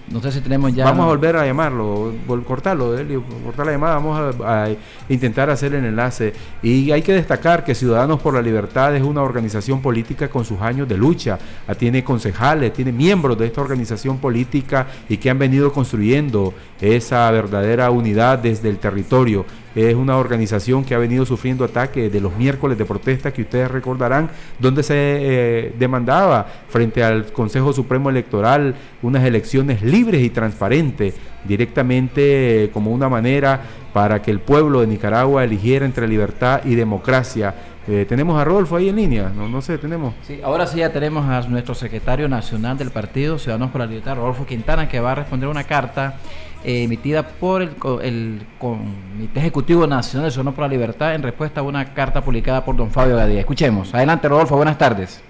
No 0.10 0.20
sé 0.22 0.30
si 0.34 0.42
tenemos 0.42 0.76
ya. 0.76 0.84
Vamos 0.84 1.06
a 1.06 1.08
volver 1.08 1.38
a 1.38 1.46
llamarlo, 1.46 2.12
cortarlo, 2.46 2.98
Elio, 2.98 3.24
cortar 3.46 3.68
la 3.68 3.72
llamada, 3.72 3.96
vamos 3.96 4.36
a, 4.44 4.64
a 4.66 4.70
intentar 5.08 5.50
hacer 5.50 5.74
el 5.74 5.86
enlace. 5.86 6.34
Y 6.62 6.92
hay 6.92 7.02
que 7.02 7.14
destacar 7.14 7.64
que 7.64 7.74
Ciudadanos 7.74 8.20
por 8.20 8.34
la 8.34 8.42
Libertad 8.42 8.94
es 8.94 9.04
una 9.04 9.22
organización 9.22 9.82
política 9.82 10.28
con 10.28 10.44
sus 10.44 10.60
años 10.60 10.90
de 10.90 10.98
lucha. 10.98 11.40
Ah, 11.66 11.76
Tiene 11.76 12.04
concejales, 12.04 12.74
tiene 12.74 12.92
miembros 12.92 13.38
de 13.38 13.46
esta 13.46 13.62
organización 13.62 14.18
política 14.18 14.86
y 15.08 15.16
que 15.16 15.30
han 15.30 15.40
venido 15.40 15.72
construyendo 15.72 16.54
esa 16.82 17.32
verdadera 17.32 17.90
unidad 17.90 18.40
desde 18.40 18.68
el 18.68 18.80
territorio. 18.80 19.46
Es 19.76 19.96
una 19.96 20.18
organización 20.18 20.84
que 20.84 20.94
ha 20.94 20.98
venido 20.98 21.26
sufriendo 21.26 21.64
ataques 21.64 22.12
de 22.12 22.20
los 22.20 22.36
miércoles 22.36 22.78
de 22.78 22.86
protesta 22.86 23.32
que 23.32 23.44
ustedes 23.44 23.72
recordarán, 23.72 24.30
donde 24.60 24.84
se 24.84 24.96
eh, 24.96 25.74
demandaba 25.80 26.46
frente 26.68 27.04
al 27.04 27.32
Consejo 27.32 27.72
Supremo 27.72 28.10
Electoral 28.10 28.76
unas 29.02 29.24
elecciones 29.24 29.82
libres 29.82 30.22
y 30.24 30.30
transparentes, 30.30 31.16
directamente 31.46 32.66
eh, 32.66 32.70
como 32.72 32.92
una 32.92 33.08
manera 33.08 33.62
para 33.94 34.22
que 34.22 34.32
el 34.32 34.40
pueblo 34.40 34.82
de 34.82 34.88
Nicaragua 34.88 35.44
eligiera 35.44 35.86
entre 35.86 36.08
libertad 36.08 36.62
y 36.66 36.76
democracia. 36.76 37.54
Eh, 37.88 38.06
tenemos 38.08 38.40
a 38.40 38.44
Rodolfo 38.44 38.76
ahí 38.76 38.90
en 38.90 38.96
línea, 38.96 39.30
no, 39.30 39.62
sé, 39.62 39.78
tenemos. 39.78 40.14
Sí, 40.22 40.40
ahora 40.44 40.68
sí 40.68 40.78
ya 40.78 40.92
tenemos 40.92 41.26
a 41.28 41.42
nuestro 41.50 41.74
secretario 41.74 42.30
nacional 42.30 42.78
del 42.78 42.92
partido 42.92 43.40
Ciudadanos 43.40 43.72
por 43.72 43.82
la 43.82 43.88
Libertad, 43.88 44.18
Rodolfo 44.18 44.46
Quintana, 44.46 44.88
que 44.88 45.00
va 45.00 45.14
a 45.14 45.16
responder 45.16 45.50
una 45.50 45.64
carta 45.64 46.16
eh, 46.64 46.84
emitida 46.84 47.28
por 47.28 47.62
el, 47.62 47.76
el 48.02 48.42
Comité 48.60 49.40
Ejecutivo 49.40 49.88
Nacional 49.88 50.28
de 50.28 50.32
Ciudadanos 50.32 50.56
por 50.56 50.64
la 50.64 50.70
Libertad 50.70 51.16
en 51.16 51.24
respuesta 51.24 51.62
a 51.62 51.64
una 51.64 51.94
carta 51.94 52.22
publicada 52.22 52.64
por 52.64 52.76
don 52.76 52.92
Fabio 52.92 53.16
Gadía. 53.16 53.40
Escuchemos. 53.40 53.94
Adelante, 53.94 54.28
Rodolfo, 54.28 54.56
buenas 54.56 54.78
tardes. 54.78 55.24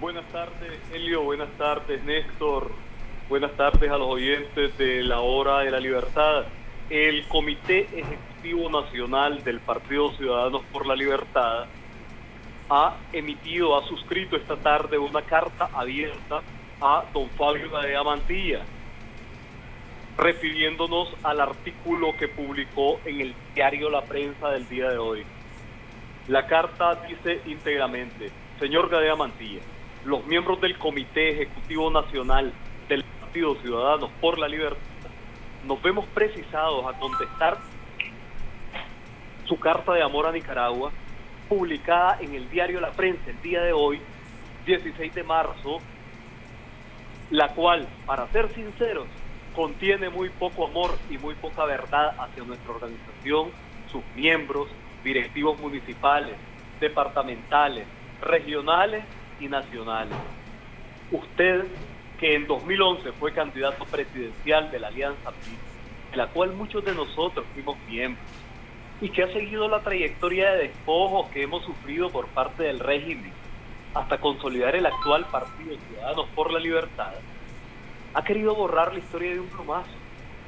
Buenas 0.00 0.24
tardes, 0.32 0.78
Helio. 0.92 1.22
Buenas 1.22 1.48
tardes, 1.58 2.02
Néstor. 2.04 2.70
Buenas 3.28 3.52
tardes 3.52 3.90
a 3.90 3.98
los 3.98 4.08
oyentes 4.08 4.76
de 4.78 5.02
la 5.02 5.20
Hora 5.20 5.60
de 5.60 5.70
la 5.70 5.80
Libertad. 5.80 6.44
El 6.88 7.26
Comité 7.28 7.88
Ejecutivo 7.92 8.70
Nacional 8.70 9.44
del 9.44 9.60
Partido 9.60 10.12
Ciudadanos 10.12 10.62
por 10.72 10.86
la 10.86 10.94
Libertad 10.94 11.66
ha 12.70 12.96
emitido, 13.12 13.76
ha 13.76 13.86
suscrito 13.86 14.36
esta 14.36 14.56
tarde 14.56 14.98
una 14.98 15.22
carta 15.22 15.68
abierta 15.74 16.40
a 16.80 17.04
don 17.12 17.28
Fabio 17.30 17.70
Gadea 17.70 18.02
Mantilla, 18.02 18.60
refiriéndonos 20.18 21.08
al 21.22 21.40
artículo 21.40 22.16
que 22.18 22.28
publicó 22.28 23.00
en 23.04 23.20
el 23.20 23.34
diario 23.54 23.88
La 23.88 24.02
Prensa 24.02 24.50
del 24.50 24.68
día 24.68 24.90
de 24.90 24.98
hoy. 24.98 25.24
La 26.26 26.46
carta 26.46 26.96
dice 27.06 27.40
íntegramente, 27.46 28.30
señor 28.58 28.90
Gadea 28.90 29.14
Mantilla, 29.14 29.60
los 30.04 30.26
miembros 30.26 30.60
del 30.60 30.76
Comité 30.76 31.30
Ejecutivo 31.30 31.90
Nacional 31.90 32.52
del 32.88 33.04
Partido 33.20 33.54
Ciudadanos 33.62 34.10
por 34.20 34.38
la 34.38 34.48
Libertad 34.48 34.78
nos 35.64 35.82
vemos 35.82 36.06
precisados 36.14 36.84
a 36.86 36.98
contestar 36.98 37.58
su 39.44 39.58
carta 39.58 39.92
de 39.92 40.02
amor 40.02 40.26
a 40.26 40.32
Nicaragua, 40.32 40.90
publicada 41.48 42.18
en 42.20 42.34
el 42.34 42.48
diario 42.50 42.80
La 42.80 42.90
Prensa 42.90 43.30
el 43.30 43.40
día 43.42 43.62
de 43.62 43.72
hoy, 43.72 44.00
16 44.66 45.14
de 45.14 45.22
marzo, 45.22 45.78
la 47.30 47.54
cual, 47.54 47.88
para 48.06 48.26
ser 48.28 48.52
sinceros, 48.54 49.06
contiene 49.58 50.08
muy 50.08 50.30
poco 50.30 50.68
amor 50.68 50.92
y 51.10 51.18
muy 51.18 51.34
poca 51.34 51.64
verdad 51.64 52.14
hacia 52.16 52.44
nuestra 52.44 52.74
organización, 52.74 53.50
sus 53.90 54.04
miembros, 54.14 54.68
directivos 55.02 55.58
municipales, 55.58 56.36
departamentales, 56.78 57.84
regionales 58.20 59.04
y 59.40 59.48
nacionales. 59.48 60.14
Usted, 61.10 61.64
que 62.20 62.36
en 62.36 62.46
2011 62.46 63.10
fue 63.14 63.32
candidato 63.32 63.84
presidencial 63.86 64.70
de 64.70 64.78
la 64.78 64.86
Alianza 64.86 65.32
PRI, 65.32 65.56
de 66.12 66.16
la 66.16 66.28
cual 66.28 66.52
muchos 66.52 66.84
de 66.84 66.94
nosotros 66.94 67.44
fuimos 67.52 67.76
miembros, 67.88 68.28
y 69.00 69.08
que 69.08 69.24
ha 69.24 69.32
seguido 69.32 69.68
la 69.68 69.82
trayectoria 69.82 70.52
de 70.52 70.68
despojos 70.68 71.30
que 71.32 71.42
hemos 71.42 71.64
sufrido 71.64 72.10
por 72.10 72.28
parte 72.28 72.62
del 72.62 72.78
régimen 72.78 73.32
hasta 73.92 74.20
consolidar 74.20 74.76
el 74.76 74.86
actual 74.86 75.26
Partido 75.32 75.76
Ciudadanos 75.88 76.28
por 76.36 76.52
la 76.52 76.60
Libertad, 76.60 77.10
ha 78.14 78.24
querido 78.24 78.54
borrar 78.54 78.92
la 78.92 78.98
historia 78.98 79.32
de 79.32 79.40
un 79.40 79.48
plumazo, 79.48 79.90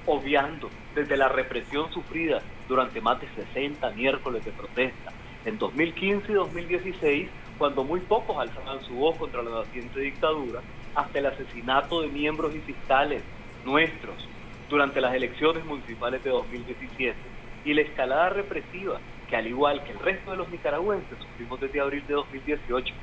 obviando 0.07 0.71
desde 0.95 1.17
la 1.17 1.29
represión 1.29 1.91
sufrida 1.93 2.43
durante 2.69 3.01
más 3.01 3.21
de 3.21 3.29
60 3.29 3.91
miércoles 3.91 4.45
de 4.45 4.53
protesta 4.53 5.13
en 5.45 5.59
2015 5.59 6.31
y 6.31 6.35
2016, 6.35 7.29
cuando 7.59 7.85
muy 7.85 8.01
pocos 8.01 8.39
alzaban 8.39 8.83
su 8.85 8.95
voz 8.95 9.17
contra 9.17 9.43
la 9.43 9.61
naciente 9.63 10.01
dictadura, 10.01 10.61
hasta 10.95 11.19
el 11.19 11.27
asesinato 11.27 12.01
de 12.01 12.09
miembros 12.09 12.55
y 12.55 12.61
fiscales 12.61 13.23
nuestros 13.65 14.29
durante 14.69 15.01
las 15.01 15.15
elecciones 15.15 15.65
municipales 15.65 16.23
de 16.23 16.31
2017 16.31 17.17
y 17.65 17.75
la 17.75 17.83
escalada 17.83 18.31
represiva 18.31 19.01
que 19.29 19.37
al 19.37 19.47
igual 19.47 19.83
que 19.85 19.93
el 19.93 19.99
resto 20.01 20.33
de 20.33 20.37
los 20.39 20.51
nicaragüenses 20.51 21.19
sufrimos 21.19 21.61
desde 21.61 21.81
abril 21.81 22.05
de 22.07 22.15
2018. 22.15 22.95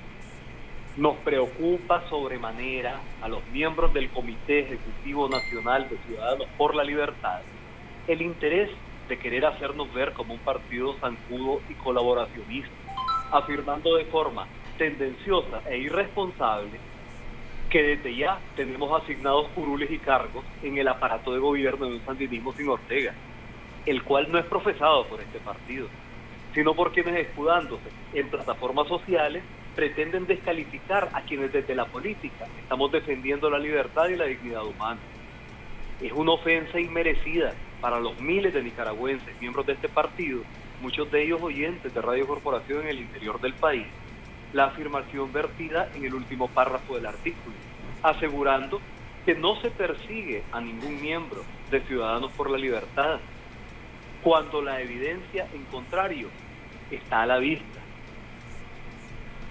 Nos 0.98 1.18
preocupa 1.18 2.04
sobremanera 2.10 3.00
a 3.22 3.28
los 3.28 3.46
miembros 3.50 3.94
del 3.94 4.10
Comité 4.10 4.62
Ejecutivo 4.62 5.30
Nacional 5.30 5.88
de 5.90 5.98
Ciudadanos 6.00 6.48
por 6.58 6.76
la 6.76 6.84
Libertad 6.84 7.40
el 8.08 8.24
interés 8.24 8.72
de 9.08 9.20
querer 9.20 9.46
hacernos 9.46 9.94
ver 9.94 10.14
como 10.14 10.34
un 10.34 10.40
partido 10.40 10.98
zancudo 11.00 11.62
y 11.70 11.76
colaboracionista, 11.76 12.74
afirmando 13.32 13.96
de 13.96 14.06
forma 14.06 14.48
tendenciosa 14.80 15.62
e 15.70 15.78
irresponsable 15.78 16.80
que 17.70 17.84
desde 17.84 18.16
ya 18.16 18.42
tenemos 18.56 19.00
asignados 19.00 19.50
curules 19.50 19.92
y 19.92 20.00
cargos 20.00 20.46
en 20.64 20.80
el 20.80 20.88
aparato 20.88 21.32
de 21.32 21.40
gobierno 21.40 21.86
de 21.86 21.94
un 21.94 22.06
sandinismo 22.06 22.54
sin 22.54 22.70
Ortega, 22.70 23.14
el 23.86 24.02
cual 24.04 24.32
no 24.32 24.40
es 24.40 24.46
profesado 24.46 25.08
por 25.10 25.22
este 25.22 25.40
partido, 25.42 25.90
sino 26.56 26.74
por 26.74 26.92
quienes 26.92 27.28
escudándose 27.28 27.90
en 28.14 28.32
plataformas 28.32 28.88
sociales 28.88 29.44
pretenden 29.78 30.26
descalificar 30.26 31.12
a 31.14 31.22
quienes 31.22 31.54
desde 31.54 31.76
la 31.76 31.86
política 31.86 32.48
estamos 32.60 32.92
defendiendo 32.92 33.48
la 33.48 33.60
libertad 33.60 34.10
y 34.10 34.16
la 34.16 34.26
dignidad 34.26 34.66
humana. 34.66 35.00
Es 36.02 36.12
una 36.14 36.32
ofensa 36.32 36.80
inmerecida 36.80 37.54
para 37.80 38.00
los 38.00 38.20
miles 38.20 38.56
de 38.56 38.64
nicaragüenses, 38.64 39.40
miembros 39.40 39.68
de 39.68 39.74
este 39.74 39.88
partido, 39.88 40.42
muchos 40.82 41.12
de 41.12 41.24
ellos 41.24 41.40
oyentes 41.44 41.94
de 41.94 42.02
Radio 42.02 42.26
Corporación 42.26 42.82
en 42.82 42.88
el 42.88 43.02
interior 43.02 43.40
del 43.40 43.54
país, 43.54 43.86
la 44.52 44.66
afirmación 44.66 45.32
vertida 45.32 45.90
en 45.94 46.06
el 46.06 46.16
último 46.16 46.48
párrafo 46.48 46.96
del 46.96 47.06
artículo, 47.06 47.56
asegurando 48.02 48.82
que 49.28 49.36
no 49.36 49.62
se 49.62 49.70
persigue 49.70 50.42
a 50.54 50.60
ningún 50.60 51.00
miembro 51.00 51.44
de 51.70 51.82
Ciudadanos 51.82 52.32
por 52.32 52.50
la 52.50 52.58
Libertad, 52.58 53.20
cuando 54.24 54.60
la 54.60 54.82
evidencia 54.82 55.48
en 55.54 55.66
contrario 55.66 56.30
está 56.90 57.22
a 57.22 57.28
la 57.28 57.38
vista. 57.38 57.87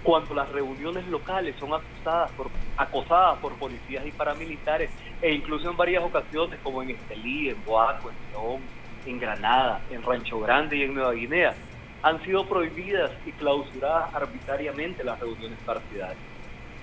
Cuando 0.03 0.33
las 0.33 0.49
reuniones 0.49 1.05
locales 1.07 1.55
son 1.59 1.73
acosadas 1.73 2.31
por, 2.31 2.51
acosadas 2.77 3.39
por 3.39 3.57
policías 3.57 4.05
y 4.05 4.11
paramilitares, 4.11 4.91
e 5.21 5.33
incluso 5.33 5.69
en 5.69 5.77
varias 5.77 6.03
ocasiones, 6.03 6.59
como 6.61 6.81
en 6.81 6.91
Estelí, 6.91 7.49
en 7.49 7.63
Boaco, 7.63 8.09
en 8.09 8.15
León, 8.31 8.61
en 9.05 9.19
Granada, 9.19 9.81
en 9.89 10.03
Rancho 10.03 10.39
Grande 10.39 10.77
y 10.77 10.83
en 10.83 10.93
Nueva 10.93 11.13
Guinea, 11.13 11.55
han 12.03 12.23
sido 12.23 12.47
prohibidas 12.47 13.11
y 13.25 13.31
clausuradas 13.33 14.13
arbitrariamente 14.13 15.03
las 15.03 15.19
reuniones 15.19 15.59
partidarias. 15.65 16.23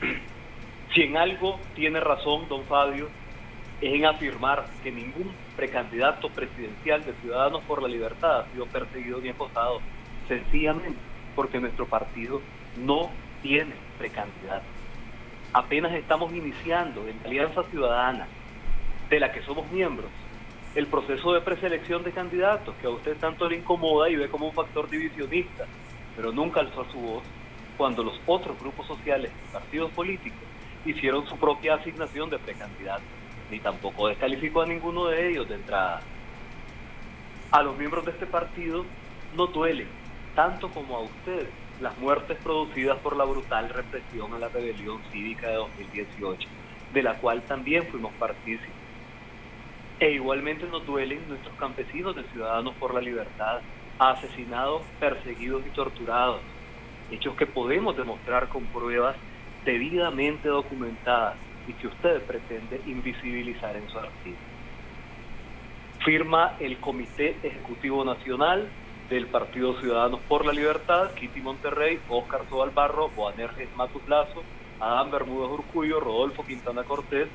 Si 0.94 1.02
en 1.02 1.16
algo 1.16 1.58
tiene 1.74 1.98
razón 1.98 2.46
don 2.48 2.64
Fabio, 2.66 3.08
es 3.80 3.94
en 3.94 4.06
afirmar 4.06 4.68
que 4.80 4.92
ningún 4.92 5.34
precandidato 5.56 6.28
presidencial 6.30 7.04
de 7.04 7.14
Ciudadanos 7.14 7.64
por 7.64 7.82
la 7.82 7.88
Libertad 7.88 8.40
ha 8.40 8.50
sido 8.52 8.66
perseguido 8.66 9.20
ni 9.20 9.30
acosado, 9.30 9.80
sencillamente 10.28 11.00
porque 11.34 11.58
nuestro 11.58 11.88
partido 11.88 12.42
no 12.76 13.10
tiene 13.42 13.74
precandidato. 13.98 14.64
Apenas 15.52 15.92
estamos 15.92 16.32
iniciando 16.32 17.06
en 17.06 17.18
Alianza 17.24 17.62
Ciudadana, 17.70 18.26
de 19.08 19.20
la 19.20 19.32
que 19.32 19.42
somos 19.42 19.70
miembros, 19.70 20.10
el 20.74 20.86
proceso 20.86 21.32
de 21.32 21.40
preselección 21.40 22.02
de 22.02 22.10
candidatos, 22.10 22.74
que 22.80 22.86
a 22.86 22.90
usted 22.90 23.16
tanto 23.18 23.48
le 23.48 23.56
incomoda 23.56 24.08
y 24.08 24.16
ve 24.16 24.28
como 24.28 24.48
un 24.48 24.52
factor 24.52 24.90
divisionista, 24.90 25.66
pero 26.16 26.32
nunca 26.32 26.60
alzó 26.60 26.84
su 26.90 26.98
voz 26.98 27.22
cuando 27.76 28.02
los 28.02 28.20
otros 28.26 28.58
grupos 28.58 28.86
sociales 28.86 29.30
y 29.48 29.52
partidos 29.52 29.90
políticos 29.92 30.40
hicieron 30.84 31.26
su 31.28 31.36
propia 31.36 31.74
asignación 31.74 32.30
de 32.30 32.38
precandidatos, 32.38 33.06
ni 33.50 33.60
tampoco 33.60 34.08
descalificó 34.08 34.62
a 34.62 34.66
ninguno 34.66 35.06
de 35.06 35.30
ellos 35.30 35.48
de 35.48 35.54
entrada. 35.56 36.02
A 37.50 37.62
los 37.62 37.76
miembros 37.76 38.04
de 38.04 38.12
este 38.12 38.26
partido 38.26 38.84
no 39.36 39.46
duele, 39.46 39.86
tanto 40.34 40.68
como 40.70 40.96
a 40.96 41.00
ustedes, 41.00 41.50
las 41.80 41.96
muertes 41.98 42.38
producidas 42.38 42.98
por 42.98 43.16
la 43.16 43.24
brutal 43.24 43.68
represión 43.68 44.32
a 44.34 44.38
la 44.38 44.48
rebelión 44.48 45.00
cívica 45.10 45.48
de 45.48 45.54
2018, 45.54 46.48
de 46.92 47.02
la 47.02 47.18
cual 47.18 47.42
también 47.42 47.86
fuimos 47.88 48.12
partícipes. 48.14 48.70
E 50.00 50.10
igualmente 50.12 50.66
nos 50.66 50.86
duelen 50.86 51.28
nuestros 51.28 51.54
campesinos 51.56 52.14
de 52.16 52.24
Ciudadanos 52.24 52.74
por 52.76 52.94
la 52.94 53.00
Libertad, 53.00 53.60
asesinados, 53.98 54.82
perseguidos 54.98 55.66
y 55.66 55.70
torturados, 55.70 56.42
hechos 57.10 57.36
que 57.36 57.46
podemos 57.46 57.96
demostrar 57.96 58.48
con 58.48 58.64
pruebas 58.66 59.16
debidamente 59.64 60.48
documentadas 60.48 61.36
y 61.66 61.72
que 61.74 61.86
usted 61.86 62.22
pretende 62.22 62.80
invisibilizar 62.86 63.76
en 63.76 63.88
su 63.88 63.98
artículo. 63.98 64.36
Firma 66.04 66.56
el 66.60 66.78
Comité 66.80 67.38
Ejecutivo 67.42 68.04
Nacional 68.04 68.68
del 69.08 69.26
Partido 69.26 69.78
Ciudadanos 69.80 70.20
por 70.28 70.46
la 70.46 70.52
Libertad, 70.52 71.12
Kitty 71.14 71.40
Monterrey, 71.40 72.00
Óscar 72.08 72.42
Sobalbarro, 72.48 73.10
Boanerges 73.10 73.74
Matus 73.76 74.06
Lazo, 74.08 74.42
Adán 74.80 75.10
Bermúdez 75.10 75.50
Urcullo, 75.50 76.00
Rodolfo 76.00 76.44
Quintana 76.44 76.84
Cortés, 76.84 77.28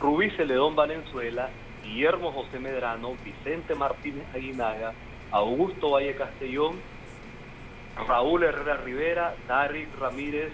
Rubí 0.00 0.30
Celedón 0.30 0.74
Valenzuela, 0.74 1.50
Guillermo 1.82 2.32
José 2.32 2.58
Medrano, 2.58 3.14
Vicente 3.24 3.74
Martínez 3.74 4.26
Aguinaga, 4.34 4.94
Augusto 5.30 5.90
Valle 5.90 6.14
Castellón, 6.14 6.80
Raúl 8.08 8.44
Herrera 8.44 8.76
Rivera, 8.78 9.34
Darik 9.46 9.88
Ramírez 9.98 10.52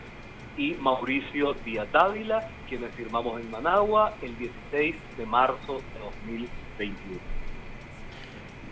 y 0.56 0.74
Mauricio 0.74 1.54
Díaz 1.54 1.90
Dávila, 1.92 2.48
quienes 2.68 2.94
firmamos 2.94 3.40
en 3.40 3.50
Managua 3.50 4.14
el 4.20 4.36
16 4.36 4.96
de 5.16 5.26
marzo 5.26 5.78
de 5.94 6.00
2021. 6.00 7.37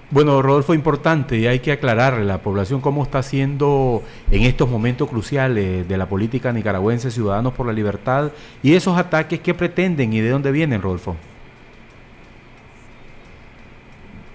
Bueno, 0.08 0.40
Rodolfo, 0.40 0.72
importante 0.72 1.36
y 1.36 1.48
hay 1.48 1.58
que 1.58 1.72
aclararle 1.72 2.20
a 2.20 2.24
la 2.24 2.38
población 2.38 2.80
cómo 2.80 3.02
está 3.02 3.18
haciendo 3.18 4.04
en 4.30 4.42
estos 4.42 4.70
momentos 4.70 5.08
cruciales 5.08 5.88
de 5.88 5.96
la 5.96 6.06
política 6.08 6.52
nicaragüense 6.52 7.10
Ciudadanos 7.10 7.54
por 7.54 7.66
la 7.66 7.72
Libertad 7.72 8.30
y 8.62 8.74
esos 8.74 8.96
ataques 8.96 9.40
que 9.40 9.52
pretenden 9.52 10.12
y 10.12 10.20
de 10.20 10.30
dónde 10.30 10.52
vienen, 10.52 10.80
Rodolfo. 10.80 11.16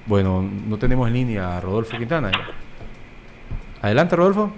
Bueno, 0.08 0.44
no 0.68 0.78
tenemos 0.78 1.08
en 1.08 1.14
línea 1.14 1.56
a 1.56 1.62
Rodolfo 1.62 1.98
Quintana. 1.98 2.32
Adelante, 3.82 4.16
Rodolfo. 4.18 4.52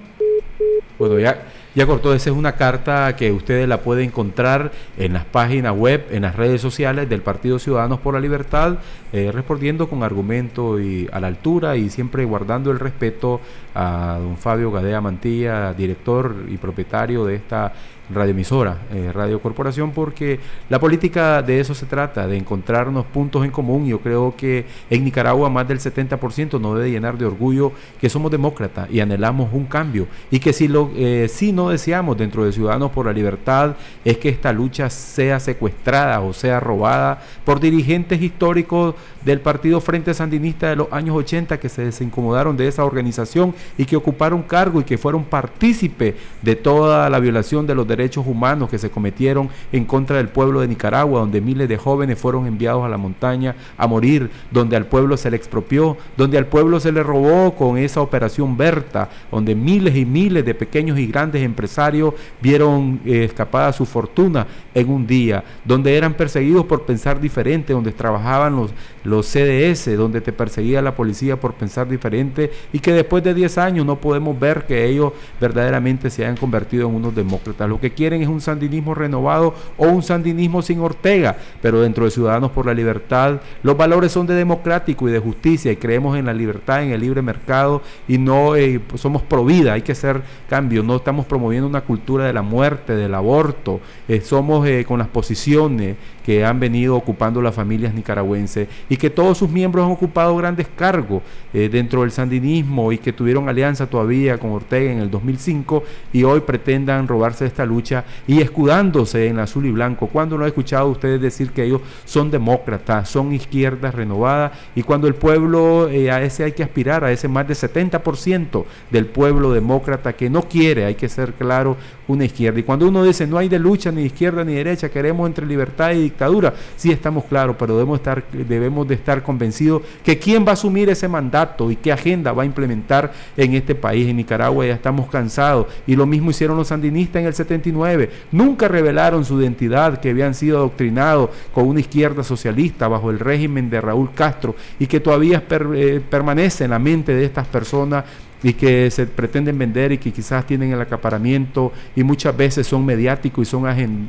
Ya, 1.20 1.44
ya 1.76 1.86
cortó, 1.86 2.14
esa 2.14 2.30
es 2.30 2.36
una 2.36 2.54
carta 2.54 3.16
que 3.16 3.32
ustedes 3.32 3.68
la 3.68 3.82
pueden 3.82 4.10
encontrar 4.10 4.72
en 4.98 5.14
las 5.14 5.26
páginas 5.26 5.76
web, 5.76 6.06
en 6.12 6.22
las 6.22 6.36
redes 6.36 6.62
sociales 6.62 7.10
del 7.10 7.22
Partido 7.22 7.60
Ciudadanos 7.60 8.00
por 8.00 8.14
la 8.14 8.20
Libertad, 8.20 8.78
eh, 9.12 9.32
respondiendo 9.32 9.90
con 9.90 10.04
argumento 10.04 10.80
y 10.80 11.10
a 11.12 11.20
la 11.20 11.28
altura 11.28 11.76
y 11.76 11.90
siempre 11.90 12.26
guardando 12.26 12.72
el 12.72 12.80
respeto 12.80 13.42
a 13.76 14.18
don 14.22 14.38
Fabio 14.38 14.72
Gadea 14.72 15.02
Mantilla, 15.02 15.74
director 15.74 16.36
y 16.48 16.58
propietario 16.58 17.26
de 17.26 17.36
esta 17.36 17.74
radioemisora, 18.14 18.78
eh, 18.94 19.12
Radio 19.12 19.42
Corporación, 19.42 19.92
porque 19.92 20.40
la 20.70 20.80
política 20.80 21.42
de 21.42 21.60
eso 21.60 21.74
se 21.74 21.88
trata, 21.88 22.28
de 22.28 22.38
encontrarnos 22.38 23.06
puntos 23.06 23.44
en 23.46 23.52
común. 23.52 23.88
Yo 23.88 24.00
creo 24.00 24.36
que 24.38 24.66
en 24.90 25.04
Nicaragua 25.04 25.50
más 25.50 25.68
del 25.68 25.80
70% 25.80 26.60
nos 26.60 26.76
debe 26.78 26.92
llenar 26.92 27.18
de 27.18 27.26
orgullo 27.26 27.72
que 28.00 28.10
somos 28.10 28.32
demócratas 28.32 28.92
y 28.92 29.00
anhelamos 29.00 29.52
un 29.54 29.66
cambio 29.66 30.08
y 30.30 30.40
que 30.40 30.54
si, 30.54 30.68
lo, 30.68 30.92
eh, 30.96 31.28
si 31.28 31.52
no 31.52 31.64
no 31.64 31.70
deseamos 31.70 32.18
dentro 32.18 32.44
de 32.44 32.52
Ciudadanos 32.52 32.92
por 32.92 33.06
la 33.06 33.14
Libertad 33.14 33.76
es 34.04 34.18
que 34.18 34.28
esta 34.28 34.52
lucha 34.52 34.90
sea 34.90 35.40
secuestrada 35.40 36.20
o 36.20 36.34
sea 36.34 36.60
robada 36.60 37.22
por 37.46 37.62
dirigentes 37.62 38.22
históricos 38.22 38.96
del 39.26 39.40
Partido 39.40 39.80
Frente 39.82 40.14
Sandinista 40.14 40.70
de 40.70 40.76
los 40.76 40.92
años 40.92 41.16
80 41.16 41.60
que 41.60 41.70
se 41.70 41.86
desincomodaron 41.86 42.58
de 42.58 42.68
esa 42.68 42.86
organización 42.86 43.54
y 43.78 43.86
que 43.86 43.96
ocuparon 43.96 44.44
cargo 44.44 44.82
y 44.82 44.84
que 44.84 44.98
fueron 44.98 45.24
partícipe 45.24 46.16
de 46.42 46.56
toda 46.56 47.10
la 47.10 47.20
violación 47.20 47.68
de 47.68 47.76
los 47.76 47.88
derechos 47.88 48.26
humanos 48.28 48.70
que 48.70 48.78
se 48.78 48.90
cometieron 48.90 49.50
en 49.72 49.86
contra 49.86 50.18
del 50.18 50.30
pueblo 50.30 50.62
de 50.62 50.68
Nicaragua, 50.68 51.22
donde 51.22 51.42
miles 51.42 51.70
de 51.70 51.78
jóvenes 51.78 52.20
fueron 52.20 52.48
enviados 52.48 52.84
a 52.84 52.90
la 52.90 52.98
montaña 52.98 53.56
a 53.78 53.88
morir, 53.88 54.30
donde 54.52 54.76
al 54.76 54.86
pueblo 54.86 55.18
se 55.18 55.30
le 55.30 55.38
expropió, 55.38 55.98
donde 56.18 56.38
al 56.38 56.48
pueblo 56.48 56.80
se 56.80 56.92
le 56.92 57.04
robó 57.04 57.56
con 57.56 57.78
esa 57.78 58.02
operación 58.02 58.58
Berta, 58.58 59.10
donde 59.32 59.56
miles 59.56 59.96
y 59.96 60.06
miles 60.06 60.46
de 60.46 60.56
pequeños 60.56 60.98
y 61.00 61.08
grandes 61.08 61.44
empresarios 61.44 62.14
vieron 62.42 63.00
eh, 63.06 63.24
escapada 63.26 63.74
su 63.74 63.86
fortuna 63.86 64.48
en 64.74 64.90
un 64.90 65.06
día, 65.06 65.44
donde 65.64 65.96
eran 65.96 66.14
perseguidos 66.14 66.66
por 66.66 66.84
pensar 66.84 67.20
diferente, 67.20 67.74
donde 67.74 67.92
trabajaban 67.92 68.56
los, 68.56 68.72
los 69.04 69.13
CDS, 69.22 69.96
donde 69.98 70.22
te 70.22 70.34
perseguía 70.34 70.82
la 70.82 70.96
policía 70.96 71.40
por 71.40 71.54
pensar 71.54 71.88
diferente 71.88 72.52
y 72.72 72.80
que 72.80 72.94
después 72.94 73.24
de 73.24 73.34
10 73.34 73.58
años 73.58 73.86
no 73.86 73.98
podemos 73.98 74.40
ver 74.40 74.66
que 74.66 74.86
ellos 74.86 75.14
verdaderamente 75.40 76.10
se 76.10 76.24
hayan 76.24 76.38
convertido 76.38 76.88
en 76.88 76.96
unos 76.96 77.14
demócratas. 77.14 77.70
Lo 77.70 77.80
que 77.80 77.92
quieren 77.92 78.22
es 78.22 78.28
un 78.28 78.42
sandinismo 78.42 78.96
renovado 78.96 79.54
o 79.78 79.88
un 79.88 80.02
sandinismo 80.02 80.62
sin 80.62 80.80
Ortega, 80.80 81.38
pero 81.62 81.82
dentro 81.82 82.06
de 82.06 82.12
Ciudadanos 82.12 82.52
por 82.52 82.66
la 82.66 82.74
Libertad 82.74 83.42
los 83.62 83.78
valores 83.78 84.12
son 84.12 84.26
de 84.28 84.34
democrático 84.36 85.08
y 85.08 85.12
de 85.12 85.20
justicia 85.20 85.72
y 85.72 85.76
creemos 85.76 86.18
en 86.18 86.26
la 86.26 86.34
libertad, 86.34 86.84
en 86.84 86.92
el 86.92 87.02
libre 87.02 87.22
mercado 87.22 87.82
y 88.08 88.18
no 88.18 88.56
eh, 88.56 88.80
somos 88.96 89.22
pro 89.22 89.46
vida, 89.46 89.74
hay 89.74 89.82
que 89.82 89.92
hacer 89.92 90.22
cambios, 90.50 90.86
no 90.86 90.96
estamos 90.96 91.26
promoviendo 91.26 91.68
una 91.68 91.82
cultura 91.82 92.26
de 92.26 92.34
la 92.34 92.42
muerte, 92.42 92.96
del 92.96 93.14
aborto, 93.14 93.80
eh, 94.08 94.22
somos 94.22 94.68
eh, 94.68 94.86
con 94.88 95.00
las 95.00 95.08
posiciones 95.08 95.96
que 96.24 96.46
han 96.46 96.60
venido 96.60 96.96
ocupando 96.96 97.42
las 97.42 97.54
familias 97.54 97.94
nicaragüenses 97.94 98.68
y 98.90 98.98
que 98.98 99.10
todos 99.10 99.38
sus 99.38 99.50
miembros 99.50 99.86
han 99.86 99.92
ocupado 99.92 100.36
grandes 100.36 100.68
cargos 100.76 101.22
eh, 101.54 101.70
dentro 101.70 102.02
del 102.02 102.12
sandinismo 102.12 102.92
y 102.92 102.98
que 102.98 103.14
tuvieron 103.14 103.50
alianza 103.50 103.88
todavía 103.88 104.38
con 104.38 104.52
Ortega 104.52 104.92
en 104.92 105.00
el 105.00 105.12
2005 105.12 105.84
y 106.14 106.24
hoy 106.24 106.40
pretendan 106.42 107.08
robarse 107.08 107.46
esta 107.46 107.66
lucha 107.66 108.06
y 108.26 108.42
escudándose 108.42 109.28
en 109.28 109.40
azul 109.40 109.66
y 109.66 109.72
blanco. 109.72 110.08
Cuando 110.08 110.38
no 110.38 110.46
he 110.46 110.48
escuchado 110.48 110.88
ustedes 110.90 111.22
decir 111.22 111.52
que 111.52 111.66
ellos 111.66 111.82
son 112.06 112.32
demócratas, 112.32 113.10
son 113.10 113.34
izquierdas 113.34 113.94
renovadas 113.94 114.54
y 114.76 114.84
cuando 114.84 115.08
el 115.08 115.16
pueblo, 115.16 115.90
eh, 115.90 116.10
a 116.10 116.22
ese 116.22 116.46
hay 116.46 116.54
que 116.54 116.64
aspirar, 116.64 117.04
a 117.04 117.12
ese 117.12 117.28
más 117.28 117.48
de 117.48 117.54
70% 117.54 118.66
del 118.90 119.06
pueblo 119.08 119.52
demócrata 119.52 120.14
que 120.14 120.30
no 120.30 120.44
quiere, 120.44 120.86
hay 120.86 120.96
que 120.96 121.10
ser 121.10 121.34
claro, 121.34 121.78
una 122.08 122.26
izquierda. 122.26 122.60
Y 122.60 122.64
cuando 122.64 122.88
uno 122.88 123.04
dice 123.04 123.28
no 123.28 123.38
hay 123.38 123.50
de 123.50 123.60
lucha 123.60 123.92
ni 123.92 124.04
izquierda 124.04 124.44
ni 124.44 124.54
derecha, 124.54 124.90
queremos 124.90 125.28
entre 125.28 125.46
libertad 125.46 125.92
y 125.92 126.13
dictadura, 126.14 126.54
sí 126.78 126.92
estamos 126.92 127.26
claros, 127.26 127.56
pero 127.58 127.74
debemos, 127.76 127.98
estar, 127.98 128.24
debemos 128.32 128.88
de 128.88 128.96
estar 128.96 129.24
convencidos 129.24 129.82
que 130.04 130.20
quién 130.20 130.46
va 130.46 130.52
a 130.52 130.54
asumir 130.54 130.90
ese 130.90 131.08
mandato 131.08 131.72
y 131.72 131.76
qué 131.76 131.92
agenda 131.92 132.32
va 132.32 132.44
a 132.44 132.46
implementar 132.46 133.12
en 133.36 133.54
este 133.56 133.76
país. 133.76 134.08
En 134.08 134.18
Nicaragua 134.18 134.66
ya 134.66 134.74
estamos 134.74 135.10
cansados 135.10 135.68
y 135.88 135.96
lo 135.96 136.06
mismo 136.06 136.30
hicieron 136.30 136.56
los 136.56 136.68
sandinistas 136.68 137.22
en 137.22 137.28
el 137.28 137.34
79. 137.34 138.10
Nunca 138.32 138.68
revelaron 138.68 139.26
su 139.26 139.42
identidad, 139.42 140.00
que 140.00 140.12
habían 140.12 140.34
sido 140.34 140.58
adoctrinados 140.58 141.30
con 141.54 141.68
una 141.68 141.80
izquierda 141.80 142.24
socialista 142.24 142.88
bajo 142.88 143.10
el 143.10 143.20
régimen 143.20 143.70
de 143.70 143.82
Raúl 143.82 144.12
Castro 144.14 144.56
y 144.80 144.88
que 144.88 145.00
todavía 145.00 145.44
eh, 145.50 146.02
permanece 146.08 146.66
en 146.66 146.72
la 146.72 146.80
mente 146.80 147.14
de 147.14 147.26
estas 147.26 147.48
personas 147.48 148.06
y 148.44 148.54
que 148.54 148.92
se 148.92 149.08
pretenden 149.08 149.58
vender 149.58 149.94
y 149.94 149.98
que 149.98 150.12
quizás 150.12 150.46
tienen 150.46 150.74
el 150.74 150.82
acaparamiento 150.82 151.72
y 151.96 152.04
muchas 152.04 152.36
veces 152.36 152.68
son 152.68 152.86
mediáticos 152.86 153.48
y 153.48 153.50
son, 153.50 153.64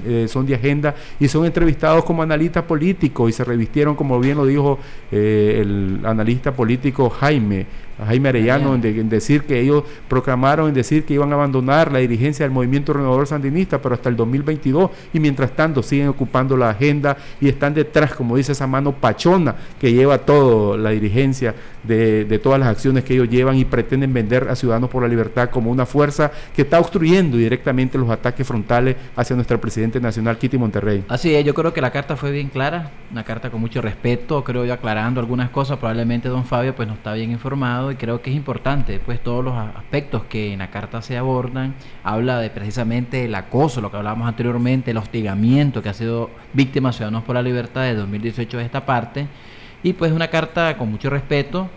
eh, 0.04 0.26
son 0.28 0.44
de 0.44 0.56
agenda 0.56 0.94
y 1.20 1.28
son 1.28 1.46
entrevistados 1.46 2.04
como 2.04 2.22
analistas 2.22 2.64
políticos 2.64 3.30
y 3.30 3.32
se 3.32 3.44
revistieron, 3.44 3.94
como 3.94 4.18
bien 4.18 4.36
lo 4.36 4.44
dijo 4.44 4.78
eh, 5.12 5.58
el 5.60 6.00
analista 6.04 6.52
político 6.52 7.08
Jaime, 7.08 7.66
Jaime 8.06 8.28
Arellano 8.28 8.74
en, 8.74 9.08
decir 9.08 9.42
que 9.42 9.60
ellos 9.60 9.84
proclamaron 10.08 10.68
en 10.68 10.74
decir 10.74 11.04
que 11.04 11.14
iban 11.14 11.30
a 11.32 11.34
abandonar 11.34 11.92
la 11.92 11.98
dirigencia 11.98 12.44
del 12.44 12.52
movimiento 12.52 12.92
renovador 12.92 13.26
sandinista, 13.26 13.80
pero 13.80 13.94
hasta 13.94 14.08
el 14.08 14.16
2022 14.16 14.90
y 15.12 15.20
mientras 15.20 15.52
tanto 15.52 15.82
siguen 15.82 16.08
ocupando 16.08 16.56
la 16.56 16.70
agenda 16.70 17.16
y 17.40 17.48
están 17.48 17.74
detrás, 17.74 18.14
como 18.14 18.36
dice 18.36 18.52
esa 18.52 18.66
mano 18.66 18.92
pachona 18.92 19.54
que 19.80 19.92
lleva 19.92 20.18
toda 20.18 20.76
la 20.76 20.90
dirigencia 20.90 21.54
de, 21.82 22.24
de, 22.24 22.38
todas 22.38 22.58
las 22.58 22.68
acciones 22.68 23.04
que 23.04 23.14
ellos 23.14 23.28
llevan 23.28 23.56
y 23.56 23.64
pretenden 23.64 24.12
vender 24.12 24.48
a 24.48 24.56
Ciudadanos 24.56 24.90
por 24.90 25.02
la 25.02 25.08
Libertad 25.08 25.50
como 25.50 25.70
una 25.70 25.86
fuerza 25.86 26.32
que 26.54 26.62
está 26.62 26.80
obstruyendo 26.80 27.36
directamente 27.36 27.98
los 27.98 28.08
ataques 28.10 28.46
frontales 28.46 28.96
hacia 29.14 29.36
nuestro 29.36 29.60
presidente 29.60 30.00
nacional, 30.00 30.38
Kitty 30.38 30.58
Monterrey. 30.58 31.04
Así 31.08 31.34
es, 31.34 31.44
yo 31.44 31.54
creo 31.54 31.72
que 31.72 31.80
la 31.80 31.90
carta 31.90 32.16
fue 32.16 32.32
bien 32.32 32.48
clara, 32.48 32.90
una 33.10 33.24
carta 33.24 33.50
con 33.50 33.60
mucho 33.60 33.80
respeto, 33.82 34.42
creo 34.44 34.64
yo 34.64 34.72
aclarando 34.72 35.20
algunas 35.20 35.50
cosas, 35.50 35.78
probablemente 35.78 36.28
don 36.28 36.44
Fabio 36.44 36.74
pues 36.74 36.88
no 36.88 36.94
está 36.94 37.12
bien 37.12 37.30
informado 37.30 37.90
creo 37.96 38.22
que 38.22 38.30
es 38.30 38.36
importante, 38.36 39.00
pues 39.00 39.22
todos 39.22 39.44
los 39.44 39.54
aspectos 39.54 40.24
que 40.24 40.52
en 40.52 40.60
la 40.60 40.70
carta 40.70 41.02
se 41.02 41.16
abordan, 41.16 41.74
habla 42.02 42.38
de 42.38 42.50
precisamente 42.50 43.24
el 43.24 43.34
acoso, 43.34 43.80
lo 43.80 43.90
que 43.90 43.96
hablábamos 43.96 44.28
anteriormente, 44.28 44.90
el 44.90 44.96
hostigamiento 44.96 45.82
que 45.82 45.88
ha 45.88 45.94
sido 45.94 46.30
víctima 46.52 46.92
Ciudadanos 46.92 47.24
por 47.24 47.34
la 47.34 47.42
Libertad 47.42 47.82
de 47.82 47.94
2018 47.94 48.58
de 48.58 48.64
esta 48.64 48.86
parte, 48.86 49.26
y 49.82 49.92
pues 49.92 50.12
una 50.12 50.28
carta 50.28 50.76
con 50.76 50.90
mucho 50.90 51.10
respeto, 51.10 51.68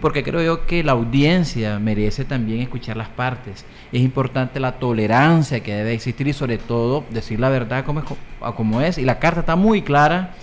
porque 0.00 0.22
creo 0.22 0.42
yo 0.42 0.66
que 0.66 0.84
la 0.84 0.92
audiencia 0.92 1.78
merece 1.78 2.24
también 2.24 2.60
escuchar 2.60 2.96
las 2.96 3.08
partes. 3.08 3.64
Es 3.90 4.02
importante 4.02 4.60
la 4.60 4.72
tolerancia 4.72 5.60
que 5.60 5.74
debe 5.74 5.94
existir 5.94 6.28
y 6.28 6.32
sobre 6.32 6.58
todo 6.58 7.04
decir 7.10 7.40
la 7.40 7.48
verdad 7.48 7.84
como 7.84 8.80
es. 8.80 8.98
y 8.98 9.04
la 9.04 9.18
carta 9.18 9.40
está 9.40 9.56
muy 9.56 9.82
clara, 9.82 10.34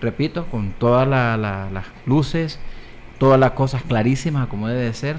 repito, 0.00 0.46
con 0.46 0.72
todas 0.72 1.08
las 1.08 1.84
luces 2.04 2.58
todas 3.18 3.38
las 3.38 3.52
cosas 3.52 3.82
clarísimas 3.82 4.48
como 4.48 4.68
debe 4.68 4.82
de 4.82 4.94
ser, 4.94 5.16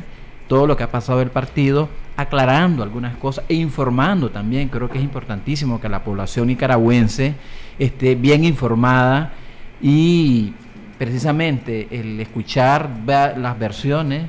todo 0.48 0.68
lo 0.68 0.78
que 0.78 0.84
ha 0.84 0.92
pasado 0.92 1.22
el 1.22 1.30
partido, 1.30 1.90
aclarando 2.16 2.84
algunas 2.84 3.16
cosas 3.18 3.46
e 3.50 3.56
informando 3.56 4.30
también. 4.32 4.70
Creo 4.70 4.90
que 4.90 4.98
es 4.98 5.04
importantísimo 5.04 5.82
que 5.82 5.90
la 5.90 6.04
población 6.04 6.48
nicaragüense 6.48 7.36
esté 7.78 8.16
bien 8.16 8.44
informada 8.44 9.34
y 9.82 10.54
precisamente 10.98 11.88
el 11.92 12.20
escuchar 12.20 12.90
las 13.06 13.60
versiones, 13.60 14.26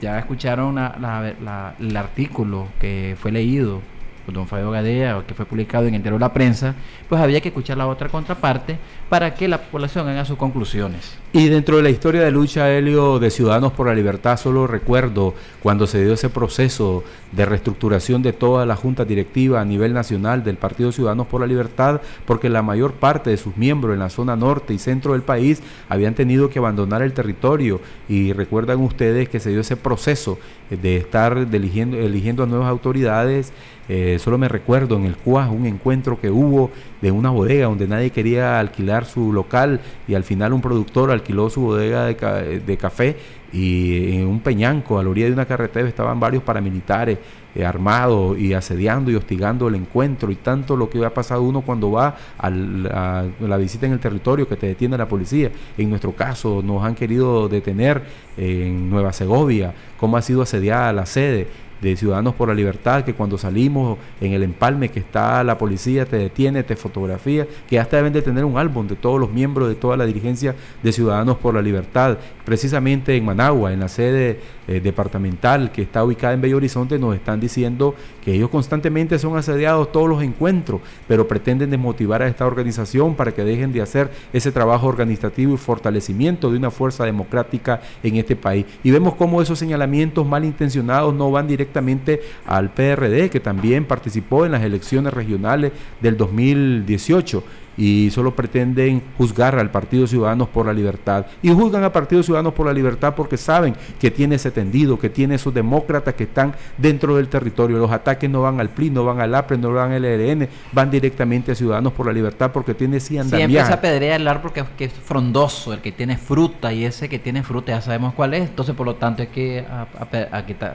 ya 0.00 0.18
escucharon 0.18 0.78
el 0.78 1.96
artículo 1.96 2.68
que 2.80 3.16
fue 3.18 3.30
leído 3.30 3.80
don 4.26 4.46
Fabio 4.46 4.70
Gadea, 4.70 5.22
que 5.26 5.34
fue 5.34 5.44
publicado 5.44 5.86
en 5.86 5.94
entero 5.94 6.18
la 6.18 6.32
prensa, 6.32 6.74
pues 7.08 7.20
había 7.20 7.40
que 7.40 7.48
escuchar 7.48 7.76
la 7.76 7.86
otra 7.86 8.08
contraparte 8.08 8.78
para 9.08 9.34
que 9.34 9.48
la 9.48 9.60
población 9.60 10.08
haga 10.08 10.24
sus 10.24 10.36
conclusiones. 10.36 11.18
Y 11.32 11.48
dentro 11.48 11.78
de 11.78 11.82
la 11.82 11.90
historia 11.90 12.22
de 12.22 12.30
lucha, 12.30 12.70
Helio, 12.70 13.18
de 13.18 13.30
Ciudadanos 13.30 13.72
por 13.72 13.86
la 13.86 13.94
Libertad, 13.94 14.36
solo 14.36 14.66
recuerdo 14.66 15.34
cuando 15.62 15.86
se 15.86 16.04
dio 16.04 16.12
ese 16.12 16.28
proceso 16.28 17.04
de 17.32 17.46
reestructuración 17.46 18.22
de 18.22 18.32
toda 18.32 18.66
la 18.66 18.76
junta 18.76 19.04
directiva 19.04 19.60
a 19.60 19.64
nivel 19.64 19.94
nacional 19.94 20.44
del 20.44 20.56
Partido 20.56 20.92
Ciudadanos 20.92 21.26
por 21.26 21.40
la 21.40 21.46
Libertad, 21.46 22.00
porque 22.26 22.50
la 22.50 22.62
mayor 22.62 22.92
parte 22.92 23.30
de 23.30 23.38
sus 23.38 23.56
miembros 23.56 23.94
en 23.94 24.00
la 24.00 24.10
zona 24.10 24.36
norte 24.36 24.74
y 24.74 24.78
centro 24.78 25.12
del 25.12 25.22
país 25.22 25.62
habían 25.88 26.14
tenido 26.14 26.50
que 26.50 26.58
abandonar 26.58 27.02
el 27.02 27.14
territorio. 27.14 27.80
Y 28.08 28.32
recuerdan 28.32 28.80
ustedes 28.80 29.28
que 29.28 29.40
se 29.40 29.50
dio 29.50 29.60
ese 29.60 29.76
proceso 29.76 30.38
de 30.80 30.96
estar 30.96 31.36
eligiendo, 31.36 31.98
eligiendo 31.98 32.42
a 32.42 32.46
nuevas 32.46 32.68
autoridades 32.68 33.52
eh, 33.88 34.18
solo 34.20 34.38
me 34.38 34.48
recuerdo 34.48 34.96
en 34.96 35.06
el 35.06 35.16
CUAS 35.16 35.50
un 35.50 35.66
encuentro 35.66 36.20
que 36.20 36.30
hubo 36.30 36.70
de 37.00 37.10
una 37.10 37.30
bodega 37.30 37.66
donde 37.66 37.88
nadie 37.88 38.10
quería 38.10 38.60
alquilar 38.60 39.04
su 39.04 39.32
local 39.32 39.80
y 40.06 40.14
al 40.14 40.22
final 40.22 40.52
un 40.52 40.60
productor 40.60 41.10
alquiló 41.10 41.50
su 41.50 41.62
bodega 41.62 42.06
de, 42.06 42.76
café 42.76 43.16
y 43.52 44.18
en 44.18 44.28
un 44.28 44.40
peñanco 44.40 44.98
a 44.98 45.02
la 45.02 45.10
orilla 45.10 45.26
de 45.26 45.32
una 45.32 45.46
carretera 45.46 45.88
estaban 45.88 46.20
varios 46.20 46.44
paramilitares 46.44 47.18
eh, 47.54 47.64
armados 47.64 48.38
y 48.38 48.54
asediando 48.54 49.10
y 49.10 49.14
hostigando 49.14 49.68
el 49.68 49.74
encuentro 49.74 50.30
y 50.30 50.36
tanto 50.36 50.76
lo 50.76 50.88
que 50.88 51.04
ha 51.04 51.12
pasado 51.12 51.42
uno 51.42 51.60
cuando 51.60 51.90
va 51.90 52.16
a 52.38 52.50
la 52.50 53.56
visita 53.56 53.86
en 53.86 53.92
el 53.92 54.00
territorio 54.00 54.48
que 54.48 54.56
te 54.56 54.66
detiene 54.66 54.96
la 54.96 55.08
policía. 55.08 55.50
En 55.76 55.90
nuestro 55.90 56.12
caso 56.12 56.62
nos 56.64 56.84
han 56.84 56.94
querido 56.94 57.48
detener 57.48 58.02
en 58.36 58.88
Nueva 58.88 59.12
Segovia, 59.12 59.74
cómo 59.98 60.16
ha 60.16 60.22
sido 60.22 60.42
asediada 60.42 60.92
la 60.92 61.06
sede 61.06 61.48
de 61.82 61.96
Ciudadanos 61.96 62.34
por 62.34 62.48
la 62.48 62.54
Libertad, 62.54 63.04
que 63.04 63.12
cuando 63.12 63.36
salimos 63.36 63.98
en 64.20 64.32
el 64.32 64.44
empalme 64.44 64.88
que 64.88 65.00
está 65.00 65.42
la 65.42 65.58
policía 65.58 66.06
te 66.06 66.16
detiene, 66.16 66.62
te 66.62 66.76
fotografía, 66.76 67.46
que 67.68 67.78
hasta 67.78 67.96
deben 67.96 68.12
de 68.12 68.22
tener 68.22 68.44
un 68.44 68.56
álbum 68.56 68.86
de 68.86 68.94
todos 68.94 69.18
los 69.18 69.30
miembros 69.32 69.68
de 69.68 69.74
toda 69.74 69.96
la 69.96 70.06
dirigencia 70.06 70.54
de 70.82 70.92
Ciudadanos 70.92 71.38
por 71.38 71.54
la 71.54 71.60
Libertad. 71.60 72.18
Precisamente 72.44 73.16
en 73.16 73.24
Managua, 73.24 73.72
en 73.72 73.80
la 73.80 73.88
sede 73.88 74.40
eh, 74.68 74.80
departamental 74.80 75.72
que 75.72 75.82
está 75.82 76.04
ubicada 76.04 76.34
en 76.34 76.40
Bello 76.40 76.56
Horizonte, 76.56 76.98
nos 76.98 77.14
están 77.14 77.40
diciendo 77.40 77.94
que 78.24 78.34
ellos 78.34 78.48
constantemente 78.48 79.18
son 79.18 79.36
asediados 79.36 79.90
todos 79.90 80.08
los 80.08 80.22
encuentros, 80.22 80.80
pero 81.08 81.26
pretenden 81.26 81.70
desmotivar 81.70 82.22
a 82.22 82.28
esta 82.28 82.46
organización 82.46 83.14
para 83.14 83.32
que 83.32 83.44
dejen 83.44 83.72
de 83.72 83.82
hacer 83.82 84.10
ese 84.32 84.52
trabajo 84.52 84.86
organizativo 84.86 85.54
y 85.54 85.56
fortalecimiento 85.56 86.50
de 86.50 86.58
una 86.58 86.70
fuerza 86.70 87.04
democrática 87.04 87.80
en 88.02 88.16
este 88.16 88.36
país. 88.36 88.66
Y 88.84 88.90
vemos 88.90 89.14
cómo 89.14 89.42
esos 89.42 89.58
señalamientos 89.58 90.26
malintencionados 90.26 91.14
no 91.14 91.30
van 91.30 91.48
directamente 91.48 92.20
al 92.46 92.70
PRD, 92.70 93.30
que 93.30 93.40
también 93.40 93.84
participó 93.84 94.46
en 94.46 94.52
las 94.52 94.62
elecciones 94.62 95.12
regionales 95.12 95.72
del 96.00 96.16
2018 96.16 97.42
y 97.76 98.10
solo 98.10 98.34
pretenden 98.34 99.02
juzgar 99.16 99.58
al 99.58 99.70
Partido 99.70 100.06
Ciudadanos 100.06 100.48
por 100.48 100.66
la 100.66 100.72
Libertad. 100.72 101.26
Y 101.42 101.50
juzgan 101.50 101.84
al 101.84 101.92
Partido 101.92 102.22
Ciudadanos 102.22 102.52
por 102.54 102.66
la 102.66 102.72
Libertad 102.72 103.14
porque 103.14 103.36
saben 103.36 103.74
que 103.98 104.10
tiene 104.10 104.36
ese 104.36 104.50
tendido, 104.50 104.98
que 104.98 105.10
tiene 105.10 105.36
esos 105.36 105.52
demócratas 105.54 106.14
que 106.14 106.24
están 106.24 106.54
dentro 106.76 107.16
del 107.16 107.28
territorio. 107.28 107.78
Los 107.78 107.90
ataques 107.90 108.28
no 108.28 108.42
van 108.42 108.60
al 108.60 108.70
PLI, 108.70 108.90
no 108.90 109.04
van 109.04 109.20
al 109.20 109.34
APRE, 109.34 109.58
no 109.58 109.72
van 109.72 109.92
al 109.92 110.04
ELN, 110.04 110.48
van 110.72 110.90
directamente 110.90 111.52
a 111.52 111.54
Ciudadanos 111.54 111.92
por 111.92 112.06
la 112.06 112.12
Libertad 112.12 112.50
porque 112.52 112.74
tiene 112.74 112.98
ese 112.98 113.18
andamiaje. 113.18 113.52
Siempre 113.52 113.66
se 113.66 113.72
apedrea 113.72 114.16
el 114.16 114.28
árbol 114.28 114.52
porque 114.54 114.84
es 114.84 114.92
frondoso, 114.92 115.72
el 115.72 115.80
que 115.80 115.92
tiene 115.92 116.16
fruta 116.16 116.72
y 116.72 116.84
ese 116.84 117.08
que 117.08 117.18
tiene 117.18 117.42
fruta 117.42 117.72
ya 117.72 117.80
sabemos 117.80 118.14
cuál 118.14 118.34
es. 118.34 118.48
Entonces, 118.48 118.74
por 118.74 118.86
lo 118.86 118.96
tanto, 118.96 119.22
hay 119.22 119.28
que 119.28 119.64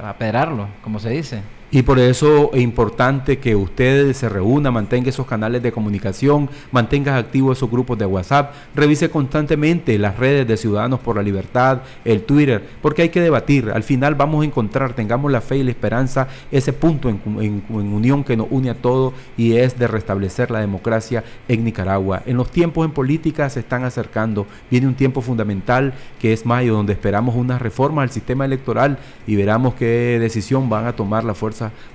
apedrarlo, 0.04 0.68
como 0.84 1.00
se 1.00 1.10
dice. 1.10 1.42
Y 1.70 1.82
por 1.82 2.00
eso 2.00 2.52
es 2.54 2.62
importante 2.62 3.40
que 3.40 3.54
ustedes 3.54 4.16
se 4.16 4.30
reúnan, 4.30 4.74
mantengan 4.74 5.10
esos 5.10 5.28
canales 5.28 5.62
de 5.62 5.74
comunicación, 5.74 6.50
mantengan 6.72 7.16
activos 7.16 7.58
esos 7.58 7.70
grupos 7.70 7.98
de 7.98 8.06
WhatsApp, 8.06 8.54
revise 8.74 9.10
constantemente 9.10 9.98
las 9.98 10.18
redes 10.18 10.48
de 10.48 10.56
Ciudadanos 10.56 11.02
por 11.02 11.18
la 11.18 11.24
Libertad, 11.24 11.82
el 12.06 12.24
Twitter, 12.24 12.64
porque 12.82 13.02
hay 13.02 13.10
que 13.10 13.20
debatir. 13.20 13.70
Al 13.74 13.84
final 13.84 14.16
vamos 14.16 14.44
a 14.44 14.46
encontrar, 14.46 14.94
tengamos 14.94 15.30
la 15.30 15.42
fe 15.42 15.58
y 15.58 15.64
la 15.64 15.72
esperanza, 15.72 16.30
ese 16.52 16.72
punto 16.72 17.10
en, 17.10 17.64
unión 17.70 18.24
que 18.24 18.38
nos 18.38 18.48
une 18.50 18.70
a 18.70 18.76
todos 18.76 19.14
y 19.36 19.58
es 19.58 19.78
de 19.78 19.88
restablecer 19.88 20.52
la 20.52 20.62
democracia 20.62 21.26
en 21.50 21.66
Nicaragua. 21.66 22.24
En 22.26 22.38
los 22.38 22.50
tiempos 22.50 22.86
en 22.86 22.92
política 22.92 23.50
se 23.50 23.60
están 23.60 23.84
acercando, 23.84 24.48
viene 24.72 24.88
un 24.88 24.96
tiempo 24.96 25.20
fundamental 25.20 25.94
que 26.18 26.32
es 26.32 26.46
mayo, 26.46 26.76
donde 26.76 26.94
esperamos 26.94 27.36
una 27.36 27.60
reforma 27.60 28.04
al 28.04 28.10
sistema 28.10 28.46
electoral 28.46 29.00
y 29.26 29.36
veramos 29.36 29.76
qué 29.76 30.18
decisión 30.22 30.70
van 30.70 30.86
a 30.86 30.96
tomar 30.96 31.26
la 31.26 31.34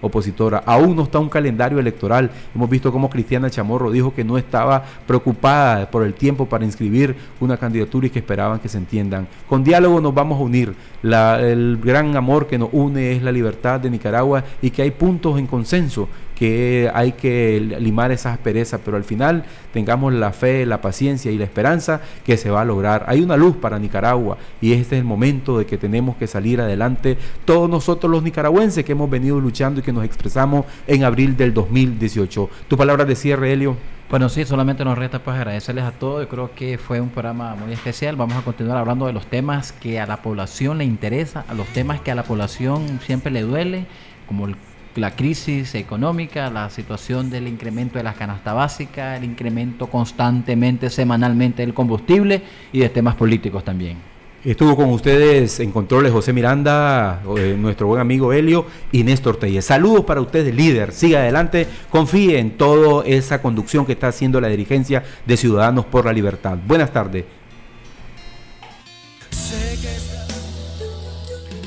opositora. 0.01 0.63
Aún 0.67 0.97
no 0.97 1.05
está 1.05 1.19
un 1.19 1.29
calendario 1.29 1.79
electoral. 1.79 2.31
Hemos 2.55 2.69
visto 2.69 2.93
cómo 2.93 3.11
Cristiana 3.11 3.51
Chamorro 3.51 3.91
dijo 3.91 4.15
que 4.15 4.25
no 4.25 4.39
estaba 4.39 4.85
preocupada 5.07 5.91
por 5.91 6.03
el 6.03 6.15
tiempo 6.15 6.47
para 6.47 6.65
inscribir 6.65 7.15
una 7.41 7.57
candidatura 7.57 8.07
y 8.07 8.11
que 8.11 8.21
esperaban 8.21 8.59
que 8.59 8.69
se 8.69 8.79
entiendan. 8.79 9.27
Con 9.49 9.65
diálogo 9.65 10.01
nos 10.01 10.15
vamos 10.15 10.39
a 10.41 10.43
unir. 10.43 10.75
el 11.03 11.79
gran 11.83 12.17
amor 12.17 12.47
que 12.47 12.59
nos 12.59 12.69
une 12.73 13.13
es 13.13 13.23
la 13.23 13.33
libertad 13.33 13.81
de 13.81 13.91
Nicaragua 13.91 14.45
y 14.61 14.71
que 14.71 14.83
hay 14.83 14.91
puntos 14.91 15.39
en 15.39 15.47
consenso 15.47 16.09
que 16.35 16.91
hay 16.95 17.12
que 17.12 17.61
limar 17.78 18.11
esas 18.11 18.35
asperezas, 18.35 18.80
pero 18.85 18.97
al 18.97 19.05
final 19.05 19.45
tengamos 19.72 20.12
la 20.12 20.33
fe, 20.33 20.66
la 20.66 20.80
paciencia 20.80 21.30
y 21.30 21.39
la 21.39 21.45
esperanza 21.45 22.01
que 22.24 22.37
se 22.37 22.51
va 22.51 22.62
a 22.62 22.64
lograr. 22.64 23.05
Hay 23.07 23.20
una 23.20 23.37
luz 23.37 23.57
para 23.57 23.78
Nicaragua 23.78 24.39
y 24.61 24.72
este 24.72 24.97
es 24.97 25.01
el 25.01 25.05
momento 25.05 25.59
de 25.59 25.66
que 25.66 25.78
tenemos 25.78 26.16
que 26.16 26.26
salir 26.26 26.61
adelante 26.61 27.16
todos 27.45 27.68
nosotros 27.68 28.11
los 28.11 28.22
nicaragüenses 28.22 28.85
que 28.85 28.93
hemos 28.93 29.11
venido 29.11 29.41
luchando 29.41 29.80
y 29.80 29.83
que 29.83 29.93
nos 29.93 30.05
expresamos 30.05 30.66
en 30.87 31.05
abril 31.05 31.37
del 31.37 31.55
2018. 31.55 32.51
Tu 32.68 32.76
palabra 32.76 33.05
de 33.05 33.14
cierre, 33.14 33.53
Helio. 33.53 33.76
Bueno, 34.12 34.28
sí, 34.28 34.45
solamente 34.45 34.85
nos 34.85 34.99
resta 34.99 35.20
pues 35.20 35.37
agradecerles 35.37 35.85
a 35.85 35.93
todos. 35.93 36.24
Yo 36.24 36.28
creo 36.28 36.55
que 36.55 36.76
fue 36.76 37.01
un 37.01 37.09
programa 37.09 37.55
muy 37.55 37.72
especial. 37.72 38.14
Vamos 38.14 38.37
a 38.37 38.43
continuar 38.43 38.76
hablando 38.76 39.07
de 39.07 39.14
los 39.14 39.24
temas 39.26 39.72
que 39.72 40.01
a 40.01 40.07
la 40.07 40.18
población 40.18 40.76
le 40.76 40.85
interesa, 40.85 41.47
a 41.49 41.55
los 41.55 41.66
temas 41.68 42.03
que 42.03 42.11
a 42.11 42.14
la 42.14 42.22
población 42.22 43.01
siempre 43.07 43.33
le 43.33 43.41
duele, 43.41 43.87
como 44.28 44.47
el 44.47 44.57
la 44.97 45.16
crisis 45.16 45.74
económica, 45.74 46.51
la 46.51 46.68
situación 46.70 47.30
del 47.30 47.49
incremento 47.49 47.99
de 47.99 48.05
la 48.05 48.14
canasta 48.14 48.53
básica, 48.53 49.16
el 49.16 49.24
incremento 49.24 49.86
constantemente, 49.86 50.90
semanalmente 50.90 51.62
del 51.62 51.74
combustible 51.74 52.43
y 52.72 52.80
de 52.80 52.88
temas 52.88 53.14
políticos 53.14 53.64
también. 53.64 54.12
Estuvo 54.45 54.74
con 54.74 54.88
ustedes 54.88 55.61
en 55.61 55.70
controles 55.70 56.11
José 56.11 56.32
Miranda, 56.32 57.22
eh, 57.38 57.57
nuestro 57.57 57.86
buen 57.86 58.01
amigo 58.01 58.32
Helio 58.32 58.66
y 58.90 59.05
Néstor 59.05 59.36
Telles. 59.36 59.64
Saludos 59.64 60.05
para 60.05 60.20
ustedes, 60.20 60.53
líder. 60.53 60.90
Siga 60.93 61.20
adelante, 61.20 61.68
confíe 61.90 62.40
en 62.40 62.57
toda 62.57 63.07
esa 63.07 63.40
conducción 63.40 63.86
que 63.86 63.93
está 63.93 64.09
haciendo 64.09 64.40
la 64.40 64.49
dirigencia 64.49 65.05
de 65.24 65.36
Ciudadanos 65.36 65.84
por 65.84 66.07
la 66.07 66.12
Libertad. 66.12 66.59
Buenas 66.66 66.93
tardes. 66.93 67.24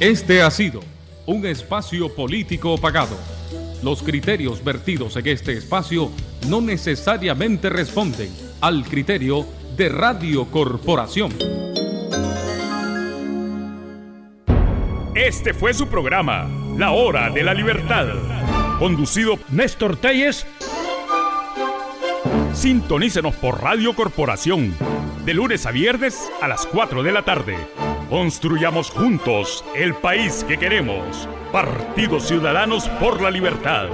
Este 0.01 0.41
ha 0.41 0.51
sido 0.51 0.81
un 1.25 1.45
espacio 1.45 2.13
político 2.13 2.77
pagado. 2.77 3.17
Los 3.81 4.03
criterios 4.03 4.63
vertidos 4.63 5.15
en 5.15 5.27
este 5.27 5.53
espacio 5.53 6.11
no 6.47 6.61
necesariamente 6.61 7.69
responden 7.69 8.29
al 8.61 8.83
criterio 8.85 9.45
de 9.75 9.89
Radio 9.89 10.45
Corporación. 10.45 11.33
Este 15.15 15.53
fue 15.53 15.73
su 15.73 15.87
programa, 15.87 16.47
La 16.77 16.91
Hora 16.91 17.29
de 17.29 17.43
la 17.43 17.53
Libertad, 17.53 18.07
conducido 18.79 19.39
Néstor 19.49 19.97
Telles. 19.97 20.45
Sintonícenos 22.53 23.35
por 23.35 23.61
Radio 23.61 23.95
Corporación, 23.95 24.75
de 25.25 25.33
lunes 25.33 25.65
a 25.65 25.71
viernes 25.71 26.29
a 26.41 26.47
las 26.47 26.65
4 26.65 27.03
de 27.03 27.11
la 27.11 27.23
tarde 27.23 27.55
Construyamos 28.09 28.91
juntos 28.91 29.65
el 29.75 29.95
país 29.95 30.45
que 30.47 30.59
queremos. 30.59 31.27
Partidos 31.51 32.27
Ciudadanos 32.27 32.87
por 32.99 33.19
la 33.19 33.31
Libertad. 33.31 33.89